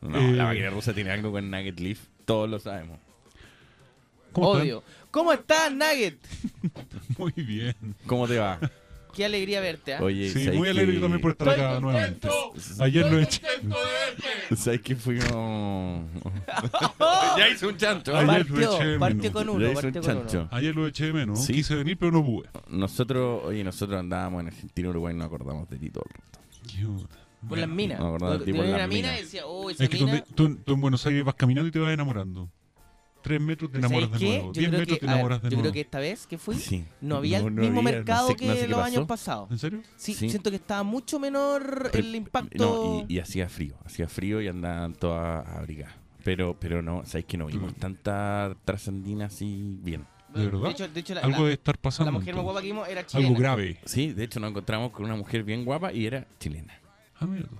No, 0.00 0.18
Eh. 0.18 0.32
la 0.32 0.44
máquina 0.44 0.70
rusa 0.70 0.94
tiene 0.94 1.10
algo 1.10 1.30
con 1.32 1.50
Nugget 1.50 1.78
Leaf. 1.80 2.00
Todos 2.24 2.48
lo 2.48 2.58
sabemos. 2.58 2.98
¿Cómo 4.32 4.52
están? 4.52 4.62
Odio. 4.62 4.82
¿Cómo 5.10 5.32
estás, 5.32 5.72
Nugget? 5.72 6.18
Muy 7.18 7.32
bien. 7.32 7.74
¿Cómo 8.06 8.26
te 8.28 8.38
va? 8.38 8.58
Qué 9.14 9.24
alegría 9.24 9.60
verte, 9.60 9.94
¿ah? 9.94 10.02
Oye, 10.02 10.30
Sí, 10.30 10.44
¿sabes 10.44 10.58
muy 10.58 10.68
alegre 10.68 10.94
que- 10.94 11.00
también 11.00 11.20
por 11.20 11.30
estar 11.32 11.48
acá 11.48 11.80
contento. 11.80 11.80
nuevamente. 11.90 12.28
Ayer 12.84 13.10
lo 13.10 13.18
eché. 13.18 13.42
¿Sabes 14.56 14.80
que 14.80 14.96
fuimos...? 14.96 16.04
ya 17.38 17.48
hice 17.48 17.66
un 17.66 17.76
chancho. 17.76 18.16
Ayer 18.16 18.26
lo 18.48 18.54
Partió, 18.54 18.74
eché 18.76 18.84
de 18.86 18.98
partió 18.98 19.18
menos. 19.18 19.32
con 19.32 19.44
Ya 19.46 19.50
uno, 19.52 19.60
hice 19.64 19.68
un 19.86 19.92
partió 19.92 20.02
con 20.02 20.16
uno. 20.36 20.48
Ayer 20.52 20.74
lo 20.76 20.86
eché 20.86 21.06
de 21.06 21.12
menos. 21.12 21.44
Sí. 21.44 21.52
Quise 21.54 21.74
venir, 21.74 21.96
pero 21.98 22.12
no 22.12 22.24
pude. 22.24 22.48
Nosotros, 22.68 23.42
oye, 23.44 23.64
nosotros 23.64 23.98
andábamos 23.98 24.40
en 24.42 24.46
Argentina, 24.48 24.88
Uruguay, 24.90 25.14
no 25.14 25.24
acordamos 25.24 25.68
de 25.68 25.78
ti 25.78 25.90
todo 25.90 26.04
el 26.08 26.14
rato. 26.14 26.38
Puta. 27.02 27.16
Por 27.48 27.58
las 27.58 27.68
minas. 27.68 28.00
No, 28.00 28.16
Te 28.38 28.44
tipo 28.44 28.56
en 28.58 28.62
veía 28.62 28.76
las 28.78 28.80
una 28.80 28.86
mina 28.88 29.08
minas. 29.08 29.18
y 29.20 29.22
decía, 29.22 29.46
oh, 29.46 29.70
esa 29.70 29.84
Es 29.84 29.90
que 29.90 29.98
mina... 30.04 30.24
tú, 30.34 30.48
tú- 30.48 30.56
tú 30.64 30.72
en 30.74 30.80
Buenos 30.80 31.06
Aires 31.06 31.24
vas 31.24 31.34
caminando 31.36 31.68
y 31.68 31.70
te 31.70 31.78
vas 31.78 31.92
enamorando. 31.92 32.50
Tres 33.22 33.40
metros 33.40 33.70
te 33.72 33.78
enamoras 33.78 34.10
de 34.12 34.18
nuevo. 34.26 34.52
Yo 34.52 34.60
Diez 34.60 34.70
metros 34.70 34.86
que, 34.88 34.96
te 35.00 35.06
ver, 35.06 35.14
enamoras 35.14 35.42
de 35.42 35.48
yo 35.50 35.56
nuevo. 35.56 35.62
creo 35.62 35.72
que 35.72 35.80
esta 35.80 35.98
vez 35.98 36.26
que 36.26 36.38
fui, 36.38 36.54
Sí. 36.56 36.84
no 37.00 37.16
había 37.16 37.38
el 37.38 37.54
no 37.54 37.62
mismo 37.62 37.80
había, 37.80 37.92
mercado 37.92 38.22
no 38.22 38.28
sé- 38.28 38.36
que 38.36 38.46
no 38.46 38.54
sé 38.54 38.60
qué 38.60 38.68
los 38.68 38.78
años 38.80 39.06
pasados. 39.06 39.50
¿En 39.50 39.58
serio? 39.58 39.82
Sí, 39.96 40.14
Sí. 40.14 40.30
siento 40.30 40.50
que 40.50 40.56
estaba 40.56 40.82
mucho 40.84 41.18
menor 41.18 41.90
Pero- 41.92 42.06
el 42.06 42.14
impacto. 42.14 42.56
No, 43.02 43.06
y, 43.08 43.14
y 43.14 43.18
hacía 43.18 43.48
frío, 43.48 43.74
hacía 43.84 44.08
frío 44.08 44.40
y 44.40 44.48
andaban 44.48 44.94
todas 44.94 45.46
abrigadas. 45.48 45.94
Pero, 46.24 46.56
pero 46.58 46.80
no, 46.82 47.04
sabéis 47.06 47.26
que 47.26 47.36
no 47.38 47.46
vimos 47.46 47.74
tanta 47.74 48.54
trascendina 48.64 49.26
así 49.26 49.62
bien. 49.82 50.04
¿De 50.34 50.44
verdad? 50.44 50.60
De 50.62 50.70
hecho, 50.70 50.88
de 50.88 51.00
hecho 51.00 51.14
la, 51.14 51.20
Algo 51.22 51.38
la- 51.38 51.42
debe 51.44 51.52
estar 51.54 51.78
pasando. 51.78 52.12
la 52.12 52.18
mujer 52.18 52.34
más 52.34 52.44
guapa 52.44 52.60
que 52.60 52.66
vimos 52.66 52.88
era 52.88 53.06
chilena. 53.06 53.28
Algo 53.28 53.40
grave. 53.40 53.78
Sí, 53.84 54.12
de 54.12 54.24
hecho 54.24 54.38
nos 54.40 54.50
encontramos 54.50 54.92
con 54.92 55.04
una 55.06 55.16
mujer 55.16 55.42
bien 55.42 55.64
guapa 55.64 55.92
y 55.92 56.06
era 56.06 56.26
chilena. 56.38 56.78
Ah, 57.18 57.26
mira 57.26 57.46
tú. 57.48 57.56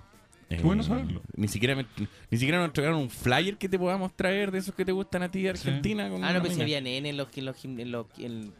Eh, 0.51 0.59
bueno 0.63 0.81
saberlo. 0.81 1.21
Ni 1.35 1.47
siquiera, 1.47 1.75
me- 1.75 1.85
ni 2.31 2.37
siquiera 2.37 2.57
nos 2.57 2.67
entregaron 2.67 2.99
un 2.99 3.09
flyer 3.11 3.57
que 3.57 3.69
te 3.69 3.77
podamos 3.77 4.15
traer 4.15 4.49
de 4.51 4.57
esos 4.57 4.73
que 4.73 4.83
te 4.83 4.91
gustan 4.91 5.21
a 5.21 5.29
ti 5.29 5.43
de 5.43 5.49
Argentina. 5.51 6.09
con 6.09 6.23
Ah, 6.23 6.33
no, 6.33 6.39
pero 6.41 6.45
si 6.49 6.55
mina. 6.55 6.63
había 6.63 6.81
nenes 6.81 7.15
los 7.15 7.27
que 7.29 7.41
en 7.41 7.45
los, 7.45 7.65
los, 7.65 8.05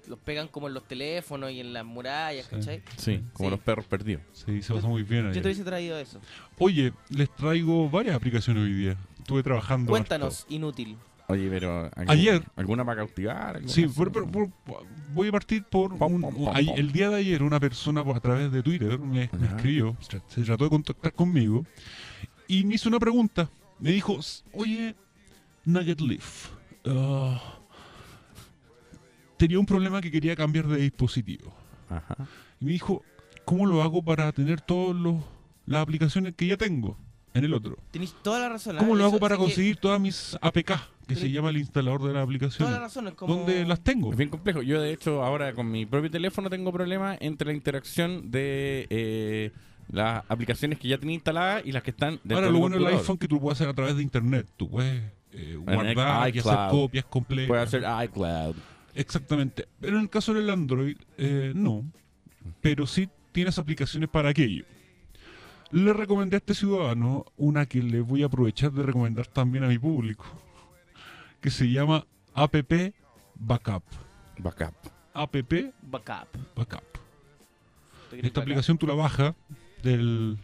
los 0.07 0.19
pegan 0.19 0.47
como 0.49 0.67
en 0.67 0.75
los 0.75 0.87
teléfonos 0.87 1.51
y 1.51 1.59
en 1.61 1.73
las 1.73 1.83
murallas, 1.85 2.45
Sí. 2.45 2.55
¿cachai? 2.55 2.83
Sí, 2.97 3.21
como 3.33 3.49
Sí. 3.49 3.55
los 3.55 3.59
perros 3.61 3.85
perdidos. 3.87 4.21
Sí, 4.33 4.61
se 4.61 4.73
pasa 4.73 4.87
muy 4.87 5.01
bien 5.03 5.25
Yo 5.33 5.41
te 5.41 5.47
hubiese 5.47 5.63
traído 5.63 5.97
eso. 5.97 6.19
Oye, 6.59 6.93
les 7.09 7.33
traigo 7.35 7.89
varias 7.89 8.15
aplicaciones 8.15 8.63
hoy 8.63 8.73
día. 8.73 8.97
Estuve 9.17 9.41
trabajando. 9.43 9.89
Cuéntanos, 9.89 10.45
inútil. 10.49 10.95
Oye, 11.29 11.47
pero 11.49 11.83
¿algún- 11.95 12.09
Ayer- 12.09 12.43
¿alguna 12.55 12.83
para 12.83 12.97
cautivar? 13.05 13.55
¿Alguna 13.55 13.71
Sí, 13.73 13.85
por- 13.87 14.11
por- 14.11 14.29
por- 14.29 14.49
voy 15.13 15.27
a 15.27 15.31
partir 15.31 15.63
por 15.63 15.95
Pom, 15.97 16.13
un- 16.15 16.21
pom, 16.21 16.35
un- 16.35 16.45
pom, 16.45 16.53
ay- 16.55 16.65
pom. 16.65 16.75
el 16.77 16.91
día 16.91 17.09
de 17.09 17.15
ayer 17.17 17.43
una 17.43 17.59
persona 17.59 18.03
por- 18.03 18.15
a 18.17 18.19
través 18.19 18.51
de 18.51 18.63
Twitter 18.63 18.97
me, 18.99 19.23
escribió, 19.55 19.95
se 20.27 20.41
trató 20.43 20.63
de 20.65 20.69
contactar 20.71 21.13
conmigo 21.13 21.65
y 22.47 22.63
me 22.65 22.75
hizo 22.75 22.89
una 22.89 22.99
pregunta. 22.99 23.49
Me 23.79 23.91
dijo, 23.91 24.17
"S- 24.19 24.43
oye, 24.53 24.95
Nugget 25.65 26.01
Leaf, 26.01 26.47
ah, 26.85 27.59
tenía 29.37 29.59
un 29.59 29.65
problema 29.65 30.01
que 30.01 30.11
quería 30.11 30.35
cambiar 30.35 30.67
de 30.67 30.77
dispositivo. 30.81 31.53
Ajá. 31.89 32.15
Y 32.59 32.65
me 32.65 32.71
dijo, 32.71 33.03
¿cómo 33.45 33.65
lo 33.65 33.81
hago 33.81 34.03
para 34.03 34.31
tener 34.31 34.61
todas 34.61 34.95
las 35.65 35.81
aplicaciones 35.81 36.33
que 36.35 36.47
ya 36.47 36.57
tengo 36.57 36.97
en 37.33 37.45
el 37.45 37.53
otro? 37.53 37.77
Tenéis 37.91 38.13
toda 38.23 38.39
la 38.39 38.49
razón. 38.49 38.75
¿ah? 38.77 38.79
¿Cómo 38.79 38.95
lo 38.95 39.01
Eso- 39.01 39.09
hago 39.09 39.19
para 39.19 39.35
que 39.35 39.43
conseguir 39.43 39.77
todas 39.77 39.99
mis 40.01 40.37
APK, 40.41 40.71
que 41.09 41.15
se 41.15 41.29
llama 41.29 41.49
el 41.49 41.57
instalador 41.57 42.03
de 42.03 42.13
las 42.13 42.23
aplicaciones? 42.23 42.73
la 42.73 42.79
razón, 42.79 43.07
es 43.09 43.15
como... 43.15 43.35
¿Dónde 43.35 43.65
las 43.65 43.81
tengo? 43.81 44.11
Es 44.11 44.17
bien 44.17 44.29
complejo. 44.29 44.61
Yo, 44.61 44.79
de 44.79 44.93
hecho, 44.93 45.23
ahora 45.23 45.53
con 45.53 45.69
mi 45.69 45.85
propio 45.85 46.09
teléfono 46.09 46.49
tengo 46.49 46.71
problemas 46.71 47.17
entre 47.19 47.47
la 47.47 47.53
interacción 47.53 48.31
de 48.31 48.87
eh, 48.89 49.51
las 49.91 50.23
aplicaciones 50.29 50.79
que 50.79 50.87
ya 50.87 50.97
tenía 50.97 51.15
instaladas 51.15 51.63
y 51.65 51.71
las 51.71 51.83
que 51.83 51.91
están 51.91 52.19
dentro 52.23 52.37
Ahora, 52.37 52.51
lo 52.51 52.59
bueno 52.59 52.77
del 52.77 52.87
iPhone 52.87 53.17
que 53.17 53.27
tú 53.27 53.39
puedes 53.39 53.57
hacer 53.57 53.69
a 53.69 53.73
través 53.73 53.95
de 53.95 54.03
internet. 54.03 54.47
Tú 54.55 54.69
puedes 54.69 55.01
eh, 55.33 55.57
guardar 55.57 56.35
y 56.35 56.39
hacer 56.39 56.57
copias 56.69 57.05
completas. 57.05 57.47
Puede 57.47 57.61
hacer 57.61 57.83
iCloud. 58.05 58.55
Exactamente. 58.95 59.67
Pero 59.79 59.97
en 59.97 60.03
el 60.03 60.09
caso 60.09 60.33
del 60.33 60.49
Android, 60.49 60.97
eh, 61.17 61.53
no. 61.55 61.83
Pero 62.61 62.85
sí 62.87 63.09
tienes 63.31 63.57
aplicaciones 63.57 64.09
para 64.09 64.29
aquello. 64.29 64.65
Le 65.71 65.93
recomendé 65.93 66.35
a 66.35 66.39
este 66.39 66.55
ciudadano 66.55 67.25
una 67.37 67.65
que 67.67 67.81
le 67.83 68.01
voy 68.01 68.23
a 68.23 68.25
aprovechar 68.25 68.71
de 68.71 68.83
recomendar 68.83 69.27
también 69.27 69.63
a 69.63 69.67
mi 69.67 69.77
público. 69.77 70.25
Que 71.41 71.49
se 71.49 71.69
llama 71.69 72.05
App 72.33 72.55
Backup. 73.35 73.83
Backup. 74.37 74.73
App 75.13 75.35
Backup. 75.81 76.27
Backup. 76.55 76.83
¿Tú 78.09 78.15
querés 78.15 78.25
Esta 78.25 78.41
aplicación 78.41 78.77
tú 78.77 78.87
la 78.87 78.93
bajas 78.93 79.35
del... 79.83 80.37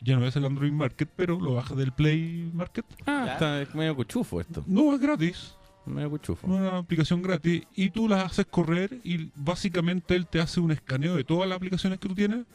Ya 0.00 0.16
no 0.16 0.26
es 0.26 0.36
el 0.36 0.44
Android 0.44 0.70
Market, 0.70 1.08
pero 1.16 1.40
lo 1.40 1.54
bajas 1.54 1.76
del 1.76 1.92
Play 1.92 2.50
Market. 2.54 2.84
Ah, 3.06 3.24
¿Ya? 3.26 3.32
está 3.32 3.62
es 3.62 3.74
medio 3.74 3.96
cuchufo 3.96 4.40
esto. 4.40 4.62
No, 4.66 4.94
es 4.94 5.00
gratis. 5.00 5.56
Medio 5.86 6.10
cuchufo. 6.10 6.46
Una 6.46 6.78
aplicación 6.78 7.20
gratis. 7.20 7.64
Y 7.74 7.90
tú 7.90 8.08
la 8.08 8.22
haces 8.22 8.46
correr 8.46 9.00
y 9.02 9.30
básicamente 9.34 10.14
él 10.14 10.26
te 10.28 10.40
hace 10.40 10.60
un 10.60 10.70
escaneo 10.70 11.16
de 11.16 11.24
todas 11.24 11.48
las 11.48 11.56
aplicaciones 11.56 11.98
que 11.98 12.08
tú 12.08 12.14
tienes 12.14 12.46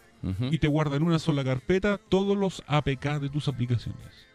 y 0.52 0.58
te 0.58 0.70
guarda 0.70 0.96
en 0.96 1.04
una 1.04 1.20
sola 1.20 1.44
carpeta 1.44 1.98
todos 1.98 2.38
los 2.38 2.64
APK 2.68 3.20
de 3.20 3.30
tus 3.30 3.50
aplicaciones. 3.50 4.33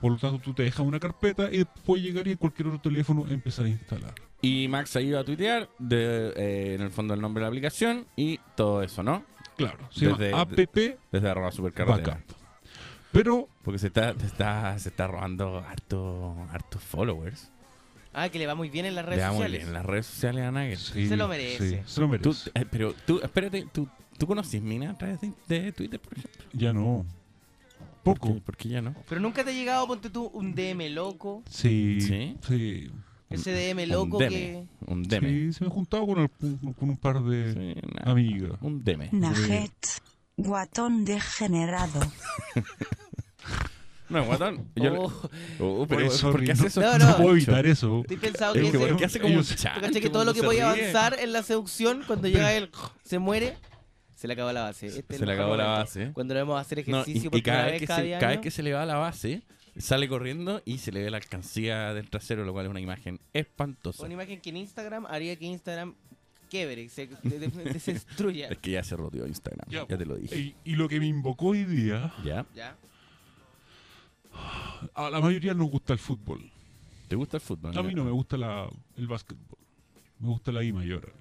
Por 0.00 0.12
lo 0.12 0.18
tanto, 0.18 0.38
tú 0.38 0.52
te 0.52 0.62
dejas 0.62 0.80
una 0.80 1.00
carpeta 1.00 1.48
y 1.50 1.58
después 1.58 2.02
llegar 2.02 2.26
y 2.28 2.32
en 2.32 2.36
cualquier 2.36 2.68
otro 2.68 2.80
teléfono 2.80 3.26
empezar 3.28 3.64
a 3.64 3.68
instalar. 3.68 4.14
Y 4.42 4.68
Max 4.68 4.94
ha 4.96 5.00
ido 5.00 5.18
a 5.18 5.24
tuitear 5.24 5.68
de, 5.78 6.32
eh, 6.36 6.74
en 6.74 6.82
el 6.82 6.90
fondo 6.90 7.14
el 7.14 7.20
nombre 7.20 7.40
de 7.40 7.44
la 7.44 7.48
aplicación 7.48 8.06
y 8.16 8.38
todo 8.54 8.82
eso, 8.82 9.02
¿no? 9.02 9.24
Claro, 9.56 9.88
se 9.90 10.06
Desde- 10.08 10.30
llama 10.30 10.42
App 10.42 10.50
Desde 10.52 11.28
arroba 11.30 11.50
supercarretera. 11.50 12.16
Backup. 12.16 12.36
Pero 13.12 13.48
Porque 13.62 13.78
se 13.78 13.86
está, 13.86 14.14
se 14.18 14.26
está, 14.26 14.78
se 14.78 14.90
está 14.90 15.06
robando 15.06 15.58
harto, 15.58 16.36
hartos 16.52 16.82
followers. 16.82 17.50
Ah, 18.12 18.28
que 18.28 18.38
le 18.38 18.46
va 18.46 18.54
muy 18.54 18.68
bien 18.70 18.84
en 18.86 18.94
las 18.94 19.04
redes 19.04 19.18
Le 19.18 19.24
va 19.24 19.28
muy 19.30 19.36
sociales. 19.38 19.58
bien 19.60 19.68
en 19.68 19.74
las 19.74 19.86
redes 19.86 20.06
sociales 20.06 20.44
a 20.44 20.76
sí, 20.76 21.08
Se 21.08 21.16
lo 21.16 21.28
merece. 21.28 21.68
sí, 21.70 21.82
se 21.86 22.00
lo 22.00 22.06
Tú, 22.06 22.12
merece. 22.12 22.50
eh, 22.54 22.64
pero 22.70 22.94
tú, 23.06 23.20
espérate, 23.22 23.66
¿tú, 23.72 23.88
¿tú 24.18 24.26
conoces 24.26 24.60
Mina 24.62 24.90
a 24.90 24.98
través 24.98 25.20
de, 25.20 25.32
de 25.48 25.72
Twitter, 25.72 26.00
por 26.00 26.12
ejemplo? 26.18 26.44
Ya 26.52 26.72
no. 26.72 27.04
¿Por 28.06 28.18
Poco. 28.20 28.34
qué? 28.34 28.40
¿Por 28.40 28.56
qué 28.56 28.68
ya 28.70 28.80
no? 28.82 28.94
Pero 29.08 29.20
nunca 29.20 29.42
te 29.44 29.50
ha 29.50 29.52
llegado, 29.52 29.86
ponte 29.86 30.08
tú, 30.10 30.30
un 30.32 30.54
DM 30.54 30.88
loco. 30.90 31.42
Sí. 31.50 32.00
¿Sí? 32.00 32.36
Sí. 32.46 32.90
Ese 33.28 33.50
DM 33.52 33.82
Un 33.82 33.88
loco 33.88 34.18
deme, 34.18 34.30
que... 34.36 34.66
Un 34.86 35.02
deme. 35.02 35.28
Sí, 35.28 35.52
se 35.52 35.64
me 35.64 35.68
ha 35.70 35.74
juntado 35.74 36.06
con, 36.06 36.20
el- 36.20 36.30
con 36.76 36.88
un 36.90 36.96
par 36.96 37.20
de 37.24 37.52
Sí, 37.74 37.80
amigas. 38.04 38.52
un 38.60 38.84
deme. 38.84 39.08
Najet, 39.12 39.72
guatón 40.36 41.04
degenerado. 41.04 42.00
No, 44.08 44.24
guatón. 44.24 44.68
Yo 44.76 44.84
le- 44.90 44.98
Oh, 44.98 45.12
Oh, 45.58 45.86
pero 45.88 46.06
Oye, 46.06 46.18
¿por 46.22 46.44
qué 46.44 46.52
hace 46.52 46.68
eso? 46.68 46.80
No, 46.80 46.96
No, 46.98 47.08
no. 47.10 47.16
puedo 47.16 47.30
evitar 47.32 47.66
eso. 47.66 48.02
estoy 48.02 48.16
pensado 48.18 48.54
Es 48.54 48.62
que, 48.62 48.70
que 48.70 48.76
ese- 48.76 48.86
porque 48.86 49.04
hace 49.04 49.18
como 49.20 49.34
un 49.34 49.40
ellos- 49.40 49.56
chancho. 49.56 49.80
¿Tú 49.80 49.86
cachai 49.86 50.02
que 50.02 50.10
todo 50.10 50.24
lo 50.24 50.32
que 50.32 50.42
podía 50.44 50.70
avanzar 50.70 51.16
en 51.18 51.32
la 51.32 51.42
seducción, 51.42 52.04
cuando 52.06 52.28
llega 52.28 52.52
él, 52.52 52.70
se 53.02 53.18
muere, 53.18 53.56
se 54.16 54.26
le 54.26 54.32
acabó 54.32 54.50
la 54.52 54.62
base. 54.62 54.86
Este 54.88 55.16
Se 55.16 55.22
el 55.22 55.26
le 55.28 55.34
acabó 55.34 55.56
la 55.56 55.66
base. 55.66 56.10
Cuando 56.12 56.34
lo 56.34 56.40
vemos 56.40 56.60
hacer 56.60 56.78
No, 56.88 57.02
ejercicio 57.02 57.28
y, 57.28 57.30
por 57.30 57.38
y 57.38 57.42
cada, 57.42 57.66
vez 57.66 57.80
que 57.80 57.86
cada 57.86 58.00
se, 58.00 58.06
día 58.06 58.18
cada 58.18 58.32
año. 58.32 58.40
vez 58.40 58.44
que 58.44 58.50
se 58.50 58.62
le 58.64 58.72
va 58.72 58.82
a 58.82 58.86
la 58.86 58.96
base, 58.96 59.42
sale 59.78 60.08
corriendo 60.08 60.60
y 60.64 60.78
se 60.78 60.90
le 60.90 61.02
ve 61.04 61.10
la 61.10 61.18
alcancía 61.18 61.94
del 61.94 62.10
trasero, 62.10 62.44
lo 62.44 62.52
cual 62.52 62.66
es 62.66 62.70
una 62.70 62.80
imagen 62.80 63.20
espantosa. 63.32 64.02
Una 64.04 64.14
imagen 64.14 64.40
que 64.40 64.50
en 64.50 64.56
Instagram 64.56 65.06
haría 65.06 65.36
que 65.36 65.44
Instagram 65.44 65.94
quiebre, 66.50 66.88
se, 66.88 67.08
de- 67.22 67.38
de- 67.40 67.78
se 67.80 67.92
destruya. 67.94 68.48
Es 68.50 68.58
que 68.58 68.70
ya 68.72 68.82
se 68.82 68.96
rodeó 68.96 69.26
Instagram, 69.26 69.68
ya, 69.68 69.86
te 69.86 70.06
lo 70.06 70.16
dije. 70.16 70.36
Y, 70.38 70.54
y 70.64 70.76
lo 70.76 70.88
que 70.88 70.98
me 70.98 71.06
invocó 71.06 71.48
hoy 71.48 71.64
día, 71.64 72.12
¿Ya? 72.24 72.46
¿Ya? 72.54 72.76
a 74.94 75.10
la 75.10 75.20
mayoría 75.20 75.54
nos 75.54 75.70
gusta 75.70 75.92
el 75.92 75.98
fútbol. 75.98 76.50
¿Te 77.08 77.16
gusta 77.16 77.36
el 77.36 77.40
fútbol? 77.40 77.76
A 77.76 77.82
mí 77.82 77.94
no 77.94 78.04
me 78.04 78.10
gusta 78.10 78.36
la, 78.36 78.68
el 78.96 79.06
básquetbol. 79.06 79.58
Me 80.18 80.28
gusta 80.28 80.52
la 80.52 80.62
I 80.64 80.72
mayor. 80.72 81.12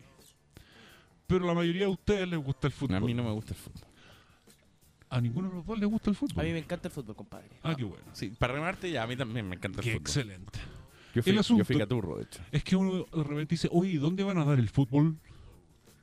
Pero 1.28 1.46
a 1.46 1.48
la 1.48 1.54
mayoría 1.54 1.84
de 1.86 1.92
ustedes 1.92 2.28
les 2.28 2.40
gusta 2.40 2.68
el 2.68 2.74
fútbol. 2.74 2.96
A 2.98 3.00
mí 3.00 3.14
no 3.14 3.24
me 3.24 3.32
gusta 3.32 3.54
el 3.54 3.60
fútbol. 3.60 3.84
A 5.10 5.22
ninguno 5.22 5.50
de 5.50 5.56
los 5.56 5.66
dos 5.66 5.80
les 5.80 5.90
gusta 5.90 6.10
el 6.10 6.16
A 6.16 6.20
fútbol. 6.20 6.46
mí 6.46 6.52
me 6.52 6.60
encanta 6.60 6.88
el 6.88 6.94
fútbol, 6.94 7.16
compadre. 7.16 7.50
Ah, 7.64 7.76
qué 7.76 7.84
bueno. 7.84 8.04
Sí, 8.14 8.30
para 8.38 8.54
remarte 8.54 8.90
ya, 8.92 9.04
a 9.04 9.08
mí 9.08 9.16
también 9.16 9.48
me 9.48 9.56
encanta 9.56 9.80
el 9.80 9.84
Qué 9.84 9.92
fútbol. 9.92 10.02
excelente. 10.02 10.60
Yo 11.14 11.24
fui, 11.24 11.32
El 11.32 11.40
asunto- 11.40 11.60
yo 11.62 11.66
fui 11.66 11.78
caturro, 11.78 12.18
de 12.18 12.24
hecho. 12.24 12.42
Es 12.52 12.64
que 12.64 12.76
uno 12.76 13.06
de 13.14 13.24
repente 13.24 13.54
dice, 13.56 13.70
oye, 13.72 13.98
¿dónde 14.00 14.24
van 14.24 14.38
a 14.38 14.46
dar 14.46 14.60
el 14.60 14.68
fútbol? 14.70 15.16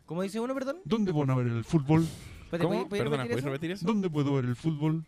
¿Cómo 0.06 0.22
dice 0.22 0.40
uno, 0.40 0.54
perdón? 0.54 0.78
¿Dónde 0.84 1.12
van 1.12 1.28
a 1.30 1.34
ver 1.34 1.46
el 1.48 1.64
fútbol? 1.64 2.02
Espérate, 2.44 2.64
¿Cómo? 2.64 2.68
¿puedes- 2.68 2.88
puedes 2.88 3.02
Perdona, 3.04 3.22
repetir 3.24 3.32
¿puedes 3.42 3.44
repetir 3.44 3.70
eso? 3.72 3.86
¿Dónde 3.86 4.08
puedo 4.10 4.34
ver 4.34 4.44
el 4.46 4.56
fútbol? 4.56 5.04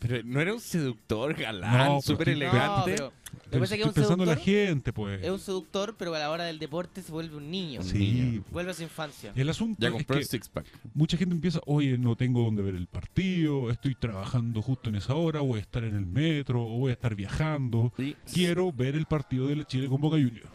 Pero 0.00 0.22
no 0.24 0.40
era 0.40 0.54
un 0.54 0.60
seductor 0.60 1.34
galán, 1.34 1.72
No, 1.72 1.84
pero 1.84 2.00
súper 2.00 2.28
estoy- 2.30 2.42
elegante. 2.46 2.90
No, 2.92 2.96
pero 2.96 3.04
lo 3.04 3.10
que 3.10 3.48
Pero 3.50 3.60
pasa 3.60 3.64
es 3.64 3.68
que 3.70 3.74
estoy 3.74 3.80
es 3.80 3.86
un 3.86 3.92
pensando 3.94 4.24
en 4.24 4.28
la 4.30 4.34
seductor. 4.36 4.66
gente, 4.68 4.92
pues. 4.94 5.22
Es 5.22 5.30
un 5.30 5.38
seductor, 5.38 5.94
pero 5.98 6.14
a 6.14 6.18
la 6.18 6.30
hora 6.30 6.44
del 6.44 6.58
deporte 6.58 7.02
se 7.02 7.12
vuelve 7.12 7.36
un 7.36 7.50
niño. 7.50 7.82
Sí. 7.82 8.42
Vuelve 8.50 8.70
a 8.70 8.74
su 8.74 8.82
infancia. 8.82 9.32
El 9.36 9.48
asunto 9.50 9.80
Ya 9.80 9.88
es 9.96 10.06
el 10.08 10.24
six 10.24 10.48
pack. 10.48 10.66
mucha 10.94 11.16
gente 11.18 11.34
empieza, 11.34 11.60
oye, 11.66 11.98
no 11.98 12.16
tengo 12.16 12.42
dónde 12.42 12.62
ver 12.62 12.74
el 12.76 12.86
partido, 12.86 13.70
estoy 13.70 13.94
trabajando 13.94 14.62
justo 14.62 14.88
en 14.88 14.96
esa 14.96 15.14
hora, 15.14 15.40
voy 15.40 15.58
a 15.58 15.62
estar 15.62 15.84
en 15.84 15.94
el 15.94 16.06
metro, 16.06 16.62
o 16.62 16.78
voy 16.78 16.90
a 16.90 16.94
estar 16.94 17.14
viajando. 17.14 17.92
Y, 17.98 18.14
Quiero 18.32 18.72
ver 18.72 18.96
el 18.96 19.04
partido 19.06 19.48
de 19.48 19.56
la 19.56 19.64
Chile 19.66 19.86
con 19.88 20.00
Boca 20.00 20.16
Juniors. 20.16 20.48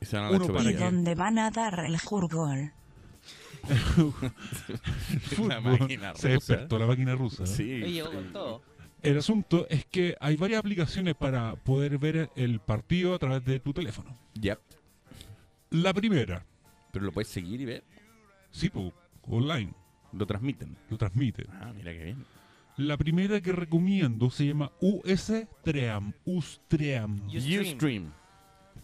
y 0.00 0.04
se 0.04 0.16
van 0.16 0.26
a 0.26 0.30
la 0.30 0.36
Uno 0.36 0.46
para 0.52 0.70
¿Y 0.70 0.74
dónde 0.74 1.14
van 1.14 1.38
a 1.38 1.50
dar 1.50 1.86
el 1.86 1.98
jurgol? 1.98 2.72
La 5.48 5.60
Fútbol. 5.60 5.62
máquina 5.78 6.14
Se 6.14 6.34
rusa. 6.34 6.52
despertó 6.54 6.78
la 6.78 6.86
máquina 6.86 7.14
rusa. 7.14 7.46
Sí. 7.46 7.62
Oye, 7.82 7.92
llegó 7.92 8.10
con 8.12 8.32
todo. 8.32 8.62
El 9.02 9.18
asunto 9.18 9.66
es 9.70 9.84
que 9.86 10.16
hay 10.20 10.36
varias 10.36 10.60
aplicaciones 10.60 11.14
para 11.14 11.54
poder 11.56 11.98
ver 11.98 12.30
el 12.36 12.60
partido 12.60 13.14
a 13.14 13.18
través 13.18 13.44
de 13.44 13.60
tu 13.60 13.72
teléfono. 13.72 14.16
Ya. 14.34 14.58
La 15.70 15.92
primera, 15.94 16.44
Pero 16.92 17.04
lo 17.04 17.12
puedes 17.12 17.28
seguir 17.28 17.60
y 17.60 17.64
ver. 17.64 17.84
sí, 18.50 18.68
po, 18.70 18.92
online, 19.22 19.72
Lo 20.12 20.26
transmiten. 20.26 20.76
lo 20.90 20.98
transmite. 20.98 21.46
Ah, 21.52 21.72
mira 21.74 21.92
qué 21.92 22.04
bien. 22.04 22.24
La 22.76 22.96
primera 22.96 23.40
que 23.40 23.52
recomiendo 23.52 24.30
se 24.30 24.46
llama 24.46 24.72
Ustream. 24.80 26.12
Ustream. 26.24 27.20
Ustream. 27.28 28.12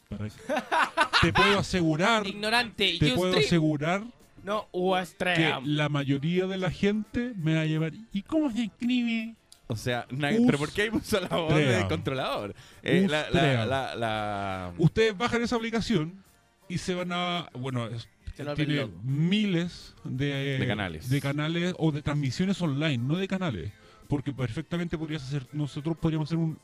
Que- 0.08 0.16
Te 1.22 1.32
puedo 1.32 1.58
asegurar, 1.58 2.26
Ignorante. 2.26 2.96
te 3.00 3.14
puedo 3.14 3.38
asegurar 3.38 4.04
No, 4.44 4.62
que 4.70 4.78
Ustream. 4.78 5.64
la 5.66 5.88
mayoría 5.88 6.46
de 6.46 6.58
la 6.58 6.70
gente 6.70 7.32
me 7.36 7.54
va 7.54 7.62
a 7.62 7.66
llevar. 7.66 7.92
¿Y 8.12 8.22
cómo 8.22 8.50
se 8.52 8.64
escribe? 8.64 9.34
O 9.68 9.74
sea, 9.76 10.06
nadie- 10.10 10.42
¿pero 10.46 10.58
por 10.58 10.70
qué 10.72 10.82
hay 10.82 10.90
puso 10.90 11.20
la 11.20 11.28
voz 11.28 11.54
del 11.54 11.64
Ustream. 11.68 11.88
controlador? 11.88 12.54
Eh, 12.82 13.06
la, 13.08 13.22
la, 13.22 13.26
Ustream. 13.26 13.68
la, 13.68 13.94
la- 13.96 14.72
Ustedes 14.78 15.16
bajan 15.18 15.42
esa 15.42 15.56
aplicación 15.56 16.22
y 16.68 16.78
se 16.78 16.94
van 16.94 17.10
a. 17.12 17.48
Bueno, 17.52 17.86
es- 17.88 18.08
tiene 18.54 18.86
miles 19.02 19.94
de, 20.04 20.58
De 20.58 20.66
canales. 20.66 21.08
de 21.08 21.20
canales 21.22 21.74
o 21.78 21.90
de 21.90 22.02
transmisiones 22.02 22.60
online, 22.60 22.98
no 22.98 23.16
de 23.16 23.26
canales. 23.26 23.72
Porque 24.08 24.32
perfectamente 24.32 24.96
podrías 24.98 25.22
hacer. 25.24 25.46
Nosotros 25.52 25.96
podríamos 25.96 26.28
hacer 26.28 26.38
un 26.38 26.58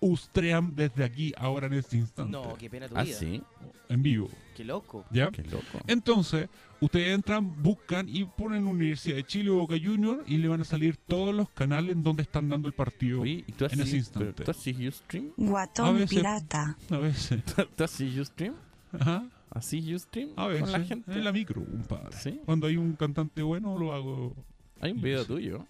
Ustream 0.00 0.74
desde 0.74 1.04
aquí, 1.04 1.32
ahora 1.36 1.66
en 1.66 1.74
este 1.74 1.96
instante. 1.98 2.32
No, 2.32 2.56
qué 2.56 2.68
pena 2.68 2.88
tu 2.88 2.96
Ah, 2.96 3.04
vida. 3.04 3.16
sí. 3.16 3.42
En 3.88 4.02
vivo. 4.02 4.28
Qué 4.54 4.64
loco. 4.64 5.04
¿Ya? 5.10 5.30
Qué 5.30 5.42
loco. 5.44 5.64
Entonces, 5.86 6.48
ustedes 6.80 7.14
entran, 7.14 7.62
buscan 7.62 8.08
y 8.08 8.24
ponen 8.24 8.66
Universidad 8.66 9.16
de 9.16 9.24
Chile 9.24 9.50
o 9.50 9.56
Boca 9.56 9.74
Junior 9.82 10.22
y 10.26 10.36
le 10.38 10.48
van 10.48 10.60
a 10.60 10.64
salir 10.64 10.96
todos 10.96 11.34
los 11.34 11.50
canales 11.50 11.92
en 11.92 12.02
donde 12.02 12.22
están 12.22 12.48
dando 12.48 12.68
el 12.68 12.74
partido 12.74 13.22
Oye, 13.22 13.44
¿y 13.46 13.52
tú 13.52 13.64
en 13.64 13.80
ese 13.80 13.96
instante. 13.96 14.44
¿tú 14.44 14.50
haces 14.50 14.76
Ustream? 14.78 15.26
A 15.26 15.32
Guatón 15.36 15.94
veces- 15.96 16.10
pirata. 16.10 16.76
A 16.90 16.98
veces. 16.98 17.42
¿Tú 17.76 17.84
haces 17.84 18.16
Ustream? 18.18 18.54
Ajá. 18.92 19.24
¿Así 19.50 19.94
Ustream? 19.94 20.30
A 20.36 20.46
veces. 20.46 20.62
Con 20.62 20.72
la 20.72 20.80
gente. 20.80 21.12
En 21.12 21.24
la 21.24 21.32
micro, 21.32 21.60
un 21.60 21.82
padre. 21.82 22.16
¿Sí? 22.18 22.40
Cuando 22.44 22.66
hay 22.66 22.76
un 22.76 22.94
cantante 22.94 23.42
bueno, 23.42 23.78
lo 23.78 23.92
hago. 23.92 24.34
Hay 24.80 24.92
un 24.92 25.00
video 25.00 25.24
tuyo 25.24 25.66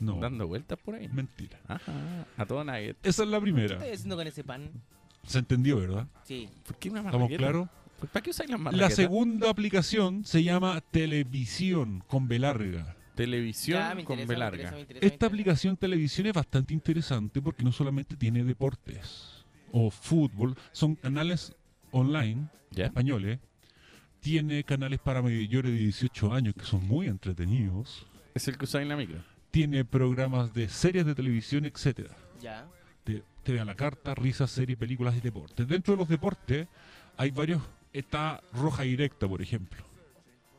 No. 0.00 0.18
dando 0.20 0.46
vueltas 0.46 0.78
por 0.78 0.94
ahí. 0.94 1.08
Mentira. 1.08 1.58
Ajá. 1.68 2.26
A 2.36 2.46
todo 2.46 2.62
nugget. 2.64 2.96
Esa 3.04 3.22
es 3.24 3.28
la 3.28 3.38
¿Qué 3.38 3.42
primera. 3.42 3.74
estás 3.76 3.92
haciendo 3.92 4.16
con 4.16 4.26
ese 4.26 4.44
pan? 4.44 4.70
Se 5.26 5.38
entendió, 5.38 5.78
¿verdad? 5.78 6.06
Sí. 6.24 6.48
¿Por 6.66 6.76
qué 6.76 6.90
una 6.90 7.00
¿Estamos 7.00 7.28
claros? 7.30 7.68
¿Por- 8.04 8.12
¿Para 8.12 8.22
qué 8.22 8.30
usáis 8.30 8.50
las 8.50 8.60
La 8.74 8.90
segunda 8.90 9.50
aplicación 9.50 10.24
se 10.24 10.42
llama 10.42 10.80
Televisión 10.90 12.02
con 12.06 12.28
B 12.28 12.38
larga. 12.38 12.96
Televisión 13.14 13.78
Ya, 13.78 13.94
me 13.94 14.04
con 14.04 14.18
interesa, 14.18 14.28
B 14.28 14.34
me 14.34 14.38
larga. 14.38 14.56
interesa, 14.56 14.74
me 14.74 14.80
interesa, 14.80 15.00
me 15.02 15.06
Esta 15.06 15.14
interesa. 15.14 15.26
aplicación 15.26 15.76
televisión 15.76 16.26
es 16.26 16.32
bastante 16.32 16.74
interesante 16.74 17.40
porque 17.40 17.62
no 17.62 17.70
solamente 17.72 18.16
tiene 18.16 18.42
deportes 18.44 19.44
o 19.72 19.90
fútbol, 19.90 20.56
son 20.72 20.96
canales 20.96 21.54
online 21.92 22.48
¿Ya? 22.70 22.86
españoles. 22.86 23.38
Tiene 24.20 24.64
canales 24.64 25.00
para 25.00 25.20
mayores 25.22 25.70
de 25.72 25.78
18 25.78 26.32
años 26.32 26.54
que 26.54 26.64
son 26.64 26.86
muy 26.88 27.06
entretenidos. 27.08 28.06
Es 28.34 28.48
el 28.48 28.56
que 28.56 28.64
usáis 28.64 28.82
en 28.82 28.88
la 28.88 28.96
micro. 28.96 29.22
Tiene 29.50 29.84
programas 29.84 30.52
de 30.54 30.68
series 30.68 31.04
de 31.06 31.14
televisión, 31.14 31.64
etcétera. 31.66 32.16
Ya. 32.40 32.66
TV 33.44 33.60
a 33.60 33.64
la 33.66 33.74
carta, 33.74 34.14
risas, 34.14 34.50
series, 34.50 34.78
películas 34.78 35.14
y 35.16 35.20
deportes. 35.20 35.68
Dentro 35.68 35.92
de 35.94 35.98
los 35.98 36.08
deportes 36.08 36.66
hay 37.18 37.30
varios. 37.30 37.60
Está 37.94 38.42
Roja 38.52 38.82
Directa, 38.82 39.26
por 39.28 39.40
ejemplo, 39.40 39.82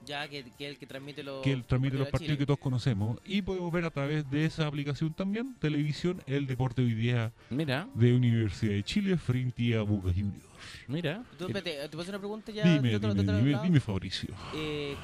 Ya, 0.06 0.28
que, 0.28 0.44
que 0.58 0.68
el 0.70 0.78
que 0.78 0.88
transmite 0.88 1.22
los. 1.22 1.44
que 1.44 1.52
él 1.52 1.64
transmite 1.66 1.98
los 1.98 2.08
partidos 2.10 2.28
Chile. 2.30 2.38
que 2.38 2.46
todos 2.46 2.60
conocemos. 2.60 3.20
Y 3.26 3.42
podemos 3.42 3.72
ver 3.72 3.86
a 3.86 3.90
través 3.92 4.28
de 4.32 4.46
esa 4.46 4.66
aplicación 4.68 5.14
también, 5.14 5.54
televisión, 5.60 6.22
el 6.28 6.48
deporte 6.48 6.82
hoy 6.82 6.94
día 6.94 7.32
Mira, 7.50 7.88
de 7.94 8.14
Universidad 8.14 8.72
de 8.74 8.84
Chile 8.84 9.18
frente 9.18 9.76
a 9.76 9.82
Boca 9.82 10.10
Juniors. 10.14 10.44
mira. 10.88 11.24
Tú, 11.38 11.46
espérate, 11.48 11.72
¿te 11.82 11.90
puedo 11.90 12.02
hacer 12.04 12.14
una 12.16 12.20
pregunta 12.20 12.52
ya? 12.52 12.64
Dime, 12.64 12.76
dime, 12.90 12.96
otro 12.96 13.14
dime, 13.14 13.60
dime, 13.64 13.80
Fabricio. 13.82 14.34
Eh, 14.56 14.96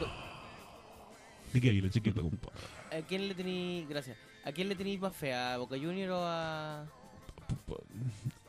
¿De 1.51 1.59
qué 1.59 1.69
hay 1.69 1.82
la 1.82 1.89
chiquita, 1.89 2.21
compadre? 2.21 2.55
¿A 2.97 3.01
quién 3.05 3.27
le 3.27 3.36
tenéis. 3.36 3.89
Gracias. 3.89 4.17
¿A 4.45 4.51
quién 4.53 4.69
le 4.69 4.75
tenéis 4.75 4.99
más 5.01 5.13
fe? 5.15 5.34
¿A 5.34 5.57
Boca 5.57 5.75
Junior 5.77 6.11
o 6.11 6.21
a.? 6.23 6.86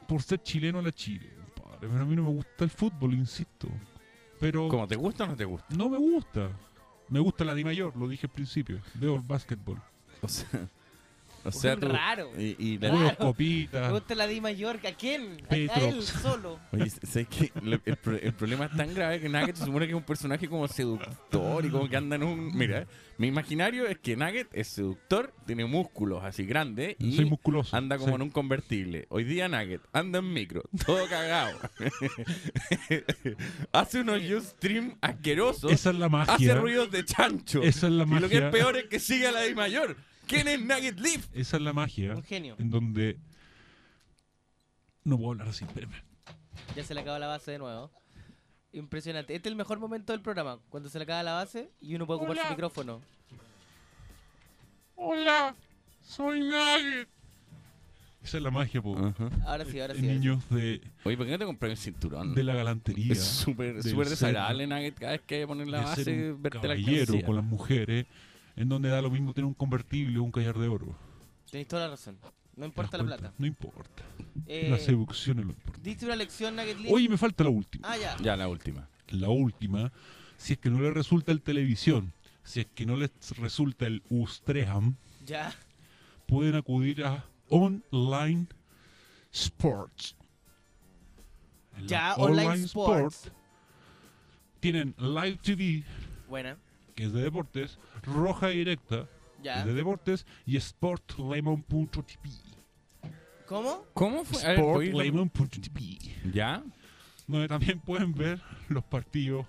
Por 0.07 0.23
ser 0.23 0.41
chileno 0.43 0.79
a 0.79 0.83
la 0.83 0.93
Chile. 0.93 1.29
Pero 1.91 2.01
a 2.03 2.05
mí 2.07 2.15
no 2.15 2.23
me 2.23 2.29
gusta 2.31 2.65
el 2.65 2.71
fútbol, 2.71 3.15
insisto. 3.15 3.69
Pero 4.39 4.69
¿Cómo 4.69 4.87
te 4.87 4.97
gusta 4.97 5.25
o 5.25 5.27
no 5.29 5.37
te 5.37 5.45
gusta? 5.45 5.67
no 5.77 5.89
me 5.89 5.99
gusta. 5.99 6.49
Me 7.09 7.19
gusta 7.21 7.45
la 7.45 7.55
Di 7.55 7.65
Mayor, 7.65 7.97
lo 7.97 8.09
dije 8.09 8.27
al 8.27 8.33
principio. 8.33 8.81
Veo 8.95 9.17
el 9.17 9.23
básquetbol. 9.23 9.81
O 10.23 10.29
sea, 10.29 10.69
o 11.45 11.53
sea 11.53 11.77
tú. 11.77 11.89
Raro. 11.89 12.31
Y, 12.39 12.57
y 12.59 12.79
la- 12.79 12.89
Juego 12.91 13.03
Claro. 13.05 13.17
Me 13.19 13.27
copitas. 13.27 13.91
gusta 13.93 14.15
la 14.15 14.27
Di 14.27 14.41
Mallorca. 14.41 14.89
¿A 14.89 14.93
quién? 14.95 15.43
A- 15.51 15.55
A, 15.55 15.57
él 15.81 16.03
solo. 16.03 16.59
El, 16.73 17.97
pro- 17.97 18.17
el 18.19 18.33
problema 18.35 18.67
es 18.67 18.77
tan 18.77 18.95
grave 18.95 19.21
que 19.21 19.29
Nugget 19.29 19.57
se 19.57 19.65
supone 19.65 19.87
que 19.87 19.93
es 19.93 19.97
un 19.97 20.03
personaje 20.05 20.49
como 20.49 20.67
seductor 20.69 21.65
y 21.65 21.71
como 21.71 21.89
que 21.89 21.97
anda 21.97 22.17
en 22.17 22.23
un... 22.23 22.57
Mira, 22.57 22.87
mi 23.19 23.27
imaginario 23.29 23.87
es 23.87 23.99
que 23.99 24.17
Nugget 24.17 24.49
es 24.53 24.69
seductor, 24.69 25.33
tiene 25.47 25.65
músculos 25.67 26.23
así 26.25 26.45
grandes 26.45 26.97
y 26.99 27.13
Soy 27.17 27.25
musculoso. 27.27 27.77
anda 27.77 27.97
como 27.99 28.11
sí. 28.11 28.15
en 28.17 28.23
un 28.23 28.31
convertible. 28.31 29.07
Hoy 29.11 29.25
día 29.25 29.49
Nugget 29.49 29.81
anda 29.93 30.19
en 30.21 30.33
micro, 30.33 30.63
todo 30.87 31.07
cagado. 31.09 31.59
Hace 33.73 34.01
unos 34.01 34.23
Ustream 34.23 34.97
asquerosos. 35.01 35.71
Esa 35.73 35.91
es 35.91 35.97
la 35.97 36.09
magia. 36.09 36.35
Hace 36.35 36.55
ruidos 36.55 36.91
de 36.91 37.05
chancho. 37.05 37.63
Esa 37.63 37.87
es 37.87 37.93
la 37.93 38.05
y 38.05 38.21
lo 38.21 38.29
que 38.29 38.37
es 38.37 38.43
magia. 38.43 38.51
peor 38.51 38.77
es 38.77 38.85
que 38.85 38.99
sigue 39.01 39.27
a 39.27 39.33
la 39.33 39.41
de 39.41 39.55
mayor. 39.55 39.97
¿Quién 40.27 40.49
es 40.49 40.61
Nugget 40.61 40.99
Leaf? 41.01 41.29
Esa 41.35 41.57
es 41.57 41.63
la 41.63 41.73
magia. 41.73 42.15
Un 42.15 42.23
genio. 42.23 42.57
En 42.59 42.71
donde. 42.71 43.19
No 45.05 45.17
puedo 45.19 45.33
hablar 45.33 45.49
así, 45.49 45.65
espérame. 45.65 45.93
Ya 46.77 46.85
se 46.85 46.95
le 46.95 47.01
acaba 47.01 47.19
la 47.19 47.27
base 47.27 47.51
de 47.53 47.59
nuevo. 47.59 47.91
Impresionante. 48.73 49.35
Este 49.35 49.49
es 49.49 49.53
el 49.53 49.57
mejor 49.57 49.79
momento 49.81 50.13
del 50.13 50.23
programa. 50.23 50.59
Cuando 50.71 50.89
se 50.89 50.99
le 50.99 51.05
acaba 51.05 51.23
la 51.23 51.33
base 51.35 51.71
y 51.81 51.95
uno 51.95 52.07
puede 52.07 52.19
ocupar 52.21 52.39
su 52.39 52.49
micrófono. 52.51 53.01
Hola, 54.95 55.55
soy 56.03 56.41
Nugget. 56.41 57.09
Esa 58.23 58.37
es 58.37 58.43
la 58.43 58.53
magia, 58.53 58.81
po. 58.81 58.97
Ahora 59.45 59.65
sí, 59.65 59.81
ahora 59.81 59.95
sí. 59.97 60.03
Niños 60.03 60.49
de, 60.49 60.81
Oye, 61.05 61.17
¿por 61.17 61.27
qué 61.27 61.33
no 61.33 61.39
te 61.39 61.45
compré 61.45 61.71
un 61.71 61.77
cinturón? 61.77 62.35
de 62.35 62.45
la 62.45 62.55
galantería. 62.55 63.13
Es 63.13 63.25
súper 63.25 63.75
del 63.75 63.83
súper 63.83 64.07
ser- 64.07 64.11
desagradable 64.11 64.67
Nugget 64.69 64.95
cada 64.99 65.13
vez 65.13 65.21
que 65.23 65.35
hay 65.35 65.41
que 65.43 65.47
poner 65.49 65.67
la 65.69 65.81
de 65.81 65.87
ser 65.97 65.97
base, 66.07 66.33
un 66.33 66.43
verte 66.43 66.59
la 66.59 66.63
caballero 66.75 67.01
alcancía. 67.03 67.27
con 67.27 67.35
las 67.37 67.45
mujeres, 67.45 68.07
en 68.57 68.69
donde 68.69 68.89
da 68.89 69.01
lo 69.03 69.11
mismo 69.11 69.33
tener 69.33 69.47
un 69.47 69.55
convertible 69.55 70.19
o 70.19 70.23
un 70.23 70.31
collar 70.31 70.59
de 70.59 70.69
oro. 70.69 70.95
Tenéis 71.51 71.69
toda 71.69 71.85
la 71.85 71.91
razón. 71.91 72.19
No 72.55 72.63
¿Te 72.63 72.67
importa 72.67 72.99
la 72.99 73.05
plata. 73.05 73.33
No 73.39 73.47
importa. 73.47 74.03
Eh, 74.47 74.69
La 74.71 74.79
seducción 74.79 75.39
es 75.39 75.45
lo 75.47 75.53
importante. 75.53 75.89
Diste 75.89 76.05
una 76.05 76.17
lección, 76.17 76.55
Nugget 76.57 76.79
Lee. 76.81 76.89
Oye, 76.93 77.09
me 77.09 77.17
falta 77.17 77.45
la 77.45 77.51
última. 77.51 77.89
Ah, 77.91 77.97
ya. 77.97 78.17
Ya, 78.23 78.37
la 78.37 78.49
última. 78.49 78.89
La 79.09 79.29
última, 79.31 79.91
si 80.37 80.53
es 80.55 80.59
que 80.59 80.69
no 80.71 80.81
le 80.81 80.91
resulta 80.91 81.33
el 81.33 81.41
televisión, 81.41 82.13
si 82.45 82.61
es 82.61 82.67
que 82.75 82.85
no 82.85 82.97
les 82.97 83.11
resulta 83.39 83.87
el 83.87 84.03
Ustream, 84.11 84.97
Ya. 85.25 85.55
pueden 86.27 86.55
acudir 86.57 87.05
a 87.05 87.25
Online 87.49 88.47
Sports. 89.33 90.15
En 91.79 91.89
Ya, 91.89 92.15
Online 92.17 92.65
Sports. 92.65 93.31
Tienen 94.61 94.95
Live 94.99 95.39
TV, 95.43 95.85
Buena. 96.29 96.57
que 96.95 97.05
es 97.05 97.13
de 97.13 97.23
deportes, 97.23 97.79
Roja 98.03 98.49
Directa, 98.49 99.09
Ya. 99.43 99.65
de 99.65 99.75
deportes, 99.75 100.27
y 100.47 100.59
Sportlemon.tv. 100.61 102.31
¿Cómo? 103.47 103.85
¿Cómo 103.95 104.25
fue? 104.25 104.43
A 104.45 104.49
ver, 104.51 104.61
¿puedes- 104.61 104.91
Sportlemon.tv. 104.91 105.99
¿Ya? 106.33 106.63
Donde 107.27 107.49
también 107.49 107.81
pueden 107.81 108.13
ver 108.15 108.41
los 108.69 108.85
partidos 108.85 109.47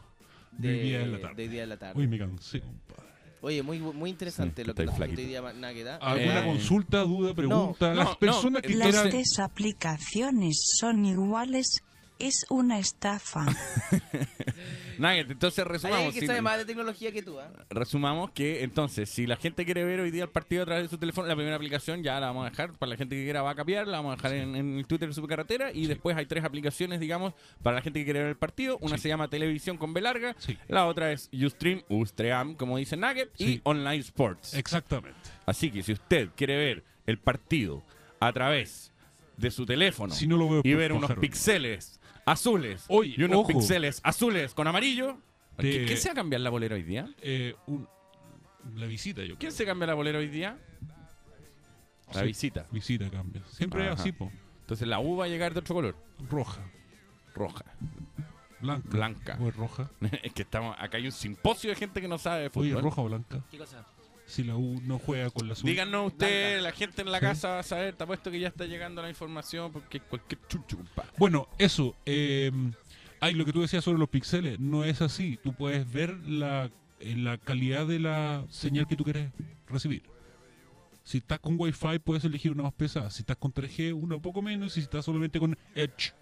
de 0.52 0.70
hoy 0.70 0.80
día 0.80 1.00
de 1.00 1.08
la 1.08 1.20
tarde. 1.22 1.36
de 1.44 1.50
día 1.50 1.62
de 1.62 1.68
la 1.68 1.78
tarde. 1.78 2.00
Uy, 2.00 2.08
me 2.08 2.18
cansé, 2.18 2.62
compadre. 2.62 3.04
Oye, 3.42 3.62
muy, 3.62 3.80
muy 3.80 4.10
interesante 4.10 4.62
Sí, 4.62 4.68
lo 4.68 4.74
que 4.74 4.86
nos 4.86 4.96
hoy. 4.96 5.98
¿Alguna 6.02 6.40
Eh, 6.42 6.46
consulta, 6.46 7.00
duda, 7.02 7.34
pregunta? 7.34 7.90
no, 7.90 7.96
Las 7.96 8.10
no, 8.12 8.20
personas 8.20 8.62
que 8.62 8.74
Las 8.76 8.88
quieran... 8.90 9.10
tres 9.10 9.40
aplicaciones 9.40 10.76
son 10.80 11.06
iguales. 11.06 11.82
Es 12.20 12.46
una 12.50 12.80
estafa. 12.80 13.46
Nugget, 14.98 15.32
entonces 15.32 15.60
Hay 15.66 15.72
resumamos. 15.72 15.98
alguien 15.98 16.14
que 16.14 16.20
si- 16.22 16.28
sabe 16.28 16.42
más 16.42 16.58
de 16.58 16.66
tecnología 16.66 17.12
que 17.12 17.22
tú, 17.24 17.40
¿ah? 17.40 17.50
Resumamos 17.70 18.32
que 18.32 18.64
entonces, 18.64 19.10
si 19.10 19.26
la 19.28 19.36
gente 19.36 19.66
quiere 19.66 19.84
ver 19.84 20.00
hoy 20.00 20.12
día 20.12 20.24
el 20.24 20.30
partido 20.30 20.64
a 20.64 20.66
través 20.66 20.84
de 20.84 20.90
su 20.90 20.98
teléfono, 20.98 21.28
la 21.28 21.36
primera 21.36 21.56
aplicación 21.56 22.04
ya 22.04 22.20
la 22.20 22.28
vamos 22.28 22.46
a 22.46 22.50
dejar. 22.50 22.74
Para 22.74 22.92
la 22.92 22.98
gente 22.98 23.16
que 23.16 23.24
quiera 23.24 23.42
va 23.42 23.52
a 23.52 23.56
capiar, 23.56 23.88
la 23.88 23.98
vamos 23.98 24.14
a 24.14 24.16
dejar 24.16 24.34
en, 24.34 24.56
en 24.56 24.78
el 24.78 24.86
Twitter 24.88 25.08
de 25.08 25.14
Supercarretera. 25.16 25.72
Y 25.72 25.88
después 25.88 26.16
hay 26.18 26.26
tres 26.26 26.44
aplicaciones, 26.44 27.00
digamos, 27.00 27.34
para 27.62 27.76
la 27.78 27.82
gente 27.82 28.00
que 28.00 28.06
quiere 28.06 28.20
ver 28.20 28.30
el 28.30 28.38
partido. 28.38 28.78
Una 28.82 28.98
se 28.98 29.08
llama 29.10 29.28
Televisión 29.30 29.78
con 29.78 29.94
B 29.94 30.02
larga. 30.02 30.36
Sí. 30.40 30.58
La 30.68 30.86
otra 30.86 31.12
es 31.12 31.30
Ustream, 31.34 31.84
Ustream, 31.90 32.56
como 32.56 32.78
dice 32.78 32.96
Nugget. 32.98 33.30
Y 33.38 33.46
Sí. 33.46 33.62
Online 33.64 33.98
Sports. 34.00 34.54
Exactamente. 34.54 35.18
Así 35.46 35.70
que 35.72 35.84
si 35.84 35.94
usted 35.94 36.30
quiere 36.36 36.56
ver 36.58 36.84
el 37.06 37.18
partido 37.18 37.84
a 38.20 38.32
través 38.32 38.92
de 39.36 39.50
su 39.52 39.66
teléfono 39.66 40.14
Si 40.14 40.28
no 40.28 40.38
lo 40.38 40.48
veo 40.48 40.60
y 40.64 40.70
por 40.72 40.78
ver 40.80 40.94
unos 40.94 41.12
píxeles 41.16 42.00
azules 42.26 42.86
Oye, 42.88 43.16
y 43.18 43.24
unos 43.24 43.40
ojo. 43.40 43.48
píxeles 43.50 44.00
azules 44.04 44.54
con 44.54 44.68
amarillo, 44.68 45.18
Te- 45.58 45.64
¿qué, 45.72 45.86
qué 45.86 45.98
se 45.98 46.10
va 46.10 46.14
a 46.14 46.16
cambiar 46.16 46.42
la 46.42 46.50
bolera 46.50 46.76
hoy 46.76 46.84
día? 46.84 47.10
Eh, 47.22 47.56
un- 47.68 47.88
la 48.76 48.86
visita, 48.88 49.22
yo 49.22 49.28
creo. 49.28 49.40
¿Quién 49.40 49.52
se 49.52 49.66
cambia 49.66 49.88
la 49.88 49.94
bolera 49.94 50.20
hoy 50.20 50.28
día? 50.30 50.58
La 52.14 52.22
Sí. 52.22 52.26
visita. 52.28 52.66
Visita 52.72 53.10
cambia. 53.10 53.42
Siempre 53.50 53.86
es 53.86 53.92
Ajá. 53.92 54.02
así, 54.02 54.12
po. 54.12 54.32
Entonces 54.62 54.88
la 54.88 55.00
U 55.00 55.18
va 55.18 55.26
a 55.26 55.28
llegar 55.28 55.54
de 55.54 55.60
otro 55.60 55.76
color. 55.76 55.96
Roja, 56.30 56.62
Roja. 57.36 57.66
blanca. 58.62 58.88
Blanca. 58.90 59.38
O 59.42 59.50
es 59.50 59.56
roja. 59.56 59.90
es 60.24 60.32
que 60.34 60.44
estamos 60.44 60.76
acá 60.80 60.98
hay 60.98 61.06
un 61.06 61.12
simposio 61.12 61.70
de 61.72 61.76
gente 61.76 62.00
que 62.02 62.08
no 62.08 62.18
sabe 62.18 62.44
de 62.44 62.50
fútbol. 62.50 62.72
Oye, 62.74 62.82
roja 62.82 63.02
o 63.02 63.06
blanca. 63.06 63.44
¿Qué 63.52 63.58
cosa? 63.58 63.86
Si 64.26 64.44
la 64.44 64.56
U 64.56 64.80
no 64.84 65.00
juega 65.00 65.30
con 65.30 65.48
la 65.48 65.54
azul. 65.54 65.70
Díganos 65.70 66.14
usted, 66.14 66.62
la 66.62 66.72
gente 66.72 67.02
en 67.02 67.12
la 67.12 67.20
Sí. 67.20 67.26
casa 67.26 67.50
va 67.50 67.60
a 67.60 67.64
saber, 67.64 67.96
te 67.96 68.04
apuesto 68.04 68.32
que 68.32 68.40
ya 68.40 68.48
está 68.48 68.66
llegando 68.66 69.02
la 69.02 69.10
información 69.10 69.72
porque 69.72 70.00
cualquier 70.00 70.40
chucho, 70.48 70.78
compadre. 70.78 71.10
Bueno, 71.18 71.48
eso. 71.58 71.96
Eh, 72.06 72.52
hay 73.20 73.34
lo 73.34 73.46
que 73.46 73.54
tú 73.54 73.62
decías 73.62 73.84
sobre 73.84 74.00
los 74.00 74.10
píxeles. 74.10 74.60
No 74.60 74.84
es 74.84 75.02
así. 75.02 75.38
Tú 75.44 75.54
puedes 75.54 75.92
ver 75.92 76.16
la, 76.28 76.72
eh, 77.00 77.16
la 77.18 77.38
calidad 77.38 77.86
de 77.86 78.00
la 78.00 78.46
señal 78.50 78.88
que 78.88 78.96
tú 78.96 79.04
quieres 79.04 79.32
recibir. 79.68 80.04
Si 81.04 81.18
estás 81.18 81.40
con 81.40 81.56
Wi-Fi, 81.60 82.00
puedes 82.00 82.24
elegir 82.24 82.52
una 82.54 82.64
más 82.64 82.74
pesada. 82.74 83.10
Si 83.12 83.24
estás 83.24 83.36
con 83.38 83.52
3G, 83.54 83.94
una 83.94 84.16
un 84.16 84.22
poco 84.22 84.42
menos. 84.42 84.72
Y 84.78 84.82
si 84.82 84.86
estás 84.86 85.04
solamente 85.04 85.38
con 85.38 85.58
Edge, 85.76 86.14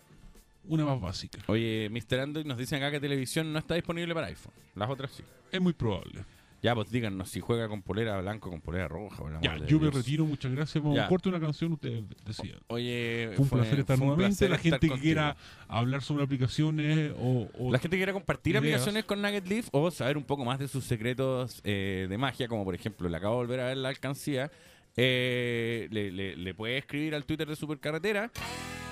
una 0.65 0.85
más 0.85 0.99
básica. 0.99 1.39
Oye, 1.47 1.87
Mr. 1.91 2.19
Android 2.19 2.45
nos 2.45 2.57
dicen 2.57 2.79
acá 2.81 2.89
que 2.91 2.99
televisión 2.99 3.53
no 3.53 3.59
está 3.59 3.75
disponible 3.75 4.13
para 4.15 4.27
iPhone. 4.27 4.53
Las 4.75 4.89
otras 4.89 5.11
sí. 5.11 5.23
Es 5.51 5.61
muy 5.61 5.73
probable. 5.73 6.25
Ya, 6.61 6.75
pues 6.75 6.91
díganos 6.91 7.27
si 7.29 7.39
juega 7.39 7.67
con 7.67 7.81
polera 7.81 8.21
blanca 8.21 8.47
o 8.47 8.51
con 8.51 8.61
polera 8.61 8.87
roja. 8.87 9.23
Ya, 9.41 9.57
yo 9.65 9.79
me 9.79 9.85
Dios. 9.89 9.95
retiro. 9.95 10.25
Muchas 10.25 10.51
gracias. 10.51 10.83
Vamos 10.83 10.99
a 10.99 11.07
corte 11.07 11.27
una 11.29 11.39
canción. 11.39 11.73
Ustedes 11.73 12.03
decían. 12.23 12.59
Oye, 12.67 13.31
Fue 13.35 13.43
un 13.45 13.49
placer 13.49 13.79
estar 13.79 13.95
un 13.99 14.05
nuevamente. 14.05 14.29
placer 14.37 14.49
la 14.51 14.57
gente 14.59 14.79
que 14.79 14.87
contigo. 14.89 15.01
quiera 15.01 15.35
hablar 15.67 16.03
sobre 16.03 16.23
aplicaciones 16.23 17.13
o, 17.17 17.49
o 17.57 17.71
La 17.71 17.79
gente 17.79 17.95
que 17.95 17.99
quiera 18.01 18.13
compartir 18.13 18.51
ideas. 18.51 18.63
aplicaciones 18.63 19.05
con 19.05 19.21
Nugget 19.23 19.47
Leaf 19.47 19.69
o 19.71 19.89
saber 19.89 20.17
un 20.17 20.23
poco 20.23 20.45
más 20.45 20.59
de 20.59 20.67
sus 20.67 20.83
secretos 20.85 21.61
eh, 21.63 22.05
de 22.07 22.17
magia, 22.19 22.47
como 22.47 22.63
por 22.63 22.75
ejemplo, 22.75 23.09
le 23.09 23.17
acabo 23.17 23.33
de 23.35 23.37
volver 23.47 23.59
a 23.61 23.65
ver 23.65 23.77
la 23.77 23.89
alcancía, 23.89 24.51
eh, 24.95 25.87
le, 25.89 26.11
le- 26.11 26.35
le 26.35 26.53
puede 26.53 26.77
escribir 26.77 27.15
al 27.15 27.25
Twitter 27.25 27.47
de 27.47 27.55
Supercarretera 27.55 28.29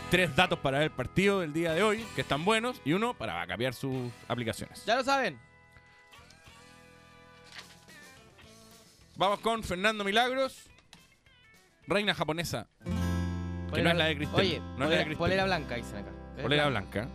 tres 0.10 0.36
datos 0.36 0.58
para 0.58 0.80
ver 0.80 0.86
el 0.90 0.96
partido 0.96 1.42
del 1.42 1.54
día 1.54 1.74
de 1.74 1.84
hoy, 1.84 2.04
que 2.16 2.22
están 2.22 2.44
buenos, 2.44 2.82
y 2.84 2.94
uno 2.94 3.14
para 3.14 3.46
cambiar 3.46 3.76
sus 3.76 4.12
aplicaciones. 4.28 4.84
Ya 4.88 4.96
lo 4.96 5.04
saben. 5.04 5.38
Vamos 9.20 9.42
con 9.42 9.62
Fernando 9.64 10.06
Milagros, 10.06 10.70
reina 11.88 12.16
japonesa, 12.16 12.70
que 13.74 13.82
no 13.82 13.90
es 13.90 13.98
la 13.98 14.06
de 14.06 14.16
Cristel. 14.16 14.40
Oye, 14.40 14.60
no 14.60 14.66
es 14.66 14.80
la 14.80 14.86
de 14.86 14.88
polera, 14.88 15.04
Cristel. 15.04 15.18
polera 15.18 15.44
blanca, 15.44 15.76
dicen 15.76 15.98
acá. 15.98 16.12
Polera 16.42 16.70
blanca. 16.70 17.10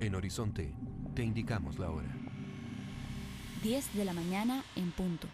En 0.00 0.14
Horizonte, 0.14 0.72
te 1.14 1.24
indicamos 1.24 1.78
la 1.78 1.90
hora. 1.90 2.08
10 3.64 3.94
de 3.94 4.04
la 4.04 4.12
mañana 4.12 4.62
en 4.76 4.92
punto. 4.92 5.26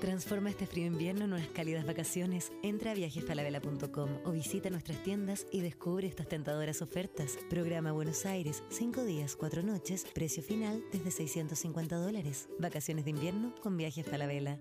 Transforma 0.00 0.50
este 0.50 0.66
frío 0.66 0.86
invierno 0.86 1.24
en 1.24 1.32
unas 1.32 1.46
cálidas 1.48 1.86
vacaciones. 1.86 2.50
Entra 2.64 2.90
a 2.90 2.94
viajesfalabella.com 2.94 4.10
o 4.24 4.32
visita 4.32 4.68
nuestras 4.68 5.00
tiendas 5.04 5.46
y 5.52 5.60
descubre 5.60 6.08
estas 6.08 6.28
tentadoras 6.28 6.82
ofertas. 6.82 7.38
Programa 7.48 7.92
Buenos 7.92 8.26
Aires, 8.26 8.64
5 8.70 9.04
días, 9.04 9.36
4 9.36 9.62
noches, 9.62 10.04
precio 10.12 10.42
final 10.42 10.82
desde 10.90 11.12
650 11.12 11.96
dólares. 11.98 12.48
Vacaciones 12.58 13.04
de 13.04 13.10
invierno 13.10 13.54
con 13.62 13.76
Viajes 13.76 14.06
Falabella. 14.06 14.58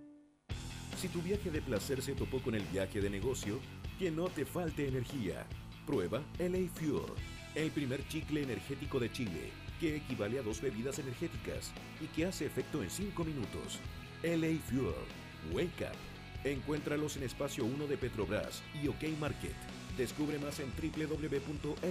Si 0.98 1.08
tu 1.08 1.24
viaje 1.24 1.50
de 1.50 1.64
placer 1.64 2.04
se 2.04 2.14
topó 2.14 2.40
con 2.40 2.54
el 2.54 2.64
viaje 2.66 3.02
de 3.02 3.10
negocio, 3.10 3.60
que 3.98 4.12
no 4.12 4.26
te 4.26 4.46
falte 4.46 4.88
energía. 4.88 5.48
Prueba 5.86 6.22
LA 6.40 6.70
Fuel, 6.74 7.14
el 7.56 7.72
primer 7.72 8.08
chicle 8.08 8.44
energético 8.44 9.00
de 9.00 9.12
Chile, 9.12 9.52
que 9.80 9.96
equivale 9.98 10.40
a 10.40 10.44
dos 10.44 10.62
bebidas 10.62 11.00
energéticas 11.00 11.72
y 12.00 12.06
que 12.08 12.26
hace 12.26 12.46
efecto 12.46 12.82
en 12.84 12.90
5 12.90 13.24
minutos. 13.24 13.80
LA 14.24 14.60
Fuel, 14.70 14.94
Wake 15.52 15.86
Up. 15.90 15.98
Encuéntralos 16.44 17.18
en 17.18 17.24
Espacio 17.24 17.66
1 17.66 17.88
de 17.88 17.98
Petrobras 17.98 18.64
y 18.82 18.88
OK 18.88 19.04
Market. 19.20 19.56
Descubre 19.98 20.40
más 20.40 20.60
en 20.60 20.72
www.lafuel.cl. 20.72 21.82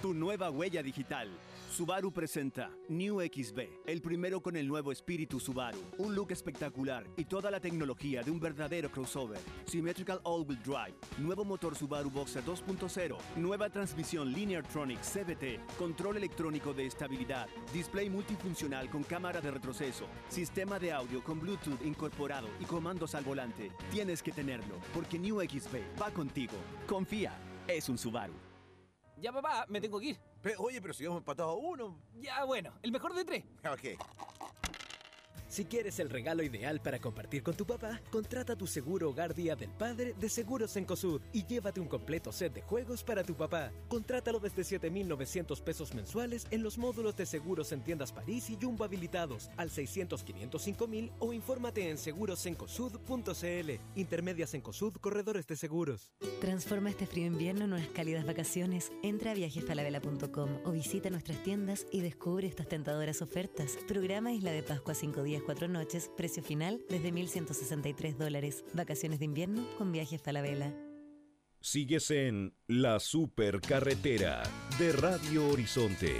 Tu 0.00 0.14
nueva 0.14 0.50
huella 0.50 0.82
digital. 0.82 1.28
Subaru 1.72 2.12
presenta 2.12 2.70
New 2.90 3.18
XB, 3.20 3.86
el 3.86 4.02
primero 4.02 4.42
con 4.42 4.56
el 4.56 4.68
nuevo 4.68 4.92
espíritu 4.92 5.40
Subaru. 5.40 5.78
Un 5.96 6.14
look 6.14 6.30
espectacular 6.30 7.08
y 7.16 7.24
toda 7.24 7.50
la 7.50 7.60
tecnología 7.60 8.22
de 8.22 8.30
un 8.30 8.38
verdadero 8.38 8.90
crossover. 8.90 9.40
Symmetrical 9.64 10.20
All-Wheel 10.24 10.62
Drive, 10.62 10.94
nuevo 11.16 11.46
motor 11.46 11.74
Subaru 11.74 12.10
Boxer 12.10 12.44
2.0, 12.44 13.16
nueva 13.36 13.70
transmisión 13.70 14.30
Lineartronic 14.34 15.00
CVT, 15.00 15.78
control 15.78 16.18
electrónico 16.18 16.74
de 16.74 16.84
estabilidad, 16.84 17.48
display 17.72 18.10
multifuncional 18.10 18.90
con 18.90 19.02
cámara 19.02 19.40
de 19.40 19.50
retroceso, 19.50 20.04
sistema 20.28 20.78
de 20.78 20.92
audio 20.92 21.24
con 21.24 21.40
Bluetooth 21.40 21.82
incorporado 21.86 22.48
y 22.60 22.66
comandos 22.66 23.14
al 23.14 23.24
volante. 23.24 23.72
Tienes 23.90 24.22
que 24.22 24.32
tenerlo, 24.32 24.78
porque 24.92 25.18
New 25.18 25.40
XB 25.40 25.98
va 25.98 26.10
contigo. 26.10 26.52
Confía, 26.86 27.32
es 27.66 27.88
un 27.88 27.96
Subaru. 27.96 28.51
Ya, 29.22 29.30
papá, 29.32 29.66
me 29.68 29.80
tengo 29.80 30.00
que 30.00 30.06
ir. 30.06 30.18
oye, 30.58 30.82
pero 30.82 30.92
si 30.92 31.04
hemos 31.04 31.18
empatado 31.18 31.50
a 31.50 31.54
uno. 31.54 31.96
Ya, 32.20 32.42
bueno, 32.42 32.72
el 32.82 32.90
mejor 32.90 33.14
de 33.14 33.24
tres. 33.24 33.44
Ok. 33.72 33.96
Si 35.52 35.66
quieres 35.66 35.98
el 35.98 36.08
regalo 36.08 36.42
ideal 36.42 36.80
para 36.80 36.98
compartir 36.98 37.42
con 37.42 37.54
tu 37.54 37.66
papá, 37.66 38.00
contrata 38.10 38.56
tu 38.56 38.66
seguro 38.66 39.10
hogar 39.10 39.34
Día 39.34 39.54
del 39.54 39.68
Padre 39.68 40.14
de 40.18 40.30
Seguros 40.30 40.74
Encosud 40.76 41.20
y 41.30 41.44
llévate 41.44 41.78
un 41.78 41.88
completo 41.88 42.32
set 42.32 42.54
de 42.54 42.62
juegos 42.62 43.04
para 43.04 43.22
tu 43.22 43.34
papá. 43.34 43.70
Contrátalo 43.86 44.40
desde 44.40 44.64
7,900 44.64 45.60
pesos 45.60 45.92
mensuales 45.92 46.46
en 46.50 46.62
los 46.62 46.78
módulos 46.78 47.18
de 47.18 47.26
seguros 47.26 47.70
en 47.72 47.84
tiendas 47.84 48.12
París 48.12 48.48
y 48.48 48.56
Jumbo 48.58 48.84
habilitados 48.84 49.50
al 49.58 49.68
600-505,000 49.68 51.12
o 51.18 51.34
infórmate 51.34 51.90
en 51.90 51.98
segurosencosud.cl. 51.98 53.70
Intermedias 53.94 54.54
Encosud, 54.54 54.94
corredores 55.02 55.46
de 55.46 55.56
seguros. 55.56 56.14
Transforma 56.40 56.88
este 56.88 57.04
frío 57.04 57.26
invierno 57.26 57.66
en 57.66 57.74
unas 57.74 57.88
cálidas 57.88 58.24
vacaciones. 58.24 58.90
Entra 59.02 59.32
a 59.32 59.34
viajesfalabella.com 59.34 60.60
o 60.64 60.70
visita 60.72 61.10
nuestras 61.10 61.42
tiendas 61.42 61.86
y 61.92 62.00
descubre 62.00 62.46
estas 62.46 62.68
tentadoras 62.68 63.20
ofertas. 63.20 63.76
Programa 63.86 64.32
Isla 64.32 64.52
de 64.52 64.62
Pascua 64.62 64.94
5 64.94 65.22
días, 65.22 65.41
4 65.44 65.68
noches, 65.68 66.10
precio 66.16 66.42
final 66.42 66.80
desde 66.88 67.12
1.163 67.12 68.16
dólares. 68.16 68.64
Vacaciones 68.74 69.18
de 69.18 69.24
invierno 69.26 69.66
con 69.78 69.92
Viajes 69.92 70.20
Falabella. 70.22 70.72
Sigues 71.60 72.10
en 72.10 72.54
La 72.66 72.98
Supercarretera 72.98 74.42
de 74.78 74.92
Radio 74.92 75.46
Horizonte. 75.48 76.16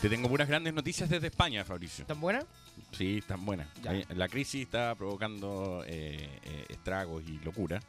Te 0.00 0.08
tengo 0.08 0.28
unas 0.28 0.48
grandes 0.48 0.72
noticias 0.74 1.08
desde 1.08 1.28
España, 1.28 1.64
Fabricio. 1.64 2.04
¿Tan 2.06 2.20
buena? 2.20 2.44
Sí, 2.92 3.18
están 3.18 3.44
buenas. 3.44 3.68
Ya. 3.82 3.94
Eh, 3.94 4.06
La 4.16 4.28
crisis 4.28 4.62
está 4.62 4.94
provocando 4.94 5.84
eh, 5.86 6.40
eh, 6.44 6.64
estragos 6.70 7.22
y 7.28 7.38
locura. 7.44 7.80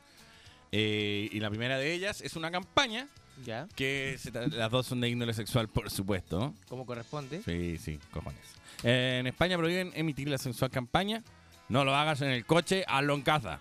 Eh, 0.72 1.30
y 1.32 1.40
la 1.40 1.50
primera 1.50 1.78
de 1.78 1.94
ellas 1.94 2.22
es 2.22 2.36
una 2.36 2.52
campaña 2.52 3.08
Ya. 3.44 3.68
que 3.76 4.16
se 4.20 4.32
las 4.32 4.72
dos 4.72 4.86
son 4.88 5.02
de 5.02 5.10
índole 5.10 5.34
sexual, 5.34 5.68
por 5.68 5.90
supuesto. 5.90 6.54
Como 6.68 6.86
corresponde. 6.86 7.42
Sí, 7.44 7.78
sí, 7.78 8.00
cojones. 8.12 8.40
Eh, 8.84 9.18
en 9.20 9.28
España 9.28 9.58
prohíben 9.58 9.92
emitir 9.96 10.30
la 10.30 10.38
sensual 10.38 10.72
campaña. 10.72 11.24
No 11.70 11.84
lo 11.84 11.96
hagas 11.96 12.22
en 12.22 12.30
el 12.30 12.46
coche, 12.46 12.84
hazlo 12.88 13.16
en 13.16 13.22
casa. 13.22 13.60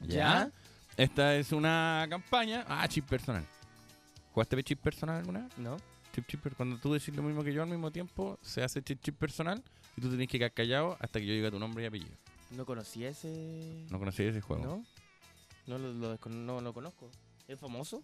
Ya. 0.00 0.50
Esta 0.96 1.36
es 1.36 1.52
una 1.52 2.06
campaña. 2.08 2.64
Ah, 2.68 2.86
chip 2.88 3.06
personal. 3.06 3.44
¿Jugaste 4.32 4.62
chip 4.62 4.80
personal 4.80 5.18
alguna 5.18 5.40
vez? 5.40 5.58
No. 5.58 5.76
Chip, 6.14 6.26
chip, 6.26 6.54
cuando 6.56 6.78
tú 6.78 6.92
decís 6.92 7.14
lo 7.14 7.22
mismo 7.22 7.44
que 7.44 7.52
yo 7.52 7.62
al 7.62 7.68
mismo 7.68 7.90
tiempo, 7.90 8.38
se 8.42 8.62
hace 8.62 8.82
chip, 8.82 9.00
chip 9.02 9.16
personal 9.16 9.62
y 9.96 10.00
tú 10.00 10.10
tenés 10.10 10.28
que 10.28 10.38
quedar 10.38 10.52
callado 10.52 10.96
hasta 11.00 11.20
que 11.20 11.26
yo 11.26 11.34
diga 11.34 11.50
tu 11.50 11.58
nombre 11.58 11.84
y 11.84 11.86
apellido. 11.86 12.16
No 12.50 12.64
conocía 12.64 13.10
ese. 13.10 13.86
No 13.90 13.98
conocí 13.98 14.22
ese 14.22 14.40
juego. 14.40 14.64
¿No? 14.64 14.84
No 15.66 15.78
lo, 15.78 15.92
lo 15.92 16.18
no 16.28 16.60
lo 16.60 16.72
conozco. 16.72 17.10
¿Es 17.48 17.58
famoso? 17.58 18.02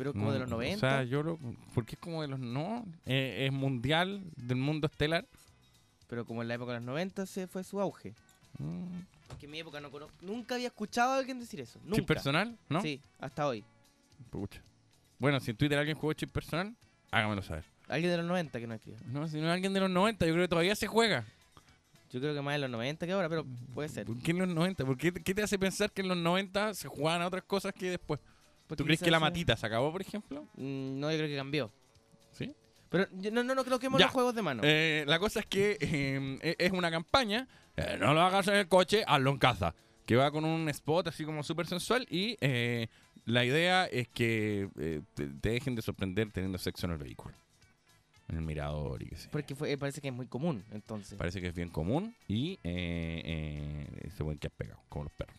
Pero 0.00 0.14
como 0.14 0.28
No, 0.28 0.32
de 0.32 0.38
los 0.38 0.48
90. 0.48 0.76
O 0.76 0.90
sea, 0.90 1.04
yo 1.04 1.22
lo. 1.22 1.38
Porque 1.74 1.96
es 1.96 2.00
como 2.00 2.22
de 2.22 2.28
los. 2.28 2.38
No. 2.40 2.86
eh, 3.04 3.44
es 3.44 3.52
mundial 3.52 4.22
del 4.34 4.56
mundo 4.56 4.86
estelar. 4.86 5.26
Pero 6.06 6.24
como 6.24 6.40
en 6.40 6.48
la 6.48 6.54
época 6.54 6.72
de 6.72 6.78
los 6.78 6.86
90 6.86 7.26
se 7.26 7.46
fue 7.46 7.62
su 7.64 7.78
auge. 7.82 8.14
Mm. 8.58 9.00
Porque 9.28 9.44
en 9.44 9.52
mi 9.52 9.58
época 9.58 9.78
no 9.78 9.90
conozco. 9.90 10.16
Nunca 10.22 10.54
había 10.54 10.68
escuchado 10.68 11.12
a 11.12 11.18
alguien 11.18 11.38
decir 11.38 11.60
eso. 11.60 11.78
Nunca. 11.82 11.96
¿Chip 11.96 12.06
personal? 12.06 12.56
¿No? 12.70 12.80
Sí, 12.80 13.02
hasta 13.18 13.46
hoy. 13.46 13.62
Pucha. 14.30 14.62
Bueno, 15.18 15.38
si 15.38 15.50
en 15.50 15.58
Twitter 15.58 15.78
alguien 15.78 15.98
jugó 15.98 16.14
chip 16.14 16.32
personal, 16.32 16.74
hágamelo 17.10 17.42
saber. 17.42 17.64
Alguien 17.86 18.10
de 18.10 18.16
los 18.16 18.26
90 18.26 18.58
que 18.58 18.66
no 18.66 18.72
escribe. 18.76 18.96
No, 19.04 19.28
si 19.28 19.38
no 19.38 19.48
es 19.48 19.52
alguien 19.52 19.74
de 19.74 19.80
los 19.80 19.90
90, 19.90 20.24
yo 20.24 20.32
creo 20.32 20.44
que 20.44 20.48
todavía 20.48 20.74
se 20.76 20.86
juega. 20.86 21.26
Yo 22.10 22.20
creo 22.20 22.34
que 22.34 22.40
más 22.40 22.54
en 22.54 22.62
los 22.62 22.70
90 22.70 23.04
que 23.04 23.12
ahora, 23.12 23.28
pero 23.28 23.44
puede 23.74 23.90
ser. 23.90 24.06
¿Por 24.06 24.16
qué 24.22 24.30
en 24.30 24.38
los 24.38 24.48
90? 24.48 24.82
¿Por 24.86 24.96
qué, 24.96 25.12
qué 25.12 25.34
te 25.34 25.42
hace 25.42 25.58
pensar 25.58 25.92
que 25.92 26.00
en 26.00 26.08
los 26.08 26.16
90 26.16 26.72
se 26.72 26.88
jugaban 26.88 27.20
a 27.20 27.26
otras 27.26 27.44
cosas 27.44 27.74
que 27.74 27.90
después? 27.90 28.18
Porque 28.70 28.82
¿Tú 28.82 28.84
crees 28.84 29.00
que 29.00 29.10
la 29.10 29.18
matita 29.20 29.56
se 29.56 29.66
acabó, 29.66 29.90
por 29.92 30.00
ejemplo? 30.00 30.44
Mm, 30.54 31.00
No, 31.00 31.10
yo 31.10 31.16
creo 31.18 31.28
que 31.28 31.36
cambió. 31.36 31.70
¿Sí? 32.32 32.54
Pero 32.88 33.06
yo- 33.18 33.30
no, 33.30 33.42
no, 33.42 33.54
no 33.54 33.64
creo 33.64 33.78
que 33.78 33.86
hemos 33.86 34.00
los 34.00 34.10
juegos 34.10 34.34
de 34.34 34.42
mano. 34.42 34.62
Eh, 34.64 35.04
la 35.06 35.18
cosa 35.18 35.40
es 35.40 35.46
que 35.46 35.76
eh, 35.80 36.38
e- 36.42 36.56
es 36.58 36.70
una 36.72 36.90
campaña, 36.90 37.48
eh, 37.76 37.96
no 37.98 38.14
lo 38.14 38.20
hagas 38.22 38.46
en 38.48 38.54
el 38.54 38.68
coche, 38.68 39.02
hazlo 39.06 39.30
en 39.30 39.38
casa, 39.38 39.74
que 40.06 40.16
va 40.16 40.30
con 40.30 40.44
un 40.44 40.68
spot 40.68 41.08
así 41.08 41.24
como 41.24 41.42
súper 41.42 41.66
sensual 41.66 42.06
y 42.10 42.36
eh, 42.40 42.86
la 43.26 43.44
idea 43.44 43.86
es 43.86 44.08
que 44.08 44.68
eh, 44.78 45.02
te, 45.14 45.26
te 45.26 45.48
dejen 45.50 45.74
de 45.74 45.82
sorprender 45.82 46.30
teniendo 46.32 46.58
sexo 46.58 46.86
en 46.86 46.92
el 46.92 46.98
vehículo, 46.98 47.34
en 48.28 48.36
el 48.36 48.42
mirador 48.42 49.02
y 49.02 49.06
qué 49.08 49.16
sé. 49.16 49.28
Porque 49.30 49.54
fue, 49.56 49.76
parece 49.78 50.00
que 50.00 50.08
es 50.08 50.14
muy 50.14 50.26
común, 50.26 50.64
entonces. 50.72 51.16
Parece 51.18 51.40
que 51.40 51.48
es 51.48 51.54
bien 51.54 51.68
común 51.70 52.14
y 52.28 52.54
eh, 52.64 53.22
eh, 53.24 54.10
se 54.16 54.22
pueden 54.24 54.38
quedar 54.38 54.52
pegados, 54.56 54.82
como 54.88 55.04
los 55.04 55.12
perros. 55.12 55.36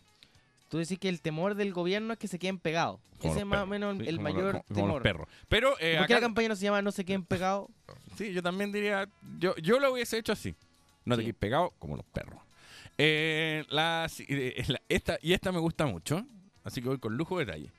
Tú 0.72 0.78
decís 0.78 0.98
que 0.98 1.10
el 1.10 1.20
temor 1.20 1.54
del 1.54 1.70
gobierno 1.74 2.14
es 2.14 2.18
que 2.18 2.28
se 2.28 2.38
queden 2.38 2.58
pegados. 2.58 2.98
Ese 3.20 3.40
es 3.40 3.44
más 3.44 3.60
o 3.64 3.66
menos 3.66 3.98
sí, 3.98 4.04
el 4.08 4.16
como 4.16 4.22
mayor 4.22 4.52
como- 4.52 4.62
como 4.64 4.74
temor. 4.74 4.92
los 4.94 5.02
perros. 5.02 5.28
Pero 5.46 5.68
eh, 5.78 5.96
¿Por 5.98 6.06
qué 6.06 6.14
acá- 6.14 6.14
la 6.14 6.20
campaña 6.22 6.48
no 6.48 6.56
se 6.56 6.62
llama 6.64 6.80
No 6.80 6.92
se 6.92 7.04
queden 7.04 7.24
pegados? 7.26 7.68
Sí, 8.16 8.32
yo 8.32 8.42
también 8.42 8.72
diría. 8.72 9.06
Yo, 9.38 9.54
yo 9.56 9.78
lo 9.78 9.92
hubiese 9.92 10.16
hecho 10.16 10.32
así. 10.32 10.54
No 11.04 11.14
te 11.16 11.24
quedes 11.24 11.34
pegado 11.36 11.74
como 11.78 11.94
los 11.98 12.06
perros. 12.06 12.40
Eh, 12.96 13.66
la, 13.68 14.08
eh, 14.28 14.64
la- 14.66 14.80
esta, 14.88 15.18
y 15.20 15.34
esta 15.34 15.52
me 15.52 15.58
gusta 15.58 15.84
mucho. 15.84 16.24
Así 16.64 16.80
que 16.80 16.88
voy 16.88 16.98
con 16.98 17.18
lujo 17.18 17.38
de 17.38 17.44
detalle. 17.44 17.70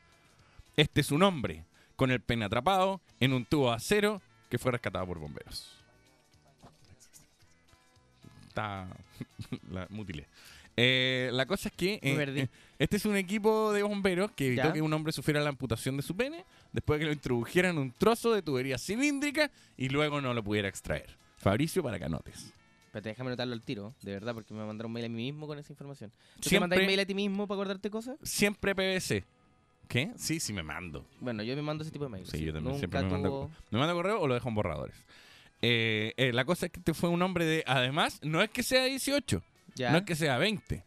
Este 0.77 1.01
es 1.01 1.09
un 1.11 1.23
hombre 1.23 1.65
con 1.95 2.11
el 2.11 2.21
pene 2.21 2.45
atrapado 2.45 3.01
en 3.19 3.33
un 3.33 3.43
tubo 3.43 3.71
de 3.71 3.77
acero 3.77 4.21
que 4.51 4.59
fue 4.59 4.71
rescatado 4.71 5.07
por 5.07 5.17
bomberos. 5.17 5.75
Está. 8.49 8.87
la 9.71 9.87
mutilé. 9.89 10.27
Eh, 10.75 11.29
la 11.33 11.45
cosa 11.45 11.69
es 11.69 11.75
que 11.75 11.93
eh, 11.95 11.99
eh, 12.03 12.47
este 12.79 12.97
es 12.97 13.05
un 13.05 13.15
equipo 13.15 13.71
de 13.73 13.83
bomberos 13.83 14.31
que 14.31 14.47
evitó 14.47 14.63
Ya. 14.63 14.73
que 14.73 14.81
un 14.81 14.91
hombre 14.91 15.13
sufriera 15.13 15.39
la 15.41 15.49
amputación 15.49 15.95
de 15.97 16.01
su 16.03 16.15
pene 16.15 16.43
después 16.71 16.97
de 16.99 17.03
que 17.03 17.07
lo 17.07 17.13
introdujeran 17.13 17.75
en 17.75 17.81
un 17.81 17.91
trozo 17.91 18.33
de 18.33 18.41
tubería 18.41 18.77
cilíndrica 18.79 19.51
y 19.77 19.89
luego 19.89 20.19
no 20.19 20.33
lo 20.33 20.43
pudiera 20.43 20.67
extraer. 20.67 21.15
Fabricio, 21.37 21.83
para 21.83 21.99
que 21.99 22.05
anotes. 22.05 22.51
Espérate, 22.87 23.09
déjame 23.09 23.29
anotarlo 23.29 23.53
al 23.53 23.61
tiro, 23.61 23.93
de 24.01 24.13
verdad, 24.13 24.33
porque 24.33 24.53
me 24.53 24.65
mandaron 24.65 24.89
un 24.89 24.93
mail 24.93 25.05
a 25.05 25.09
mí 25.09 25.15
mismo 25.15 25.45
con 25.47 25.59
esa 25.59 25.71
información. 25.73 26.11
¿Tú 26.35 26.41
te 26.43 26.49
Siempre- 26.49 26.69
mandáis 26.69 26.87
mail 26.87 26.99
a 26.99 27.05
ti 27.05 27.13
mismo 27.15 27.47
para 27.47 27.57
acordarte 27.61 27.89
cosas? 27.89 28.17
Siempre 28.23 28.73
PVC. 28.75 29.23
¿Qué? 29.87 30.11
Sí, 30.15 30.39
sí 30.39 30.53
me 30.53 30.63
mando. 30.63 31.05
Bueno, 31.19 31.43
yo 31.43 31.55
me 31.55 31.61
mando 31.61 31.83
ese 31.83 31.91
tipo 31.91 32.05
de 32.05 32.09
mail. 32.11 32.25
Sí, 32.25 32.39
yo 32.39 32.53
también 32.53 32.65
Nunca 32.65 32.77
siempre 32.79 33.01
me 33.03 33.09
mando, 33.09 33.29
tuvo- 33.29 33.51
me 33.71 33.79
mando 33.79 33.93
correo 33.95 34.21
o 34.21 34.27
lo 34.27 34.33
dejo 34.33 34.47
en 34.49 34.55
borradores. 34.55 34.95
Eh, 35.61 36.31
la 36.33 36.45
cosa 36.45 36.65
es 36.67 36.71
que 36.71 36.79
este 36.79 36.93
fue 36.93 37.09
un 37.09 37.21
hombre 37.21 37.45
de... 37.45 37.63
Además, 37.67 38.19
no 38.23 38.41
es 38.41 38.49
que 38.49 38.63
sea 38.63 38.85
18, 38.85 39.41
Ya. 39.75 39.91
no 39.91 39.99
es 39.99 40.03
que 40.03 40.15
sea 40.15 40.37
20. 40.37 40.83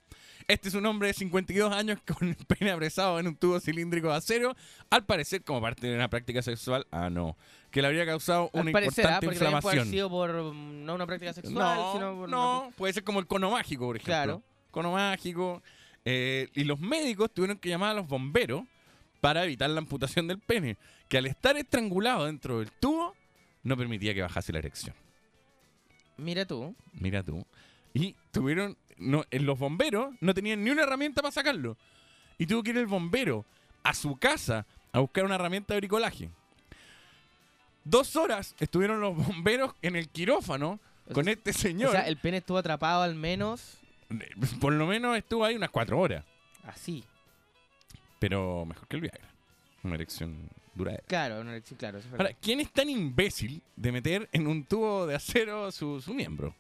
Este 0.48 0.68
es 0.68 0.74
un 0.74 0.86
hombre 0.86 1.08
de 1.08 1.14
52 1.14 1.72
años 1.72 1.98
con 2.06 2.28
el 2.28 2.36
pene 2.36 2.70
apresado 2.70 3.18
en 3.18 3.26
un 3.26 3.36
tubo 3.36 3.58
cilíndrico 3.58 4.08
de 4.08 4.14
acero, 4.14 4.54
al 4.90 5.04
parecer 5.04 5.42
como 5.42 5.60
parte 5.60 5.88
de 5.88 5.96
una 5.96 6.08
práctica 6.08 6.40
sexual, 6.40 6.86
ah 6.92 7.10
no, 7.10 7.36
que 7.70 7.82
le 7.82 7.88
habría 7.88 8.06
causado 8.06 8.50
Al 8.54 8.60
una 8.60 8.78
ah, 8.78 8.82
importante 8.82 9.26
porque 9.26 9.38
también 9.40 9.60
puede 9.60 9.78
haber 9.78 9.86
inflamación. 9.86 9.90
sido 9.90 10.08
por 10.08 10.54
mm, 10.54 10.84
no 10.84 10.94
una 10.94 11.06
práctica 11.06 11.32
sexual, 11.32 11.54
No, 11.78 11.92
sino 11.92 12.14
por 12.14 12.28
no, 12.28 12.72
puede 12.76 12.92
ser 12.92 13.02
como 13.02 13.18
el 13.18 13.26
cono 13.26 13.50
mágico, 13.50 13.86
por 13.86 13.96
ejemplo. 13.96 14.12
Claro. 14.14 14.42
Cono 14.70 14.92
mágico. 14.92 15.62
eh, 16.04 16.48
y 16.54 16.62
los 16.64 16.78
médicos 16.78 17.32
tuvieron 17.34 17.58
que 17.58 17.68
llamar 17.68 17.90
a 17.90 17.94
los 17.94 18.06
bomberos 18.06 18.62
para 19.20 19.42
evitar 19.44 19.68
la 19.70 19.78
amputación 19.78 20.28
del 20.28 20.38
pene, 20.38 20.76
que 21.08 21.18
al 21.18 21.26
estar 21.26 21.56
estrangulado 21.56 22.26
dentro 22.26 22.60
del 22.60 22.70
tubo 22.70 23.16
no 23.64 23.76
permitía 23.76 24.14
que 24.14 24.22
bajase 24.22 24.52
la 24.52 24.60
erección. 24.60 24.94
Mira 26.16 26.44
tú. 26.46 26.74
Mira 26.92 27.22
tú. 27.24 27.44
Y 27.96 28.14
tuvieron, 28.30 28.76
no, 28.98 29.24
en 29.30 29.46
los 29.46 29.58
bomberos 29.58 30.14
no 30.20 30.34
tenían 30.34 30.62
ni 30.62 30.70
una 30.70 30.82
herramienta 30.82 31.22
para 31.22 31.32
sacarlo. 31.32 31.76
Y 32.38 32.46
tuvo 32.46 32.62
que 32.62 32.70
ir 32.70 32.76
el 32.76 32.86
bombero 32.86 33.46
a 33.82 33.94
su 33.94 34.16
casa 34.16 34.66
a 34.92 34.98
buscar 35.00 35.24
una 35.24 35.36
herramienta 35.36 35.72
de 35.74 35.80
bricolaje. 35.80 36.28
Dos 37.84 38.16
horas 38.16 38.54
estuvieron 38.58 39.00
los 39.00 39.16
bomberos 39.16 39.74
en 39.80 39.96
el 39.96 40.08
quirófano 40.08 40.80
con 41.12 41.28
este 41.28 41.52
señor. 41.52 41.90
O 41.90 41.92
sea, 41.92 42.06
el 42.06 42.16
pene 42.18 42.38
estuvo 42.38 42.58
atrapado 42.58 43.02
al 43.02 43.14
menos 43.14 43.78
Por 44.60 44.72
lo 44.72 44.86
menos 44.86 45.16
estuvo 45.16 45.44
ahí 45.44 45.54
unas 45.56 45.70
cuatro 45.70 45.98
horas. 45.98 46.24
así. 46.64 47.04
Pero 48.18 48.64
mejor 48.66 48.86
que 48.88 48.96
el 48.96 49.02
Viagra. 49.02 49.28
Una 49.82 49.94
erección 49.94 50.50
duradera. 50.74 51.04
Claro, 51.06 51.40
una 51.40 51.52
erección, 51.52 51.78
claro. 51.78 51.98
eso 51.98 52.08
es 52.08 52.12
Ahora. 52.14 52.32
¿quién 52.40 52.60
es 52.60 52.70
tan 52.72 52.88
imbécil 52.90 53.62
de 53.76 53.92
meter 53.92 54.28
en 54.32 54.46
un 54.46 54.64
tubo 54.64 55.06
de 55.06 55.14
acero 55.14 55.70
su, 55.70 56.00
su 56.00 56.12
miembro? 56.12 56.54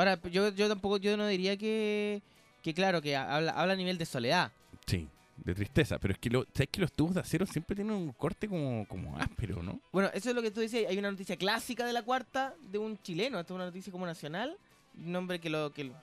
Ahora, 0.00 0.18
yo, 0.30 0.48
yo 0.54 0.66
tampoco, 0.68 0.96
yo 0.96 1.14
no 1.18 1.26
diría 1.26 1.56
que, 1.58 2.22
que 2.62 2.72
claro, 2.72 3.02
que 3.02 3.14
habla, 3.16 3.52
habla 3.52 3.74
a 3.74 3.76
nivel 3.76 3.98
de 3.98 4.06
soledad. 4.06 4.50
Sí, 4.86 5.06
de 5.36 5.54
tristeza. 5.54 5.98
Pero 5.98 6.12
es 6.14 6.18
que, 6.18 6.30
lo, 6.30 6.46
¿sabes 6.54 6.68
que 6.72 6.80
los 6.80 6.90
tubos 6.92 7.14
de 7.14 7.20
acero 7.20 7.44
siempre 7.44 7.76
tienen 7.76 7.92
un 7.94 8.12
corte 8.12 8.48
como, 8.48 8.86
como 8.88 9.18
áspero, 9.18 9.62
¿no? 9.62 9.78
Bueno, 9.92 10.08
eso 10.14 10.30
es 10.30 10.34
lo 10.34 10.40
que 10.40 10.50
tú 10.50 10.60
decías. 10.60 10.88
Hay 10.88 10.96
una 10.96 11.10
noticia 11.10 11.36
clásica 11.36 11.84
de 11.84 11.92
la 11.92 12.02
cuarta 12.02 12.54
de 12.70 12.78
un 12.78 12.96
chileno. 13.02 13.38
Esto 13.38 13.52
es 13.52 13.56
una 13.56 13.66
noticia 13.66 13.92
como 13.92 14.06
nacional. 14.06 14.56
Un 14.96 15.14
hombre 15.16 15.38
que 15.38 15.50
lo, 15.50 15.70
que, 15.72 15.84
lo- 15.84 15.94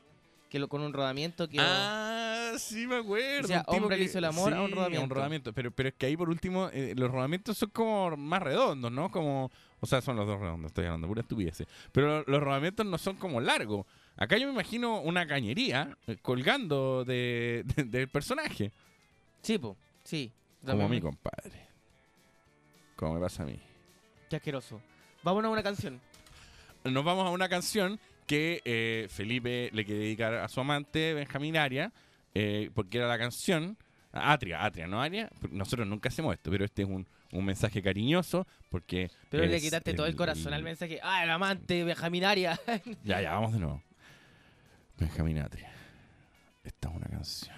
que 0.49 0.59
lo 0.59 0.67
con 0.67 0.81
un 0.81 0.93
rodamiento 0.93 1.47
que. 1.49 1.57
Ah, 1.59 2.53
sí 2.57 2.87
me 2.87 2.97
acuerdo. 2.97 3.45
O 3.45 3.47
sea, 3.47 3.65
un 3.67 3.75
hombre 3.83 3.97
le 3.97 4.05
hizo 4.05 4.17
el 4.17 4.25
amor 4.25 4.53
a 4.53 4.61
un 4.61 4.69
Sí, 4.69 4.75
rodamiento. 5.07 5.53
Pero, 5.53 5.71
pero 5.71 5.89
es 5.89 5.95
que 5.95 6.05
ahí 6.05 6.15
por 6.17 6.29
último, 6.29 6.69
eh, 6.71 6.93
los 6.95 7.11
rodamientos 7.11 7.57
son 7.57 7.69
como 7.69 8.15
más 8.17 8.41
redondos, 8.41 8.91
¿no? 8.91 9.11
Como, 9.11 9.51
o 9.79 9.85
sea, 9.85 10.01
son 10.01 10.15
los 10.15 10.25
dos 10.27 10.39
redondos, 10.39 10.69
estoy 10.69 10.85
hablando, 10.85 11.07
pura 11.07 11.21
estupidez. 11.21 11.63
Pero 11.91 12.23
los 12.27 12.41
rodamientos 12.41 12.85
no 12.85 12.97
son 12.97 13.15
como 13.17 13.41
largos. 13.41 13.85
Acá 14.15 14.37
yo 14.37 14.47
me 14.47 14.53
imagino 14.53 15.01
una 15.01 15.27
cañería 15.27 15.95
eh, 16.07 16.17
colgando 16.21 17.03
de, 17.05 17.63
de- 17.75 17.83
del 17.83 18.07
personaje. 18.07 18.71
Sí, 19.41 19.57
po. 19.57 19.77
Sí. 20.03 20.31
Como 20.61 20.71
También- 20.79 20.89
mi 20.91 21.01
compadre. 21.01 21.67
Como 22.95 23.13
me 23.15 23.19
pasa 23.19 23.43
a 23.43 23.45
mí. 23.45 23.59
Qué 24.29 24.37
asqueroso. 24.37 24.81
Vámonos 25.23 25.49
a 25.49 25.51
una 25.53 25.63
canción. 25.63 25.99
Nos 26.83 27.03
vamos 27.03 27.25
a 27.27 27.29
una 27.29 27.47
canción 27.49 27.99
que 28.27 28.61
eh, 28.65 29.07
Felipe 29.09 29.69
le 29.73 29.85
quiere 29.85 30.01
dedicar 30.01 30.33
a 30.35 30.47
su 30.49 30.59
amante, 30.59 31.13
Benjamín 31.13 31.57
Aria, 31.57 31.91
eh, 32.35 32.69
porque 32.75 32.97
era 32.99 33.07
la 33.07 33.17
canción. 33.17 33.77
Atria, 34.11 34.63
Atria, 34.63 34.87
no 34.87 35.01
Aria. 35.01 35.29
Nosotros 35.51 35.87
nunca 35.87 36.09
hacemos 36.09 36.33
esto, 36.33 36.51
pero 36.51 36.65
este 36.65 36.83
es 36.83 36.87
un, 36.87 37.07
un 37.31 37.45
mensaje 37.45 37.81
cariñoso 37.81 38.45
porque. 38.69 39.09
Pero 39.29 39.45
le 39.45 39.61
quitaste 39.61 39.93
todo 39.93 40.07
el 40.07 40.15
corazón 40.15 40.53
al 40.53 40.63
mensaje. 40.63 40.99
Ah, 41.01 41.23
el 41.23 41.29
amante, 41.29 41.83
Benjamín 41.83 42.23
Arias. 42.23 42.59
Ya, 43.03 43.21
ya, 43.21 43.31
vamos 43.31 43.53
de 43.53 43.59
nuevo. 43.59 43.81
Benjamín 44.97 45.39
Atria. 45.39 45.71
Esta 46.63 46.89
es 46.89 46.95
una 46.95 47.07
canción 47.07 47.55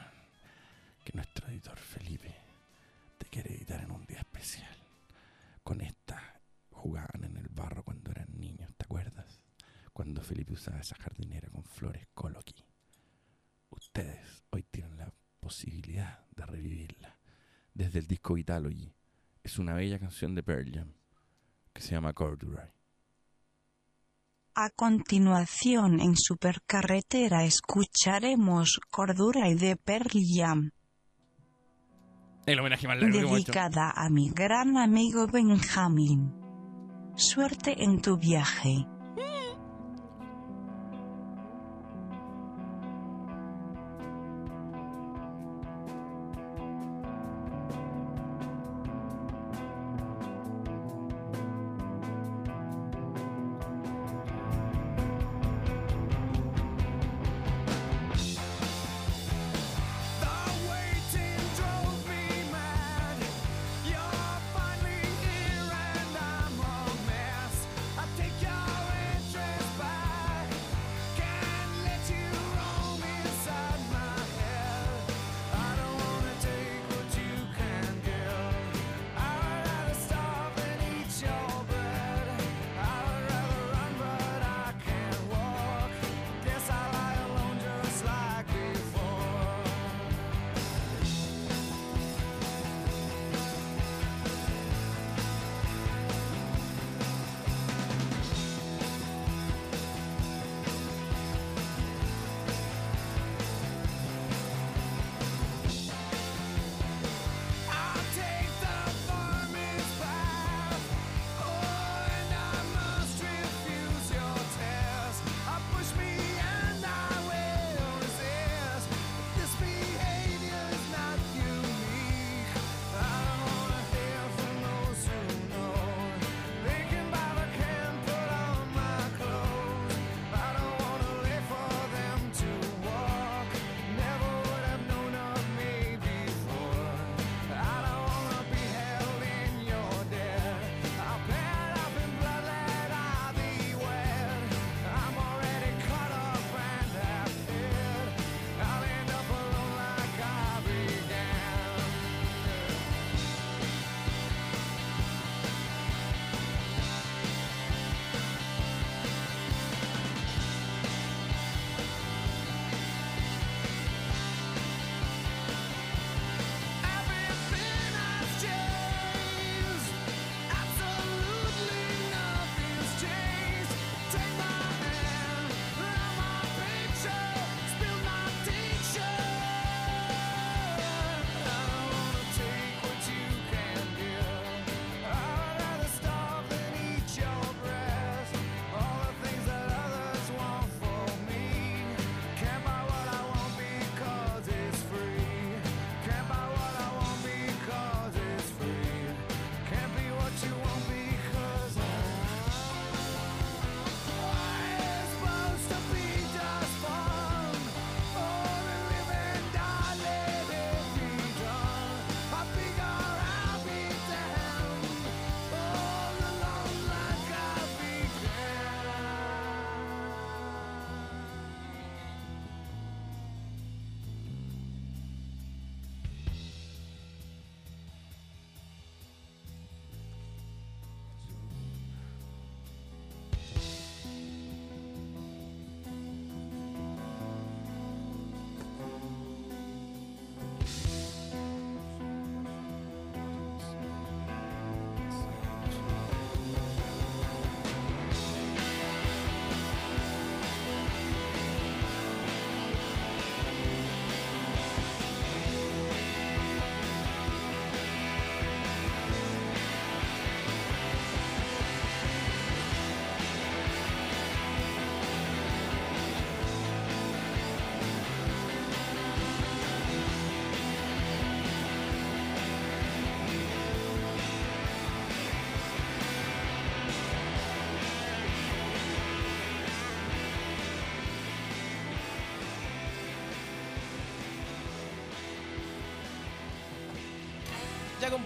que 1.03 1.13
nuestro 1.13 1.47
editor 1.47 1.77
Felipe 1.77 2.35
te 3.17 3.25
quiere 3.27 3.55
editar 3.55 3.81
en 3.81 3.91
un 3.91 4.05
día 4.05 4.19
especial. 4.19 4.75
Con 5.63 5.81
esta 5.81 6.41
jugaban 6.71 7.23
en 7.23 7.37
el 7.37 7.47
barro 7.49 7.83
cuando 7.83 8.11
eran 8.11 8.27
niños, 8.37 8.69
¿te 8.77 8.83
acuerdas? 8.83 9.28
Cuando 9.99 10.21
Felipe 10.21 10.53
usaba 10.53 10.79
esa 10.79 10.95
jardinera 10.95 11.49
con 11.49 11.61
flores 11.61 12.07
coloqui. 12.13 12.63
Ustedes 13.69 14.45
hoy 14.49 14.63
tienen 14.63 14.95
la 14.95 15.11
posibilidad 15.41 16.25
de 16.31 16.45
revivirla 16.45 17.17
desde 17.73 17.99
el 17.99 18.07
disco 18.07 18.35
Vitalogy. 18.35 18.93
Es 19.43 19.59
una 19.59 19.73
bella 19.73 19.99
canción 19.99 20.35
de 20.35 20.41
Pearl 20.43 20.71
Jam 20.73 20.93
que 21.73 21.81
se 21.81 21.91
llama 21.95 22.13
Corduroy. 22.13 22.69
A 24.55 24.69
continuación 24.69 25.99
en 25.99 26.15
Supercarretera 26.15 27.43
escucharemos 27.43 28.79
Cordura 28.89 29.49
y 29.49 29.55
de 29.55 29.75
Pearl 29.75 30.11
Jam, 30.33 30.71
El 32.45 32.57
homenaje 32.61 32.87
más 32.87 32.99
largo 33.01 33.11
que 33.11 33.19
hemos 33.19 33.39
hecho. 33.39 33.51
dedicada 33.51 33.91
a 33.93 34.09
mi 34.09 34.29
gran 34.29 34.77
amigo 34.77 35.27
Benjamín. 35.27 36.33
Suerte 37.17 37.83
en 37.83 38.01
tu 38.01 38.17
viaje. 38.17 38.87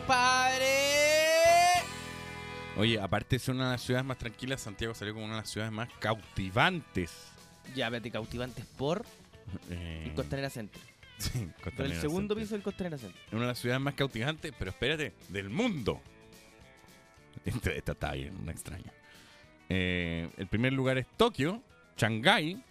Compadre. 0.03 0.67
Oye, 2.77 2.99
aparte 2.99 3.35
de 3.35 3.39
ser 3.39 3.55
una 3.55 3.65
de 3.65 3.71
las 3.71 3.81
ciudades 3.81 4.05
más 4.05 4.17
tranquilas, 4.17 4.61
Santiago 4.61 4.93
salió 4.93 5.13
como 5.13 5.25
una 5.25 5.35
de 5.35 5.41
las 5.41 5.49
ciudades 5.49 5.71
más 5.71 5.89
cautivantes. 5.99 7.11
Ya, 7.75 7.89
vete 7.89 8.11
cautivantes 8.11 8.65
por 8.77 9.05
Eh, 9.69 10.05
el 10.07 10.13
Costanera 10.13 10.49
Center. 10.49 10.81
sí, 11.17 11.29
Por 11.31 11.45
el 11.45 11.53
Costanera 11.61 12.01
segundo 12.01 12.35
piso 12.35 12.55
del 12.55 12.63
Costanera 12.63 12.97
Center. 12.97 13.21
Una 13.31 13.41
de 13.41 13.47
las 13.47 13.59
ciudades 13.59 13.81
más 13.81 13.93
cautivantes, 13.93 14.53
pero 14.57 14.71
espérate, 14.71 15.13
del 15.29 15.49
mundo. 15.49 16.01
Esta, 17.45 17.71
esta 17.71 17.91
está 17.91 18.13
bien, 18.13 18.35
una 18.41 18.51
extraña. 18.51 18.91
Eh, 19.69 20.29
el 20.37 20.47
primer 20.47 20.73
lugar 20.73 20.97
es 20.97 21.05
Tokio, 21.17 21.61
Shanghái, 21.97 22.63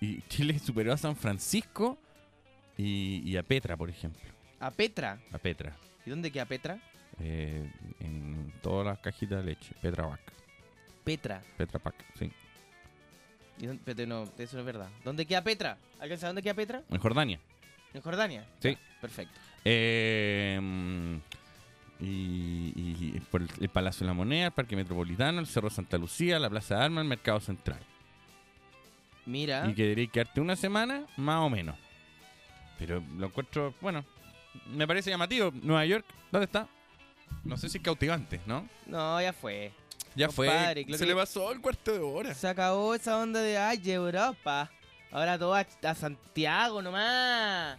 y 0.00 0.22
Chile 0.22 0.58
superó 0.58 0.92
a 0.94 0.96
San 0.96 1.14
Francisco 1.14 1.98
y, 2.78 3.22
y 3.24 3.36
a 3.36 3.42
Petra, 3.42 3.76
por 3.76 3.90
ejemplo. 3.90 4.22
A 4.58 4.70
Petra. 4.70 5.20
A 5.32 5.38
Petra. 5.38 5.76
¿Y 6.06 6.10
dónde 6.10 6.30
queda 6.30 6.44
Petra? 6.46 6.78
Eh, 7.20 7.70
en 8.00 8.52
todas 8.62 8.86
las 8.86 8.98
cajitas 8.98 9.38
de 9.38 9.44
leche. 9.50 9.74
Petra 9.80 10.08
Pack. 10.08 10.20
Petra. 11.04 11.42
Petra 11.56 11.78
Pack, 11.78 11.94
sí. 12.18 12.30
¿Y 13.58 13.66
dónde- 13.66 14.06
no, 14.06 14.24
eso 14.38 14.56
no 14.56 14.60
es 14.60 14.66
verdad. 14.66 14.88
¿Dónde 15.04 15.26
queda 15.26 15.42
Petra? 15.42 15.76
¿Alguien 15.98 16.18
sabe 16.18 16.28
dónde 16.30 16.42
queda 16.42 16.54
Petra? 16.54 16.82
En 16.88 16.98
Jordania. 16.98 17.38
¿En 17.92 18.00
Jordania? 18.00 18.46
Sí. 18.60 18.76
Perfecto. 19.00 19.38
Eh, 19.64 20.58
y, 22.00 22.72
y 22.76 23.20
por 23.30 23.42
el, 23.42 23.48
el 23.60 23.68
Palacio 23.68 24.00
de 24.00 24.06
la 24.06 24.14
Moneda, 24.14 24.46
el 24.46 24.52
Parque 24.52 24.76
Metropolitano, 24.76 25.40
el 25.40 25.46
Cerro 25.46 25.68
Santa 25.68 25.98
Lucía, 25.98 26.38
la 26.38 26.48
Plaza 26.48 26.76
de 26.76 26.84
Armas, 26.84 27.02
el 27.02 27.08
Mercado 27.08 27.40
Central. 27.40 27.80
Mira. 29.26 29.68
Y 29.68 29.74
que 29.74 29.82
debería 29.82 30.06
quedarte 30.06 30.40
una 30.40 30.56
semana, 30.56 31.04
más 31.16 31.40
o 31.40 31.50
menos. 31.50 31.76
Pero 32.78 33.02
lo 33.18 33.26
encuentro, 33.26 33.74
bueno, 33.82 34.02
me 34.66 34.86
parece 34.86 35.10
llamativo. 35.10 35.50
Nueva 35.62 35.84
York, 35.84 36.04
¿dónde 36.30 36.46
está? 36.46 36.68
No 37.44 37.56
sé 37.56 37.68
si 37.68 37.78
es 37.78 37.84
cautivante, 37.84 38.40
¿no? 38.46 38.68
No, 38.86 39.20
ya 39.20 39.32
fue. 39.32 39.72
Ya 40.14 40.26
Compadre, 40.28 40.84
fue. 40.84 40.98
Se 40.98 41.06
le 41.06 41.14
pasó 41.14 41.52
el 41.52 41.60
cuarto 41.60 41.92
de 41.92 42.00
hora. 42.00 42.34
Se 42.34 42.48
acabó 42.48 42.94
esa 42.94 43.16
onda 43.18 43.40
de 43.40 43.56
ay, 43.56 43.80
Europa. 43.84 44.70
Ahora 45.12 45.38
todo 45.38 45.54
a, 45.54 45.60
a 45.82 45.94
Santiago 45.94 46.82
nomás. 46.82 47.78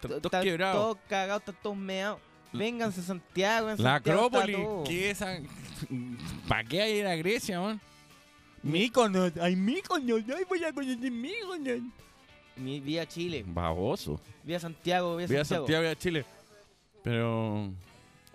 To- 0.00 0.20
todos 0.20 0.44
quebrados. 0.44 0.76
todos 0.76 0.98
cagados, 1.08 1.40
están 1.42 1.56
todos 1.62 1.76
meados. 1.76 2.20
Vénganse 2.52 3.00
a 3.00 3.04
Santiago. 3.04 3.70
en 3.70 3.82
La 3.82 3.94
Santiago 3.94 4.26
Acrópolis. 4.26 4.88
¿qué 4.88 5.10
es? 5.10 5.18
¿Para 6.48 6.64
qué 6.64 6.82
hay 6.82 6.92
ir 6.98 7.06
a 7.06 7.16
Grecia, 7.16 7.60
man? 7.60 7.80
Míconos, 8.62 9.32
ay, 9.40 9.54
Míconos, 9.56 10.22
ay, 10.34 10.44
voy 10.48 10.64
a 10.64 10.72
conocer 10.72 11.10
Míconos. 11.10 11.80
Vía 12.56 13.06
Chile. 13.06 13.44
Baboso. 13.46 14.20
Vía 14.42 14.58
Santiago, 14.58 15.16
vía 15.16 15.26
Voy 15.26 15.36
a 15.36 15.44
Santiago. 15.44 15.64
Santiago 15.66 15.84
y 15.84 15.86
a 15.88 15.96
Chile. 15.96 16.24
Pero. 17.02 17.70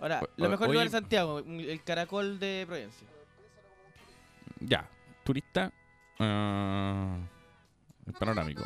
Ahora, 0.00 0.20
O- 0.22 0.28
lo 0.36 0.48
mejor 0.48 0.68
oye- 0.68 0.74
lugar 0.74 0.90
Santiago, 0.90 1.38
el 1.40 1.82
caracol 1.84 2.38
de 2.38 2.64
Providencia. 2.66 3.06
Ya, 4.60 4.88
turista. 5.24 5.72
ah, 6.18 7.16
el 8.06 8.12
panorámico. 8.14 8.64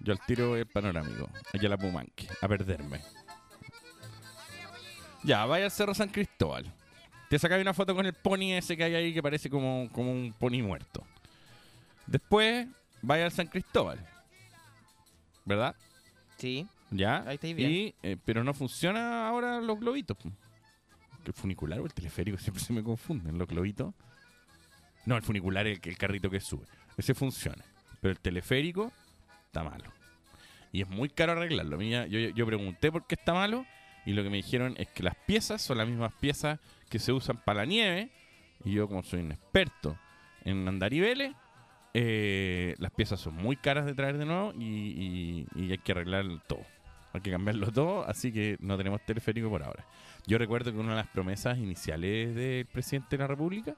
Yo 0.00 0.12
al 0.12 0.20
tiro 0.26 0.54
el 0.56 0.66
panorámico. 0.66 1.28
Allá 1.52 1.68
la 1.68 1.76
Pumanque. 1.78 2.28
A 2.40 2.46
perderme. 2.48 3.00
Ya, 5.24 5.44
vaya 5.46 5.64
al 5.64 5.70
Cerro 5.70 5.94
San 5.94 6.08
Cristóbal. 6.08 6.72
Te 7.28 7.38
sacáis 7.38 7.60
una 7.62 7.74
foto 7.74 7.94
con 7.94 8.06
el 8.06 8.12
pony 8.14 8.52
ese 8.52 8.76
que 8.76 8.84
hay 8.84 8.94
ahí 8.94 9.12
que 9.14 9.22
parece 9.22 9.50
como, 9.50 9.88
como 9.92 10.12
un 10.12 10.32
pony 10.38 10.62
muerto. 10.62 11.04
Después, 12.06 12.66
vaya 13.02 13.24
al 13.24 13.32
San 13.32 13.46
Cristóbal. 13.46 13.98
¿Verdad? 15.44 15.74
Sí. 16.36 16.66
Ya. 16.90 17.22
Ahí 17.26 17.34
estáis 17.34 17.56
bien. 17.56 17.70
Y, 17.70 17.94
eh, 18.02 18.16
pero 18.24 18.44
no 18.44 18.54
funciona 18.54 19.28
ahora 19.28 19.60
los 19.60 19.78
globitos. 19.78 20.16
El 21.24 21.32
funicular 21.32 21.80
o 21.80 21.86
el 21.86 21.94
teleférico 21.94 22.38
siempre 22.38 22.62
se 22.62 22.72
me 22.72 22.82
confunden. 22.82 23.38
Los 23.38 23.48
globitos. 23.48 23.94
No, 25.06 25.16
el 25.16 25.22
funicular 25.22 25.66
es 25.66 25.78
el, 25.82 25.88
el 25.90 25.98
carrito 25.98 26.30
que 26.30 26.40
sube. 26.40 26.66
Ese 26.96 27.14
funciona. 27.14 27.64
Pero 28.00 28.12
el 28.12 28.20
teleférico 28.20 28.92
está 29.46 29.64
malo. 29.64 29.90
Y 30.72 30.82
es 30.82 30.88
muy 30.88 31.08
caro 31.08 31.32
arreglarlo. 31.32 31.78
Mira, 31.78 32.06
yo, 32.06 32.18
yo 32.18 32.46
pregunté 32.46 32.92
por 32.92 33.06
qué 33.06 33.14
está 33.14 33.32
malo. 33.32 33.64
Y 34.04 34.12
lo 34.12 34.22
que 34.22 34.30
me 34.30 34.36
dijeron 34.36 34.74
es 34.78 34.88
que 34.88 35.02
las 35.02 35.14
piezas 35.26 35.60
son 35.60 35.78
las 35.78 35.88
mismas 35.88 36.12
piezas 36.14 36.60
que 36.88 36.98
se 36.98 37.12
usan 37.12 37.38
para 37.44 37.60
la 37.60 37.66
nieve. 37.66 38.10
Y 38.64 38.72
yo, 38.72 38.88
como 38.88 39.02
soy 39.02 39.20
un 39.20 39.32
experto 39.32 39.98
en 40.44 40.66
andariveles, 40.66 41.34
eh, 41.94 42.74
las 42.78 42.90
piezas 42.92 43.20
son 43.20 43.34
muy 43.34 43.56
caras 43.56 43.86
de 43.86 43.94
traer 43.94 44.18
de 44.18 44.24
nuevo 44.26 44.52
y, 44.58 44.64
y- 44.64 45.46
y 45.64 45.70
hay 45.72 45.78
que 45.78 45.92
arreglar 45.92 46.24
todo. 46.46 46.62
Hay 47.12 47.20
que 47.22 47.30
cambiarlo 47.30 47.70
todo, 47.72 48.06
así 48.08 48.32
que 48.32 48.56
no 48.60 48.76
tenemos 48.76 49.00
teleférico 49.04 49.48
por 49.48 49.62
ahora. 49.62 49.84
Yo 50.26 50.36
recuerdo 50.38 50.72
que 50.72 50.78
una 50.78 50.90
de 50.90 50.96
las 50.96 51.08
promesas 51.08 51.58
iniciales 51.58 52.34
del 52.34 52.66
presidente 52.66 53.16
de 53.16 53.22
la 53.22 53.26
República 53.28 53.74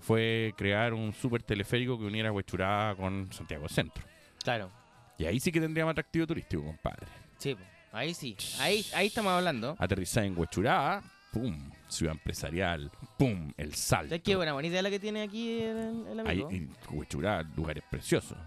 fue 0.00 0.52
crear 0.56 0.92
un 0.92 1.14
super 1.14 1.42
teleférico 1.42 1.98
que 1.98 2.04
uniera 2.04 2.30
Huechurá 2.30 2.94
con 2.96 3.32
Santiago 3.32 3.68
Centro. 3.68 4.04
Claro. 4.42 4.70
Y 5.16 5.24
ahí 5.24 5.40
sí 5.40 5.50
que 5.50 5.60
tendríamos 5.60 5.92
atractivo 5.92 6.26
turístico, 6.26 6.62
compadre. 6.62 7.06
Sí, 7.38 7.56
ahí 7.92 8.12
sí. 8.12 8.36
Ahí, 8.60 8.84
ahí 8.94 9.06
estamos 9.06 9.32
hablando. 9.32 9.76
Aterrizar 9.78 10.24
en 10.24 10.36
Huechurá, 10.36 11.02
pum, 11.34 11.70
ciudad 11.88 12.12
empresarial, 12.14 12.90
pum, 13.18 13.52
el 13.56 13.74
salto. 13.74 14.10
¿Sabes 14.10 14.22
qué 14.22 14.36
buena, 14.36 14.52
buena 14.52 14.68
idea 14.68 14.82
la 14.82 14.88
que 14.90 15.00
tiene 15.00 15.22
aquí 15.22 15.60
el, 15.62 16.06
el 16.06 16.20
Hay 16.20 16.42
amigo? 16.42 16.50
en 16.50 16.70
Huechurá, 16.90 17.42
lugares 17.42 17.82
preciosos. 17.90 18.38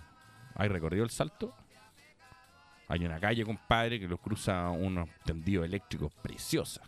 ¿Hay 0.55 0.69
recorrido 0.69 1.03
el 1.03 1.09
salto? 1.09 1.53
Hay 2.87 3.03
una 3.05 3.19
calle, 3.19 3.43
compadre, 3.43 3.99
que 3.99 4.07
lo 4.07 4.17
cruza 4.17 4.69
unos 4.69 5.09
tendidos 5.25 5.65
eléctricos 5.65 6.13
preciosa. 6.21 6.81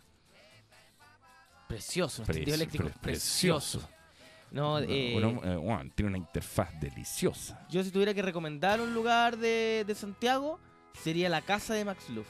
Precioso, 1.68 2.22
un 2.22 2.26
Pre- 2.26 2.34
tendido 2.36 2.54
eléctrico 2.54 2.84
pre- 2.88 2.98
precioso. 3.00 3.86
No, 4.50 4.78
eh, 4.80 5.12
uno, 5.16 5.40
eh, 5.44 5.56
bueno, 5.56 5.90
tiene 5.94 6.08
una 6.08 6.18
interfaz 6.18 6.80
deliciosa. 6.80 7.64
yo 7.70 7.84
si 7.84 7.90
tuviera 7.92 8.14
que 8.14 8.22
recomendar 8.22 8.80
un 8.80 8.92
lugar 8.94 9.36
de, 9.36 9.84
de 9.86 9.94
Santiago, 9.94 10.58
sería 11.04 11.28
la 11.28 11.42
casa 11.42 11.74
de 11.74 11.84
Max 11.84 12.08
Luff. 12.08 12.26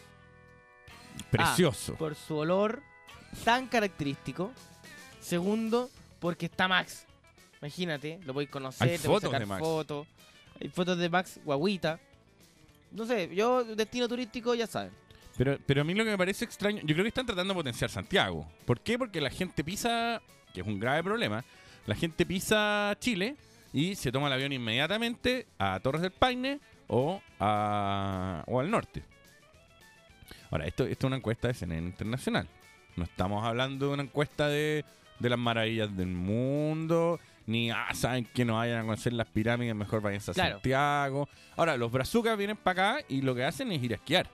Precioso. 1.31 1.93
Ah, 1.95 1.99
por 1.99 2.15
su 2.17 2.37
olor 2.37 2.83
tan 3.45 3.67
característico. 3.67 4.53
Segundo, 5.21 5.91
porque 6.19 6.47
está 6.47 6.69
Max. 6.69 7.07
Imagínate, 7.61 8.19
lo 8.25 8.33
podéis 8.33 8.51
conocer, 8.51 8.89
Hay 8.89 8.99
te 8.99 9.07
fotos 9.07 9.25
sacar 9.31 9.41
de 9.41 9.47
Max. 9.47 9.61
fotos. 9.61 10.07
Hay 10.61 10.69
fotos 10.69 10.99
de 10.99 11.09
Max 11.09 11.41
guaguita. 11.45 11.99
No 12.93 13.05
sé, 13.07 13.35
yo, 13.35 13.65
destino 13.65 14.09
turístico, 14.09 14.55
ya 14.55 14.67
saben. 14.67 14.91
Pero, 15.37 15.59
pero 15.65 15.83
a 15.83 15.85
mí 15.85 15.95
lo 15.95 16.05
que 16.05 16.11
me 16.11 16.19
parece 16.19 16.45
extraño, 16.45 16.81
yo 16.81 16.95
creo 16.95 17.05
que 17.05 17.09
están 17.09 17.27
tratando 17.27 17.55
de 17.55 17.59
potenciar 17.59 17.91
Santiago. 17.91 18.47
¿Por 18.65 18.81
qué? 18.81 18.99
Porque 18.99 19.21
la 19.21 19.31
gente 19.31 19.63
pisa, 19.63 20.21
que 20.53 20.61
es 20.61 20.67
un 20.67 20.81
grave 20.81 21.03
problema, 21.05 21.45
la 21.87 21.95
gente 21.95 22.27
pisa 22.27 22.95
Chile 22.99 23.37
y 23.73 23.95
se 23.95 24.11
toma 24.11 24.27
el 24.27 24.33
avión 24.33 24.53
inmediatamente 24.53 25.47
a 25.59 25.79
Torres 25.81 26.03
del 26.03 26.11
Paine 26.11 26.61
o, 26.89 27.23
a, 27.39 28.43
o 28.47 28.61
al 28.61 28.71
norte. 28.71 29.05
Ahora, 30.51 30.67
esto, 30.67 30.85
esto 30.85 31.07
es 31.07 31.09
una 31.09 31.17
encuesta 31.17 31.49
de 31.49 31.55
CNN 31.55 31.87
Internacional. 31.87 32.49
No 33.01 33.05
estamos 33.07 33.43
hablando 33.47 33.89
de 33.89 33.95
una 33.95 34.03
encuesta 34.03 34.47
de, 34.49 34.85
de 35.19 35.29
las 35.31 35.39
maravillas 35.39 35.97
del 35.97 36.09
mundo, 36.09 37.19
ni, 37.47 37.71
ah, 37.71 37.89
saben 37.95 38.27
que 38.27 38.45
no 38.45 38.57
vayan 38.57 38.81
a 38.81 38.83
conocer 38.83 39.15
las 39.15 39.27
pirámides, 39.27 39.75
mejor 39.75 40.03
vayan 40.03 40.21
a 40.21 40.33
Claro. 40.35 40.53
Santiago. 40.57 41.27
Ahora, 41.57 41.79
los 41.79 41.91
brazucas 41.91 42.37
vienen 42.37 42.59
para 42.59 42.97
acá 42.99 43.05
y 43.09 43.23
lo 43.23 43.35
que 43.35 43.43
hacen 43.45 43.73
es 43.73 43.83
ir 43.83 43.93
a 43.93 43.97
esquiar. 43.97 44.29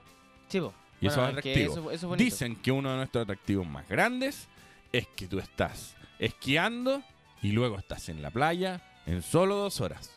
Chivo. 0.49 0.73
Y 0.99 1.07
eso 1.07 1.21
Bueno, 1.21 1.39
es 1.39 1.45
es 1.45 1.51
atractivo. 1.55 1.71
eso- 1.73 1.91
eso 1.91 2.13
es. 2.13 2.17
Dicen 2.19 2.55
que 2.57 2.71
uno 2.73 2.91
de 2.91 2.97
nuestros 2.97 3.23
atractivos 3.23 3.65
más 3.65 3.87
grandes 3.87 4.49
es 4.91 5.07
que 5.15 5.27
tú 5.27 5.39
estás 5.39 5.95
esquiando 6.19 7.01
y 7.41 7.53
luego 7.53 7.77
estás 7.79 8.09
en 8.09 8.21
la 8.21 8.31
playa 8.31 8.81
en 9.05 9.21
solo 9.21 9.55
dos 9.55 9.79
horas. 9.79 10.11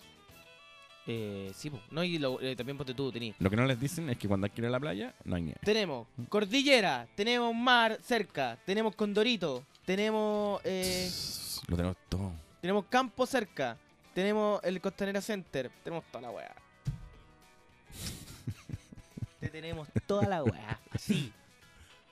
Eh, 1.06 1.50
sí, 1.54 1.70
po. 1.70 1.80
no, 1.90 2.04
y 2.04 2.18
lo- 2.18 2.40
eh, 2.40 2.54
también 2.54 2.76
ponte 2.76 2.94
tú, 2.94 3.10
tení. 3.10 3.34
Lo 3.38 3.50
que 3.50 3.56
no 3.56 3.64
les 3.64 3.80
dicen 3.80 4.08
es 4.10 4.18
que 4.18 4.28
cuando 4.28 4.44
hay 4.46 4.50
que 4.50 4.60
ir 4.60 4.66
a 4.66 4.70
la 4.70 4.78
playa 4.78 5.14
no 5.24 5.34
hay 5.36 5.42
nieve. 5.42 5.58
Tenemos 5.64 6.06
cordillera, 6.28 7.08
tenemos 7.16 7.54
mar 7.54 7.98
cerca, 8.02 8.58
tenemos 8.66 8.94
condorito, 8.94 9.64
tenemos 9.84 10.60
eh, 10.64 11.10
Lo 11.68 11.76
tenemos 11.76 11.96
todo. 12.08 12.32
tenemos 12.60 12.84
campo 12.86 13.26
cerca, 13.26 13.76
tenemos 14.14 14.62
el 14.62 14.80
Costanera 14.80 15.20
Center, 15.20 15.70
tenemos 15.82 16.04
toda 16.12 16.22
la 16.22 16.30
weá. 16.30 16.54
Te 19.40 19.48
tenemos 19.48 19.88
toda 20.06 20.28
la 20.28 20.44
weá, 20.44 20.78
así. 20.92 21.32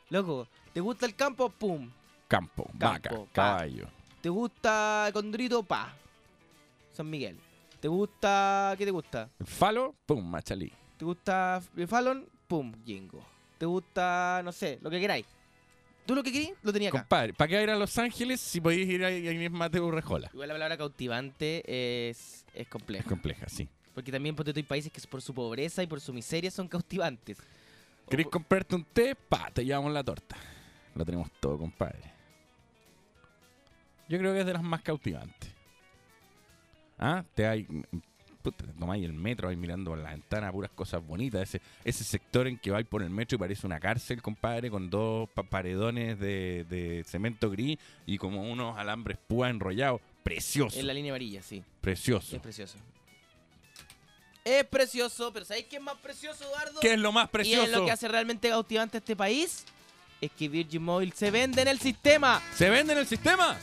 Loco, 0.08 0.48
¿te 0.72 0.80
gusta 0.80 1.04
el 1.04 1.14
campo? 1.14 1.50
Pum. 1.50 1.90
Campo, 2.26 2.68
vaca, 2.72 3.10
pa. 3.10 3.24
caballo. 3.32 3.86
¿Te 4.22 4.28
gusta 4.30 5.04
el 5.08 5.12
condorito? 5.12 5.62
Pa. 5.62 5.94
San 6.94 7.08
Miguel. 7.08 7.38
¿Te 7.80 7.88
gusta? 7.88 8.74
¿Qué 8.76 8.84
te 8.84 8.90
gusta? 8.90 9.30
Falo, 9.44 9.94
pum, 10.04 10.24
machalí. 10.28 10.72
¿Te 10.96 11.04
gusta 11.04 11.62
el 11.76 11.86
Fallon? 11.86 12.26
Pum, 12.48 12.72
Jingo. 12.84 13.24
¿Te 13.56 13.66
gusta, 13.66 14.40
no 14.44 14.50
sé, 14.52 14.78
lo 14.82 14.90
que 14.90 15.00
queráis? 15.00 15.26
¿Tú 16.06 16.14
lo 16.14 16.22
que 16.22 16.32
querías? 16.32 16.54
Lo 16.62 16.72
tenía 16.72 16.88
acá. 16.88 17.00
Compadre, 17.00 17.34
¿para 17.34 17.48
qué 17.48 17.62
ir 17.62 17.70
a 17.70 17.76
Los 17.76 17.96
Ángeles 17.98 18.40
si 18.40 18.60
podéis 18.60 18.88
ir 18.88 19.04
ahí, 19.04 19.22
mismo 19.36 19.56
a 19.56 19.60
Mateo 19.60 19.90
Rejola? 19.90 20.30
Igual 20.32 20.48
la 20.48 20.54
palabra 20.54 20.76
cautivante 20.76 21.62
es, 22.08 22.44
es 22.54 22.62
Es 22.62 22.68
compleja. 22.68 23.08
compleja, 23.08 23.48
sí. 23.48 23.68
Porque 23.94 24.10
también 24.10 24.34
tú, 24.34 24.44
hay 24.54 24.62
países 24.62 24.90
que 24.90 25.00
por 25.06 25.20
su 25.20 25.34
pobreza 25.34 25.82
y 25.82 25.86
por 25.86 26.00
su 26.00 26.12
miseria 26.12 26.50
son 26.50 26.66
cautivantes. 26.66 27.38
¿Querés 28.08 28.26
comprarte 28.28 28.74
un 28.74 28.84
té? 28.84 29.14
Pa, 29.14 29.50
te 29.52 29.64
llevamos 29.64 29.92
la 29.92 30.02
torta. 30.02 30.36
Lo 30.94 31.04
tenemos 31.04 31.30
todo, 31.40 31.58
compadre. 31.58 32.10
Yo 34.08 34.18
creo 34.18 34.32
que 34.32 34.40
es 34.40 34.46
de 34.46 34.52
las 34.54 34.62
más 34.62 34.80
cautivantes. 34.82 35.57
¿Ah? 36.98 37.24
Te 37.34 37.46
hay. 37.46 37.66
puta, 38.42 38.64
te 38.64 38.72
tomáis 38.72 39.04
el 39.04 39.12
metro, 39.12 39.48
vais 39.48 39.58
mirando 39.58 39.90
por 39.90 39.98
la 39.98 40.10
ventana, 40.10 40.50
puras 40.52 40.70
cosas 40.74 41.04
bonitas. 41.06 41.42
Ese, 41.42 41.60
ese 41.84 42.04
sector 42.04 42.46
en 42.46 42.58
que 42.58 42.70
vais 42.70 42.86
por 42.86 43.02
el 43.02 43.10
metro 43.10 43.36
y 43.36 43.38
parece 43.38 43.66
una 43.66 43.78
cárcel, 43.80 44.20
compadre, 44.22 44.70
con 44.70 44.90
dos 44.90 45.28
pa- 45.30 45.42
paredones 45.42 46.18
de, 46.18 46.64
de 46.68 47.04
cemento 47.04 47.50
gris 47.50 47.78
y 48.06 48.18
como 48.18 48.42
unos 48.50 48.76
alambres 48.78 49.18
púa 49.26 49.50
enrollados. 49.50 50.00
Precioso. 50.22 50.78
En 50.78 50.86
la 50.86 50.92
línea 50.94 51.12
amarilla, 51.12 51.42
sí. 51.42 51.62
Precioso. 51.80 52.36
Es 52.36 52.42
precioso. 52.42 52.78
Es 54.44 54.64
precioso, 54.64 55.30
pero 55.32 55.44
¿sabéis 55.44 55.66
qué 55.66 55.76
es 55.76 55.82
más 55.82 55.96
precioso, 55.98 56.44
Eduardo? 56.44 56.80
¿Qué 56.80 56.94
es 56.94 56.98
lo 56.98 57.12
más 57.12 57.24
Y 57.24 57.26
es 57.26 57.30
precioso? 57.32 57.78
lo 57.80 57.84
que 57.84 57.90
hace 57.92 58.08
realmente 58.08 58.48
cautivante 58.48 58.96
a 58.96 59.00
este 59.00 59.14
país. 59.14 59.64
Es 60.20 60.30
que 60.32 60.48
Virgin 60.48 60.82
Mobile 60.82 61.12
se 61.14 61.30
vende 61.30 61.62
en 61.62 61.68
el 61.68 61.78
sistema. 61.78 62.42
¿Se 62.54 62.70
vende 62.70 62.92
en 62.94 62.98
el 63.00 63.06
sistema? 63.06 63.56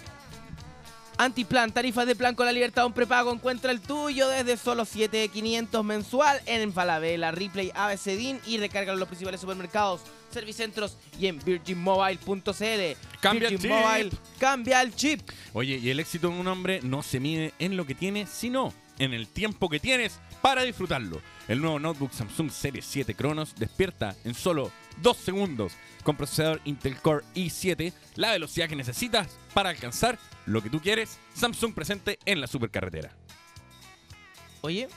Antiplan, 1.17 1.71
tarifas 1.71 2.05
de 2.05 2.15
plan 2.15 2.35
con 2.35 2.45
la 2.45 2.51
libertad 2.51 2.81
de 2.81 2.87
un 2.87 2.93
prepago. 2.93 3.31
Encuentra 3.31 3.71
el 3.71 3.79
tuyo 3.79 4.27
desde 4.27 4.57
solo 4.57 4.83
7.500 4.83 5.83
mensual 5.83 6.41
en 6.45 6.73
Falabella, 6.73 7.31
Replay, 7.31 7.71
ABCDIN 7.73 8.41
y 8.45 8.57
recarga 8.57 8.91
en 8.91 8.99
los 8.99 9.07
principales 9.07 9.39
supermercados, 9.39 10.01
servicentros 10.29 10.97
y 11.17 11.27
en 11.27 11.39
virginmobile.cl. 11.39 12.97
Cambia 13.21 13.47
el 13.47 13.57
Virgin 13.57 13.59
chip. 13.59 13.69
Mobile, 13.69 14.11
cambia 14.39 14.81
el 14.81 14.95
chip. 14.95 15.29
Oye, 15.53 15.77
y 15.77 15.89
el 15.89 15.99
éxito 16.01 16.29
de 16.29 16.35
un 16.35 16.47
hombre 16.47 16.81
no 16.83 17.01
se 17.01 17.21
mide 17.21 17.53
en 17.59 17.77
lo 17.77 17.85
que 17.85 17.95
tiene, 17.95 18.27
sino 18.27 18.73
en 18.99 19.13
el 19.13 19.27
tiempo 19.27 19.69
que 19.69 19.79
tienes 19.79 20.19
para 20.41 20.63
disfrutarlo. 20.63 21.21
El 21.47 21.61
nuevo 21.61 21.77
notebook 21.79 22.11
Samsung 22.11 22.49
Serie 22.49 22.81
7 22.81 23.13
Cronos 23.13 23.53
despierta 23.55 24.15
en 24.23 24.33
solo 24.33 24.71
dos 25.03 25.17
segundos 25.17 25.73
con 26.03 26.17
procesador 26.17 26.59
Intel 26.65 26.99
Core 26.99 27.23
i7, 27.35 27.93
la 28.15 28.31
velocidad 28.31 28.67
que 28.67 28.75
necesitas 28.75 29.37
para 29.53 29.69
alcanzar 29.69 30.17
lo 30.47 30.63
que 30.63 30.71
tú 30.71 30.79
quieres. 30.79 31.19
Samsung 31.35 31.75
presente 31.75 32.17
en 32.25 32.41
la 32.41 32.47
supercarretera. 32.47 33.11
Oye, 34.61 34.87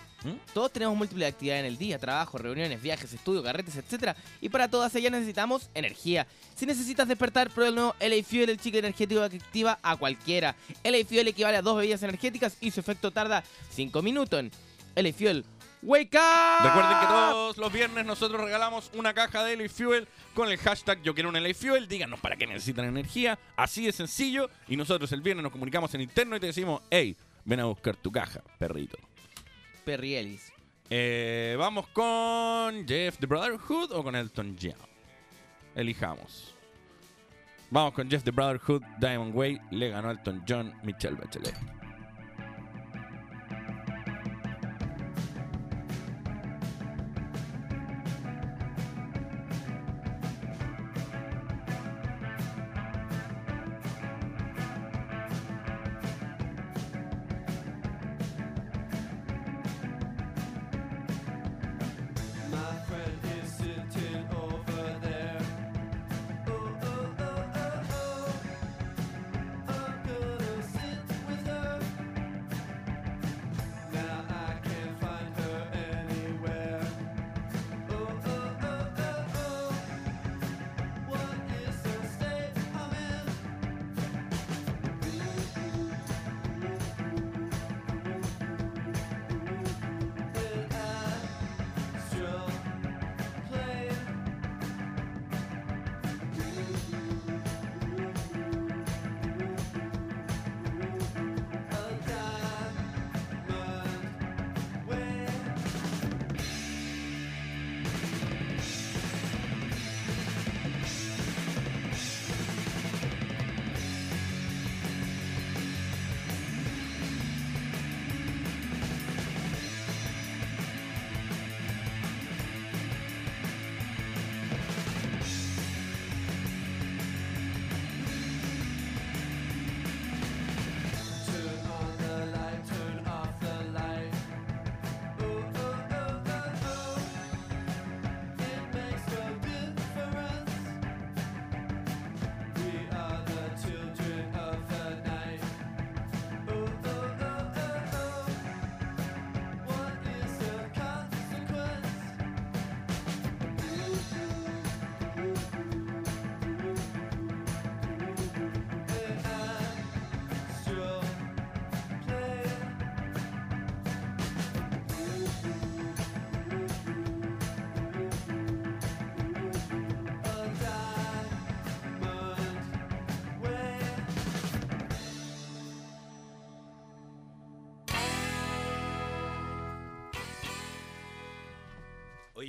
todos 0.55 0.73
tenemos 0.73 0.97
múltiples 0.97 1.29
actividades 1.29 1.61
en 1.61 1.67
el 1.67 1.77
día, 1.77 1.99
trabajo, 1.99 2.39
reuniones, 2.39 2.81
viajes, 2.81 3.13
estudio, 3.13 3.43
carretes, 3.43 3.77
etc. 3.77 4.17
Y 4.41 4.49
para 4.49 4.69
todas 4.69 4.95
ellas 4.95 5.13
necesitamos 5.13 5.69
energía. 5.75 6.27
Si 6.57 6.65
necesitas 6.65 7.07
despertar, 7.09 7.51
prueba 7.51 7.69
el 7.69 7.75
nuevo 7.75 7.95
LA 8.01 8.25
Fuel, 8.25 8.49
el 8.49 8.59
chicle 8.59 8.79
energético 8.79 9.29
que 9.29 9.37
activa 9.37 9.79
a 9.83 9.97
cualquiera. 9.97 10.57
LA 10.83 11.05
Fuel 11.07 11.29
equivale 11.29 11.59
a 11.59 11.63
dos 11.63 11.77
bebidas 11.77 12.03
energéticas 12.03 12.57
y 12.63 12.71
su 12.71 12.81
efecto 12.81 13.11
tarda 13.11 13.45
5 13.71 14.01
minutos. 14.01 14.47
LA 14.97 15.13
Fuel, 15.13 15.45
wake 15.83 16.17
up. 16.17 16.65
Recuerden 16.65 17.01
que 17.01 17.07
todos 17.07 17.57
los 17.57 17.73
viernes 17.73 18.05
nosotros 18.05 18.41
regalamos 18.41 18.91
una 18.95 19.15
caja 19.15 19.45
de 19.45 19.57
LA 19.57 19.69
Fuel 19.69 20.09
con 20.35 20.49
el 20.51 20.59
hashtag 20.59 21.03
Yo 21.03 21.15
quiero 21.15 21.29
un 21.29 21.43
LA 21.43 21.55
Fuel. 21.55 21.89
Díganos 21.89 22.21
para 22.21 22.37
qué 22.37 22.47
necesitan 22.47 22.85
energía. 22.87 23.39
Así 23.57 23.87
de 23.87 23.93
sencillo. 23.93 24.51
Y 24.69 24.77
nosotros 24.77 25.11
el 25.13 25.21
viernes 25.21 25.43
nos 25.43 25.53
comunicamos 25.53 25.95
en 25.95 26.01
interno 26.01 26.37
y 26.37 26.41
te 26.41 26.47
decimos, 26.47 26.83
hey, 26.91 27.17
ven 27.45 27.61
a 27.61 27.65
buscar 27.65 27.97
tu 27.97 28.11
caja, 28.11 28.43
perrito. 28.59 28.99
Perrielis. 29.85 30.53
Eh, 30.91 31.55
Vamos 31.59 31.87
con 31.89 32.87
Jeff 32.87 33.19
the 33.19 33.27
Brotherhood 33.27 33.93
o 33.93 34.03
con 34.03 34.15
Elton 34.17 34.57
John. 34.61 34.75
Elijamos. 35.75 36.55
Vamos 37.71 37.93
con 37.93 38.09
Jeff 38.11 38.25
the 38.25 38.31
Brotherhood, 38.31 38.83
Diamond 38.99 39.35
Way. 39.35 39.61
Le 39.71 39.91
ganó 39.91 40.11
Elton 40.11 40.43
John, 40.49 40.75
Michelle 40.83 41.17
Bachelet. 41.17 41.78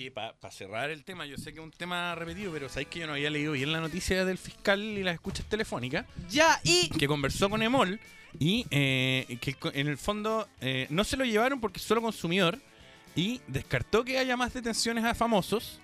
Oye, 0.09 0.11
para 0.11 0.51
cerrar 0.51 0.89
el 0.89 1.03
tema, 1.03 1.25
yo 1.25 1.37
sé 1.37 1.53
que 1.53 1.59
es 1.59 1.63
un 1.63 1.71
tema 1.71 2.15
repetido, 2.15 2.51
pero 2.51 2.67
sabéis 2.69 2.87
que 2.87 2.99
yo 2.99 3.07
no 3.07 3.13
había 3.13 3.29
leído 3.29 3.51
bien 3.51 3.71
la 3.71 3.79
noticia 3.79 4.25
del 4.25 4.37
fiscal 4.37 4.81
y 4.81 5.03
las 5.03 5.13
escuchas 5.13 5.45
telefónicas. 5.45 6.05
Ya, 6.29 6.59
y. 6.63 6.89
Que 6.89 7.07
conversó 7.07 7.49
con 7.49 7.61
Emol 7.61 7.99
y 8.39 8.65
eh, 8.71 9.37
que 9.41 9.55
en 9.73 9.87
el 9.87 9.97
fondo 9.97 10.47
eh, 10.61 10.87
no 10.89 11.03
se 11.03 11.17
lo 11.17 11.25
llevaron 11.25 11.59
porque 11.59 11.79
es 11.79 11.85
solo 11.85 12.01
consumidor 12.01 12.59
y 13.15 13.41
descartó 13.47 14.03
que 14.03 14.17
haya 14.17 14.37
más 14.37 14.53
detenciones 14.53 15.03
a 15.03 15.13
famosos, 15.13 15.79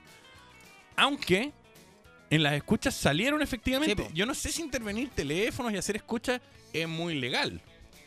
aunque 0.96 1.52
en 2.30 2.42
las 2.44 2.54
escuchas 2.54 2.96
salieron 2.96 3.42
efectivamente. 3.42 4.10
yo 4.14 4.26
no 4.26 4.34
sé 4.34 4.52
si 4.52 4.62
intervenir 4.62 5.10
teléfonos 5.10 5.72
y 5.74 5.78
hacer 5.78 5.98
escuchas 5.98 6.42
es 6.74 6.88
muy 6.88 7.20
legal. 7.20 7.62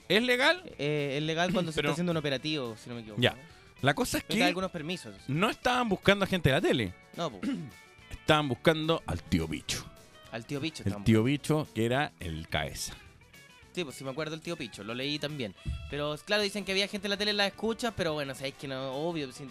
¿Es 0.09 0.23
legal? 0.23 0.63
Eh, 0.79 1.17
es 1.19 1.23
legal 1.23 1.53
cuando 1.53 1.71
se 1.71 1.81
está 1.81 1.93
haciendo 1.93 2.13
un 2.13 2.19
operativo, 2.19 2.77
si 2.83 2.89
no 2.89 2.95
me 2.95 3.03
equivoco. 3.03 3.21
Ya. 3.21 3.37
La 3.83 3.95
cosa 3.95 4.19
es 4.19 4.25
que 4.25 4.43
algunos 4.43 4.71
permisos. 4.71 5.15
no 5.29 5.49
estaban 5.51 5.89
buscando 5.89 6.25
a 6.25 6.29
gente 6.29 6.49
de 6.49 6.55
la 6.55 6.61
tele. 6.61 6.95
No, 7.17 7.31
pues, 7.31 7.51
Estaban 8.11 8.49
buscando 8.49 9.03
al 9.07 9.23
tío 9.23 9.47
bicho. 9.49 9.85
al 10.33 10.45
tío 10.45 10.61
Picho. 10.61 10.83
El 10.85 11.03
tío 11.05 11.23
bicho 11.25 11.67
que 11.75 11.87
era 11.87 12.13
el 12.21 12.49
cabeza. 12.49 12.95
Sí, 13.75 13.85
pues 13.85 13.97
sí 13.97 14.05
me 14.05 14.11
acuerdo 14.11 14.33
del 14.33 14.41
tío 14.41 14.57
Picho, 14.57 14.83
lo 14.85 14.93
leí 14.95 15.19
también. 15.19 15.55
Pero 15.91 16.17
claro, 16.27 16.43
dicen 16.43 16.65
que 16.65 16.73
había 16.73 16.89
gente 16.89 17.07
en 17.07 17.11
la 17.11 17.17
tele 17.17 17.31
en 17.31 17.37
las 17.39 17.47
escuchas, 17.49 17.95
pero 17.97 18.13
bueno, 18.15 18.35
sabéis 18.35 18.55
que 18.57 18.67
no, 18.69 18.93
obvio. 18.93 19.31
sin- 19.33 19.51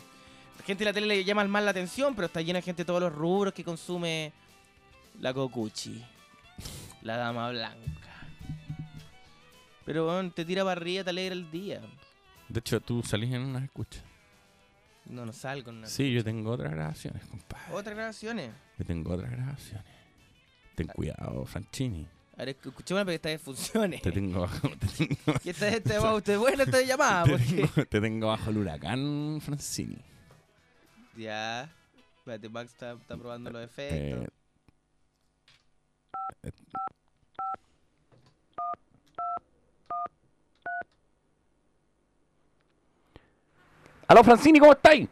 La 0.60 0.66
gente 0.66 0.84
de 0.84 0.90
la 0.90 0.94
tele 0.94 1.08
le 1.08 1.24
llama 1.24 1.44
más 1.46 1.64
la 1.64 1.72
atención, 1.72 2.14
pero 2.14 2.26
está 2.28 2.42
llena 2.42 2.58
de 2.60 2.64
gente 2.64 2.82
de 2.84 2.86
todos 2.86 3.00
los 3.02 3.14
rubros 3.14 3.54
que 3.54 3.64
consume 3.64 4.32
la 5.22 5.34
cocuchi. 5.34 6.04
La 7.02 7.16
dama 7.18 7.50
blanca. 7.52 8.28
Pero 9.86 10.06
bueno, 10.06 10.30
te 10.32 10.44
tira 10.46 10.64
para 10.64 10.74
arriba, 10.80 11.04
te 11.04 11.10
alegra 11.12 11.34
el 11.34 11.50
día. 11.50 11.82
De 12.50 12.60
hecho, 12.60 12.80
tú 12.82 13.02
salís 13.04 13.34
en 13.34 13.42
unas 13.42 13.64
escuchas. 13.64 14.04
No, 15.10 15.26
no 15.26 15.34
salgo. 15.34 15.72
No. 15.72 15.88
Sí, 15.88 16.12
yo 16.14 16.24
tengo 16.24 16.52
otras 16.52 16.72
grabaciones, 16.72 17.24
compadre. 17.26 17.74
Otras 17.74 17.96
grabaciones. 17.96 18.52
Yo 18.78 18.86
tengo 18.86 19.14
otras 19.14 19.32
grabaciones. 19.32 19.86
Ten 20.76 20.88
cuidado, 20.88 21.46
Franchini. 21.46 22.08
A 22.34 22.46
ver, 22.46 22.50
escuchémosla 22.50 23.04
para 23.06 23.12
que 23.14 23.16
esta 23.16 23.30
vez 23.30 23.42
funcione. 23.42 23.98
Te 24.00 24.12
tengo 24.12 24.42
bajo, 24.42 24.70
te 24.70 24.88
tengo, 24.98 25.40
Que 25.40 25.50
esta 25.50 25.68
este, 25.70 26.00
usted 26.00 26.38
buena 26.38 26.64
esta 26.64 26.82
llamada, 26.82 27.24
te 27.24 27.32
porque... 27.32 27.46
tengo- 27.68 27.86
te 27.88 28.02
tengo 28.02 28.28
bajo 28.28 28.50
el 28.52 28.58
huracán, 28.58 29.40
Francini. 29.42 29.98
Ya. 31.16 31.74
Espérate, 32.20 32.50
Max 32.50 32.72
está, 32.74 32.92
está 32.92 33.18
probando 33.18 33.50
los 33.50 33.64
efectos. 33.64 34.26
Eh, 34.26 34.28
eh, 36.44 36.52
Aló, 44.08 44.24
Francini, 44.24 44.60
¿cómo 44.60 44.72
estáis? 44.72 45.08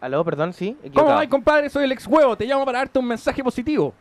Aló, 0.00 0.24
perdón, 0.24 0.52
sí. 0.52 0.76
¿Cómo 0.92 1.14
vais, 1.14 1.30
compadre? 1.30 1.70
Soy 1.70 1.84
el 1.84 1.92
ex 1.92 2.06
huevo. 2.08 2.36
Te 2.36 2.44
llamo 2.44 2.64
para 2.64 2.78
darte 2.78 2.98
un 2.98 3.06
mensaje 3.06 3.42
positivo. 3.42 3.94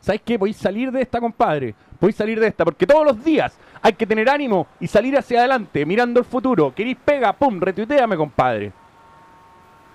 ¿Sabes 0.00 0.22
qué? 0.24 0.38
Podéis 0.38 0.56
salir 0.56 0.90
de 0.90 1.02
esta, 1.02 1.20
compadre. 1.20 1.74
Podéis 2.00 2.16
salir 2.16 2.40
de 2.40 2.46
esta, 2.46 2.64
porque 2.64 2.86
todos 2.86 3.04
los 3.04 3.22
días 3.22 3.58
hay 3.82 3.92
que 3.92 4.06
tener 4.06 4.30
ánimo 4.30 4.66
y 4.80 4.86
salir 4.86 5.18
hacia 5.18 5.40
adelante, 5.40 5.84
mirando 5.84 6.20
el 6.20 6.24
futuro. 6.24 6.72
¿Queréis 6.74 6.96
pega? 7.04 7.32
¡Pum! 7.32 7.60
Retuiteame, 7.60 8.16
compadre. 8.16 8.72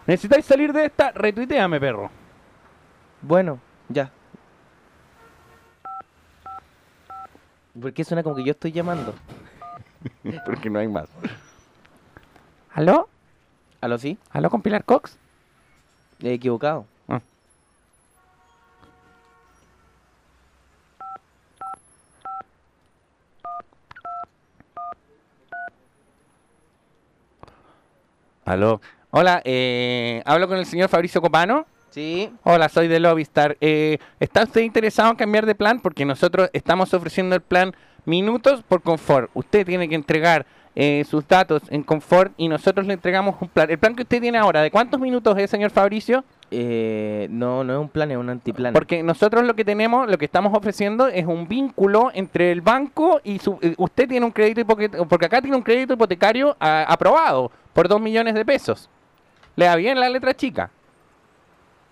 ¿Necesitáis 0.05 0.45
salir 0.45 0.71
de 0.71 0.85
esta? 0.85 1.11
Retuiteame, 1.11 1.79
perro. 1.79 2.11
Bueno, 3.21 3.59
ya. 3.89 4.11
¿Por 7.79 7.91
qué 7.91 8.03
suena 8.03 8.21
como 8.21 8.35
que 8.35 8.43
yo 8.43 8.51
estoy 8.51 8.71
llamando? 8.71 9.15
porque 10.45 10.69
no 10.69 10.77
hay 10.77 10.87
más. 10.87 11.09
¿Aló? 12.73 13.07
¿Aló, 13.81 13.99
sí? 13.99 14.17
¿Aló 14.31 14.49
con 14.49 14.63
Pilar 14.63 14.83
Cox? 14.83 15.15
He 16.23 16.33
equivocado. 16.33 16.87
Ah. 17.07 17.21
Aló. 28.45 28.81
Hola, 29.11 29.43
eh, 29.45 30.23
¿hablo 30.25 30.47
con 30.47 30.57
el 30.57 30.65
señor 30.65 30.89
Fabricio 30.89 31.21
Copano? 31.21 31.67
Sí. 31.91 32.33
Hola, 32.41 32.69
soy 32.69 32.87
de 32.87 32.99
Lobistar. 32.99 33.55
Eh, 33.61 33.99
¿Está 34.19 34.45
usted 34.45 34.61
interesado 34.61 35.11
en 35.11 35.15
cambiar 35.15 35.45
de 35.45 35.53
plan? 35.53 35.79
Porque 35.79 36.05
nosotros 36.05 36.49
estamos 36.53 36.91
ofreciendo 36.95 37.35
el 37.35 37.41
plan 37.41 37.75
Minutos 38.05 38.63
por 38.63 38.81
Confort. 38.81 39.29
Usted 39.35 39.63
tiene 39.63 39.87
que 39.87 39.95
entregar 39.95 40.47
eh, 40.75 41.05
sus 41.07 41.27
datos 41.27 41.61
en 41.69 41.83
Confort 41.83 42.33
y 42.37 42.47
nosotros 42.47 42.87
le 42.87 42.93
entregamos 42.93 43.35
un 43.39 43.47
plan. 43.47 43.69
¿El 43.69 43.77
plan 43.77 43.95
que 43.95 44.03
usted 44.03 44.19
tiene 44.19 44.37
ahora, 44.37 44.61
de 44.61 44.71
cuántos 44.71 44.99
minutos 44.99 45.37
es, 45.37 45.49
señor 45.49 45.69
Fabricio? 45.71 46.23
Eh, 46.49 47.27
no, 47.29 47.63
no 47.63 47.73
es 47.73 47.79
un 47.79 47.89
plan, 47.89 48.09
es 48.11 48.17
un 48.17 48.29
antiplan. 48.29 48.73
Porque 48.73 49.03
nosotros 49.03 49.43
lo 49.43 49.55
que 49.55 49.65
tenemos, 49.65 50.09
lo 50.09 50.17
que 50.17 50.25
estamos 50.25 50.55
ofreciendo 50.57 51.07
es 51.07 51.25
un 51.25 51.47
vínculo 51.47 52.11
entre 52.13 52.51
el 52.51 52.61
banco 52.61 53.21
y 53.23 53.39
su, 53.39 53.59
eh, 53.61 53.75
usted 53.77 54.07
tiene 54.07 54.25
un 54.25 54.31
crédito 54.31 54.61
hipotecario, 54.61 55.07
porque 55.07 55.25
acá 55.27 55.41
tiene 55.41 55.57
un 55.57 55.63
crédito 55.63 55.93
hipotecario 55.93 56.55
aprobado 56.59 57.51
por 57.73 57.87
dos 57.87 58.01
millones 58.01 58.33
de 58.33 58.45
pesos. 58.45 58.89
¿Le 59.55 59.65
da 59.65 59.75
bien 59.75 59.99
la 59.99 60.09
letra 60.09 60.33
chica? 60.33 60.71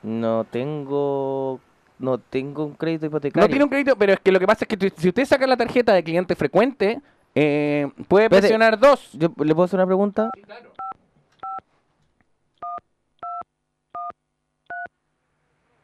No 0.04 0.46
tengo. 0.46 1.60
No 2.00 2.18
tengo 2.18 2.66
un 2.66 2.74
crédito 2.74 3.06
hipotecario. 3.06 3.46
No 3.46 3.48
tiene 3.48 3.64
un 3.64 3.70
crédito, 3.70 3.96
pero 3.96 4.14
es 4.14 4.20
que 4.20 4.32
lo 4.32 4.40
que 4.40 4.48
pasa 4.48 4.66
es 4.68 4.76
que 4.76 4.92
si 4.98 5.10
usted 5.10 5.24
saca 5.26 5.46
la 5.46 5.56
tarjeta 5.56 5.94
de 5.94 6.04
cliente 6.04 6.36
frecuente, 6.36 7.00
eh, 7.36 7.90
puede 8.08 8.26
Espérate, 8.26 8.42
presionar 8.42 8.80
dos. 8.80 9.12
¿Yo, 9.14 9.30
¿Le 9.38 9.54
puedo 9.54 9.64
hacer 9.66 9.80
una 9.80 9.88
pregunta? 9.88 10.30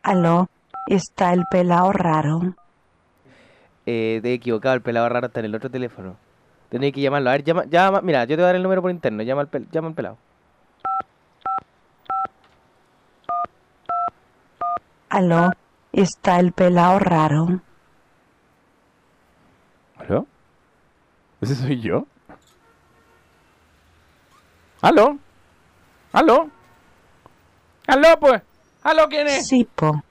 Aló, 0.03 0.49
está 0.87 1.33
el 1.33 1.45
pelao 1.51 1.91
raro. 1.91 2.55
Eh, 3.85 4.19
te 4.21 4.29
he 4.29 4.33
equivocado, 4.33 4.75
el 4.75 4.81
pelado 4.81 5.07
raro 5.09 5.27
está 5.27 5.39
en 5.39 5.45
el 5.47 5.55
otro 5.55 5.69
teléfono. 5.69 6.17
Tenéis 6.69 6.93
que 6.93 7.01
llamarlo. 7.01 7.29
A 7.29 7.33
ver, 7.33 7.43
llama, 7.43 7.65
llama. 7.65 8.01
Mira, 8.01 8.23
yo 8.25 8.29
te 8.29 8.35
voy 8.37 8.43
a 8.43 8.47
dar 8.47 8.55
el 8.55 8.63
número 8.63 8.81
por 8.81 8.91
interno. 8.91 9.23
Llama 9.23 9.41
al, 9.41 9.51
pel- 9.51 9.69
llama 9.71 9.87
al 9.89 9.93
pelado. 9.93 10.17
Aló, 15.09 15.51
está 15.91 16.39
el 16.39 16.51
pelao 16.53 16.99
raro. 16.99 17.61
¿Aló? 19.97 20.27
¿Ese 21.41 21.55
soy 21.55 21.79
yo? 21.81 22.05
¿Aló? 24.81 25.17
¿Aló? 26.13 26.49
¿Aló, 27.87 28.19
pues? 28.19 28.41
¿Aló, 28.83 29.07
quién 29.09 29.27
es? 29.27 29.47
Sí, 29.47 29.67
po. 29.75 30.03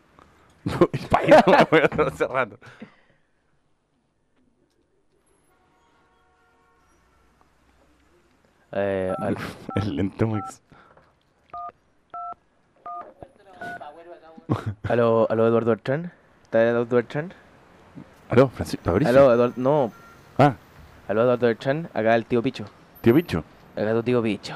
Vaya, 1.10 1.44
no, 1.46 1.56
voy 1.70 1.80
a 1.80 1.84
estar 1.84 2.06
hace 2.08 2.26
rato. 2.26 2.58
Eh, 8.72 9.12
al- 9.18 9.36
El 9.76 9.96
lento 9.96 10.26
Max. 10.26 10.62
aló, 14.88 15.26
aló, 15.30 15.46
Eduardo 15.46 15.70
Bertrand. 15.70 16.10
¿Está 16.42 16.62
Eduardo 16.68 16.96
Bertrand? 16.96 17.32
¿Aló, 18.28 18.48
Francisco 18.48 18.84
Fabricio? 18.84 19.10
Aló, 19.10 19.32
Eduardo. 19.32 19.54
No. 19.56 19.92
Aló, 21.08 21.22
Eduardo 21.22 21.46
Bertrand. 21.46 21.88
Acá 21.94 22.14
el 22.16 22.26
tío 22.26 22.42
Picho. 22.42 22.64
Tío 23.00 23.14
Bicho. 23.14 23.44
Acá 23.76 23.92
tu 23.92 24.02
tío 24.02 24.22
Picho. 24.22 24.54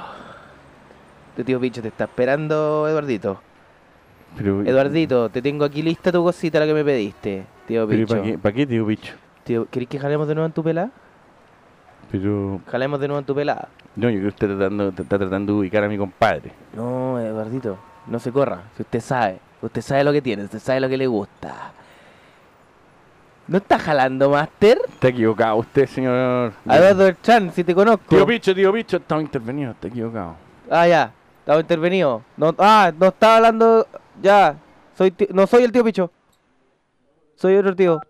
Tu 1.37 1.45
tío 1.45 1.61
Picho 1.61 1.81
te 1.81 1.89
está 1.89 2.05
esperando, 2.05 2.89
Eduardito. 2.89 3.41
Pero, 4.37 4.63
Eduardito, 4.63 5.29
te 5.29 5.43
tengo 5.43 5.65
aquí 5.65 5.83
lista 5.83 6.11
tu 6.11 6.23
cosita, 6.23 6.59
la 6.61 6.67
que 6.67 6.75
me 6.75 6.85
pediste. 6.85 7.45
Tío 7.67 7.87
Picho. 7.87 8.07
¿para 8.07 8.23
qué, 8.23 8.39
pa' 8.39 8.53
qué, 8.53 8.67
tío 8.67 8.85
Bicho? 8.85 9.15
Tío, 9.45 9.67
¿Querés 9.71 9.89
que 9.89 9.99
jalemos 9.99 10.27
de 10.27 10.35
nuevo 10.35 10.47
en 10.47 10.53
tu 10.53 10.63
pelada? 10.63 10.91
Pero... 12.11 12.61
Jalemos 12.67 12.99
de 12.99 13.07
nuevo 13.07 13.21
en 13.21 13.27
tu 13.27 13.35
pelada. 13.35 13.69
No, 13.95 14.11
yo 14.11 14.19
creo 14.19 14.23
que 14.23 14.29
usted 14.29 14.51
está 14.51 14.59
tratando, 14.59 14.89
está 14.89 15.19
tratando 15.19 15.53
de 15.53 15.59
ubicar 15.61 15.85
a 15.85 15.89
mi 15.89 15.99
compadre. 15.99 16.53
No, 16.75 17.19
Eduardito, 17.21 17.79
no 18.09 18.19
se 18.19 18.33
corra. 18.33 18.63
Si 18.77 18.83
usted 18.83 19.01
sabe, 19.01 19.39
usted 19.63 19.83
sabe 19.83 20.03
lo 20.03 20.13
que 20.13 20.23
tiene, 20.23 20.45
usted 20.45 20.59
sabe 20.59 20.81
lo 20.81 20.89
que 20.89 20.97
le 20.97 21.07
gusta. 21.07 21.73
¿No 23.51 23.59
está 23.59 23.81
jalando, 23.81 24.31
Master? 24.31 24.79
Está 24.87 25.09
equivocado 25.09 25.57
usted, 25.57 25.85
señor. 25.87 26.53
A 26.69 26.77
Eduardo 26.77 27.11
Chan, 27.21 27.53
si 27.53 27.65
te 27.65 27.75
conozco. 27.75 28.05
Tío 28.09 28.25
Bicho, 28.25 28.55
tío 28.55 28.71
Bicho, 28.71 28.99
estaba 28.99 29.21
intervenido, 29.21 29.73
está 29.73 29.89
equivocado. 29.89 30.37
Ah, 30.71 30.87
ya, 30.87 31.13
estaba 31.41 31.61
intervenido. 31.61 32.23
No, 32.37 32.55
ah, 32.59 32.93
no 32.97 33.09
estaba 33.09 33.39
hablando. 33.39 33.89
Ya, 34.23 34.55
soy 34.97 35.13
no 35.35 35.49
soy 35.49 35.65
el 35.65 35.73
tío 35.73 35.83
Picho. 35.83 36.13
Soy 37.35 37.57
otro 37.57 37.75
tío. 37.75 38.01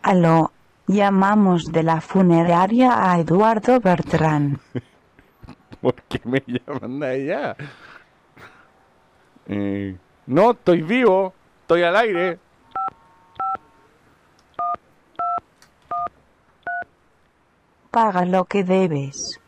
Aló, 0.00 0.50
llamamos 0.86 1.70
de 1.72 1.82
la 1.82 2.00
funeraria 2.00 3.12
a 3.12 3.20
Eduardo 3.20 3.80
Bertrán. 3.80 4.60
¿Por 5.82 5.94
qué 6.08 6.22
me 6.24 6.42
llaman 6.46 7.00
de 7.00 7.06
allá? 7.06 7.56
Eh, 9.48 9.96
no, 10.26 10.52
estoy 10.52 10.82
vivo, 10.82 11.32
estoy 11.62 11.82
al 11.82 11.96
aire. 11.96 12.38
Paga 17.90 18.24
lo 18.24 18.44
que 18.44 18.64
debes. 18.64 19.40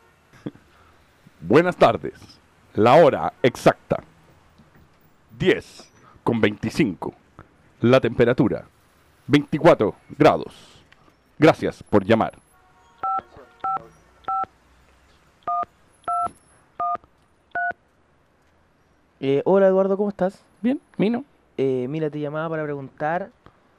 Buenas 1.41 1.75
tardes. 1.75 2.19
La 2.73 2.95
hora 2.95 3.33
exacta. 3.43 4.03
10 5.37 5.91
con 6.23 6.41
25. 6.41 7.13
La 7.81 7.99
temperatura. 7.99 8.65
24 9.27 9.95
grados. 10.17 10.83
Gracias 11.37 11.83
por 11.83 12.03
llamar. 12.03 12.33
Eh, 19.19 19.41
hola 19.45 19.67
Eduardo, 19.67 19.97
¿cómo 19.97 20.09
estás? 20.09 20.41
Bien, 20.61 20.79
Mino. 20.97 21.25
Eh, 21.57 21.87
mira, 21.89 22.09
te 22.09 22.19
llamaba 22.19 22.49
para 22.49 22.63
preguntar 22.63 23.29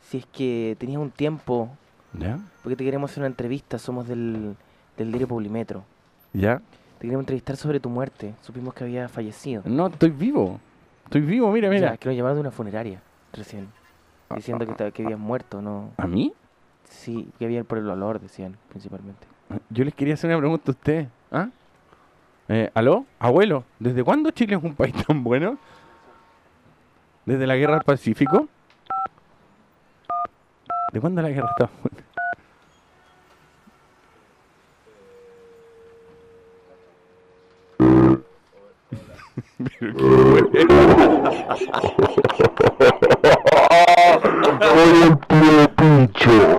si 0.03 0.19
es 0.19 0.27
que 0.27 0.77
tenías 0.79 1.01
un 1.01 1.11
tiempo, 1.11 1.71
¿Ya? 2.19 2.39
porque 2.63 2.77
te 2.77 2.85
queremos 2.85 3.11
hacer 3.11 3.23
una 3.23 3.29
entrevista, 3.29 3.79
somos 3.79 4.07
del, 4.07 4.55
del 4.97 5.09
diario 5.11 5.29
Publimetro. 5.29 5.85
¿Ya? 6.33 6.59
Te 6.99 7.07
queremos 7.07 7.23
entrevistar 7.23 7.57
sobre 7.57 7.81
tu 7.81 7.89
muerte, 7.89 8.35
supimos 8.43 8.75
que 8.75 8.85
había 8.85 9.09
fallecido. 9.09 9.63
No, 9.65 9.87
estoy 9.87 10.11
vivo. 10.11 10.61
Estoy 11.05 11.23
vivo, 11.23 11.51
mira, 11.51 11.69
Ya, 11.69 11.75
mira. 11.75 11.95
es 11.95 11.99
que 12.01 12.09
nos 12.09 12.17
llamaron 12.17 12.37
de 12.37 12.41
una 12.43 12.51
funeraria 12.51 13.01
recién, 13.33 13.69
diciendo 14.35 14.67
que, 14.67 14.75
te- 14.75 14.93
que 14.93 15.03
habías 15.05 15.19
muerto, 15.19 15.63
¿no? 15.63 15.91
¿A 15.97 16.07
mí? 16.07 16.33
Sí, 16.85 17.29
que 17.39 17.47
bien 17.47 17.65
por 17.65 17.79
el 17.79 17.89
olor, 17.89 18.21
decían, 18.21 18.57
principalmente. 18.69 19.27
Yo 19.71 19.85
les 19.85 19.95
quería 19.95 20.15
hacer 20.15 20.29
una 20.31 20.39
pregunta 20.39 20.65
a 20.69 20.73
ustedes. 20.73 21.09
¿Ah? 21.33 21.49
Eh, 22.53 22.69
¿Aló? 22.75 23.07
Abuelo, 23.21 23.63
¿desde 23.79 24.03
cuándo 24.03 24.33
Chile 24.33 24.57
es 24.57 24.65
un 24.65 24.75
país 24.75 24.93
tan 25.07 25.23
bueno? 25.23 25.57
¿Desde 27.25 27.47
la 27.47 27.55
guerra 27.55 27.75
del 27.75 27.85
Pacífico? 27.85 28.49
¿De 30.93 31.01
cuándo 31.01 31.23
la 31.23 31.29
guerra 31.29 31.49
está 31.49 31.71
buena? 31.81 32.05
Soy 44.61 45.03
el 45.05 45.19
tío 45.29 45.69
Picho. 45.77 46.59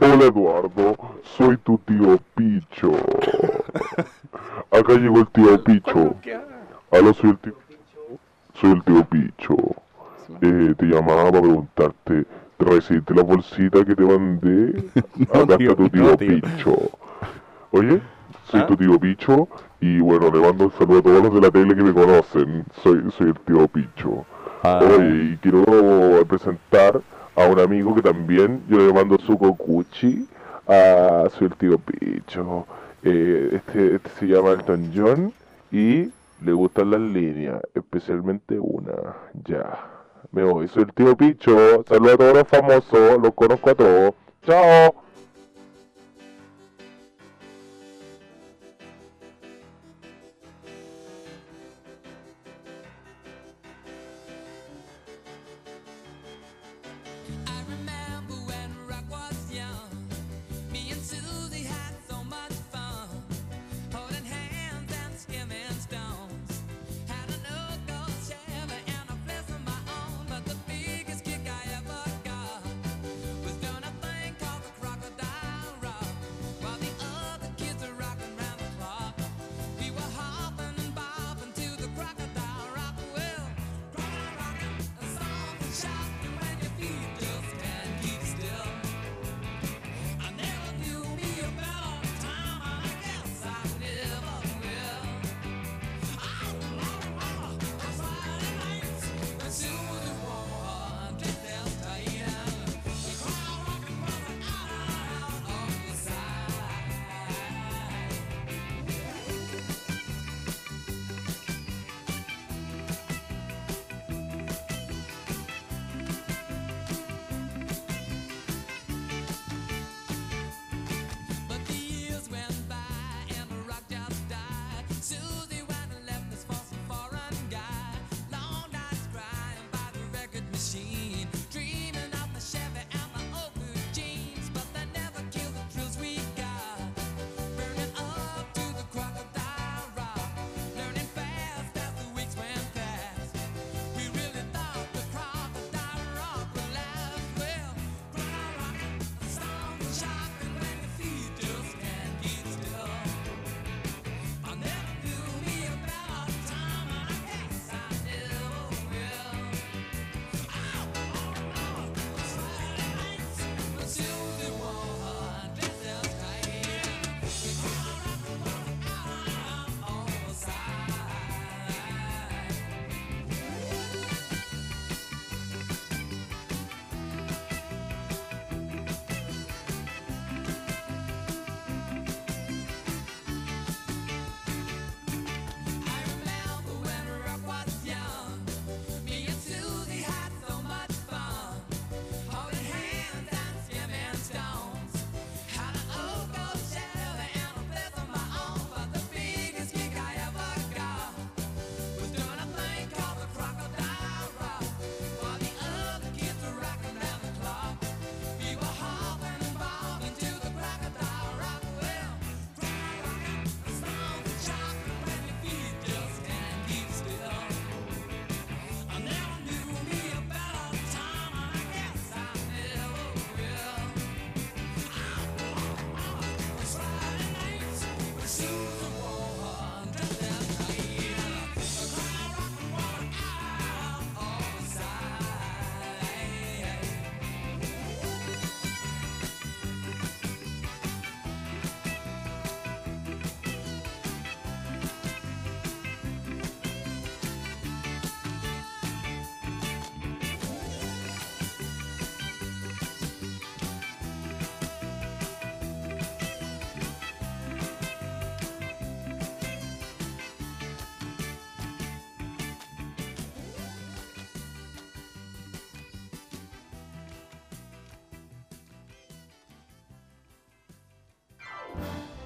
Hola 0.00 0.24
Eduardo, 0.26 0.96
soy 1.24 1.56
tu 1.56 1.76
tío 1.78 2.20
Picho. 2.36 2.92
Acá 4.74 4.94
llegó 4.94 5.20
el 5.20 5.28
tío 5.28 5.62
Picho. 5.62 6.16
Hola, 6.90 7.12
soy 7.14 7.30
el 7.30 7.38
tío 7.38 7.54
Soy 8.54 8.72
el 8.72 8.82
tío 8.82 9.04
Picho. 9.04 9.54
Eh, 10.40 10.74
te 10.76 10.86
llamaba 10.86 11.30
para 11.30 11.42
preguntarte, 11.42 12.24
¿te 12.56 12.64
recibiste 12.64 13.14
la 13.14 13.22
bolsita 13.22 13.84
que 13.84 13.94
te 13.94 14.02
mandé? 14.02 14.84
Acá 15.32 15.56
tío, 15.58 15.70
está 15.70 15.76
tu 15.76 15.88
tío 15.90 16.02
no, 16.02 16.16
tío. 16.16 16.40
Picho. 16.40 16.76
Oye, 17.70 18.02
soy 18.50 18.60
¿Ah? 18.60 18.66
tu 18.66 18.76
tío 18.76 18.98
Picho 18.98 19.48
y 19.80 20.00
bueno, 20.00 20.28
le 20.32 20.40
mando 20.40 20.64
un 20.64 20.72
saludo 20.72 20.98
a 20.98 21.02
todos 21.02 21.22
los 21.22 21.34
de 21.34 21.40
la 21.40 21.50
tele 21.52 21.76
que 21.76 21.82
me 21.82 21.92
conocen. 21.92 22.64
Soy, 22.82 23.04
soy 23.16 23.28
el 23.28 23.38
tío 23.40 23.68
Picho. 23.68 24.26
Ah. 24.64 24.80
Oye, 24.82 25.34
y 25.34 25.36
quiero 25.36 26.26
presentar 26.26 27.00
a 27.36 27.46
un 27.46 27.60
amigo 27.60 27.94
que 27.94 28.02
también 28.02 28.60
yo 28.68 28.78
le 28.78 28.92
mando 28.92 29.18
su 29.18 29.38
cocuchi. 29.38 30.26
Ah, 30.66 31.26
soy 31.30 31.46
el 31.46 31.54
tío 31.54 31.78
Picho. 31.78 32.66
Eh, 33.06 33.50
este, 33.52 33.96
este 33.96 34.08
se 34.18 34.26
llama 34.26 34.52
Elton 34.52 34.90
John 34.94 35.32
y 35.70 36.10
le 36.40 36.52
gustan 36.52 36.90
las 36.90 37.00
líneas, 37.00 37.60
especialmente 37.74 38.58
una. 38.58 38.94
Ya. 39.44 39.90
Me 40.32 40.42
voy, 40.42 40.68
soy 40.68 40.84
el 40.84 40.92
tío 40.94 41.14
Picho. 41.14 41.84
Saludos 41.86 42.14
a 42.14 42.16
todos 42.16 42.34
los 42.34 42.48
famosos, 42.48 43.22
los 43.22 43.34
conozco 43.34 43.70
a 43.70 43.74
todos. 43.74 44.14
Chao. 44.42 45.03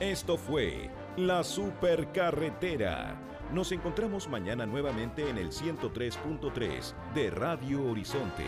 Esto 0.01 0.37
fue 0.39 0.93
La 1.16 1.43
Supercarretera. 1.43 3.20
Nos 3.53 3.73
encontramos 3.73 4.29
mañana 4.29 4.65
nuevamente 4.65 5.29
en 5.29 5.39
el 5.39 5.51
103.3 5.51 6.95
de 7.15 7.31
Radio 7.31 7.83
Horizonte. 7.83 8.45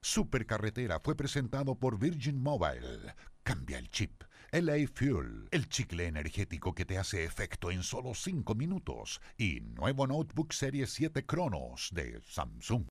Supercarretera 0.00 1.00
fue 1.00 1.16
presentado 1.16 1.74
por 1.74 1.98
Virgin 1.98 2.40
Mobile. 2.40 3.16
Cambia 3.42 3.78
el 3.78 3.90
chip. 3.90 4.22
LA 4.52 4.86
Fuel, 4.94 5.48
el 5.50 5.68
chicle 5.68 6.06
energético 6.06 6.72
que 6.72 6.84
te 6.84 6.98
hace 6.98 7.24
efecto 7.24 7.72
en 7.72 7.82
solo 7.82 8.14
5 8.14 8.54
minutos. 8.54 9.20
Y 9.36 9.60
nuevo 9.60 10.06
notebook 10.06 10.52
Serie 10.52 10.86
7 10.86 11.26
Cronos 11.26 11.88
de 11.92 12.20
Samsung. 12.28 12.86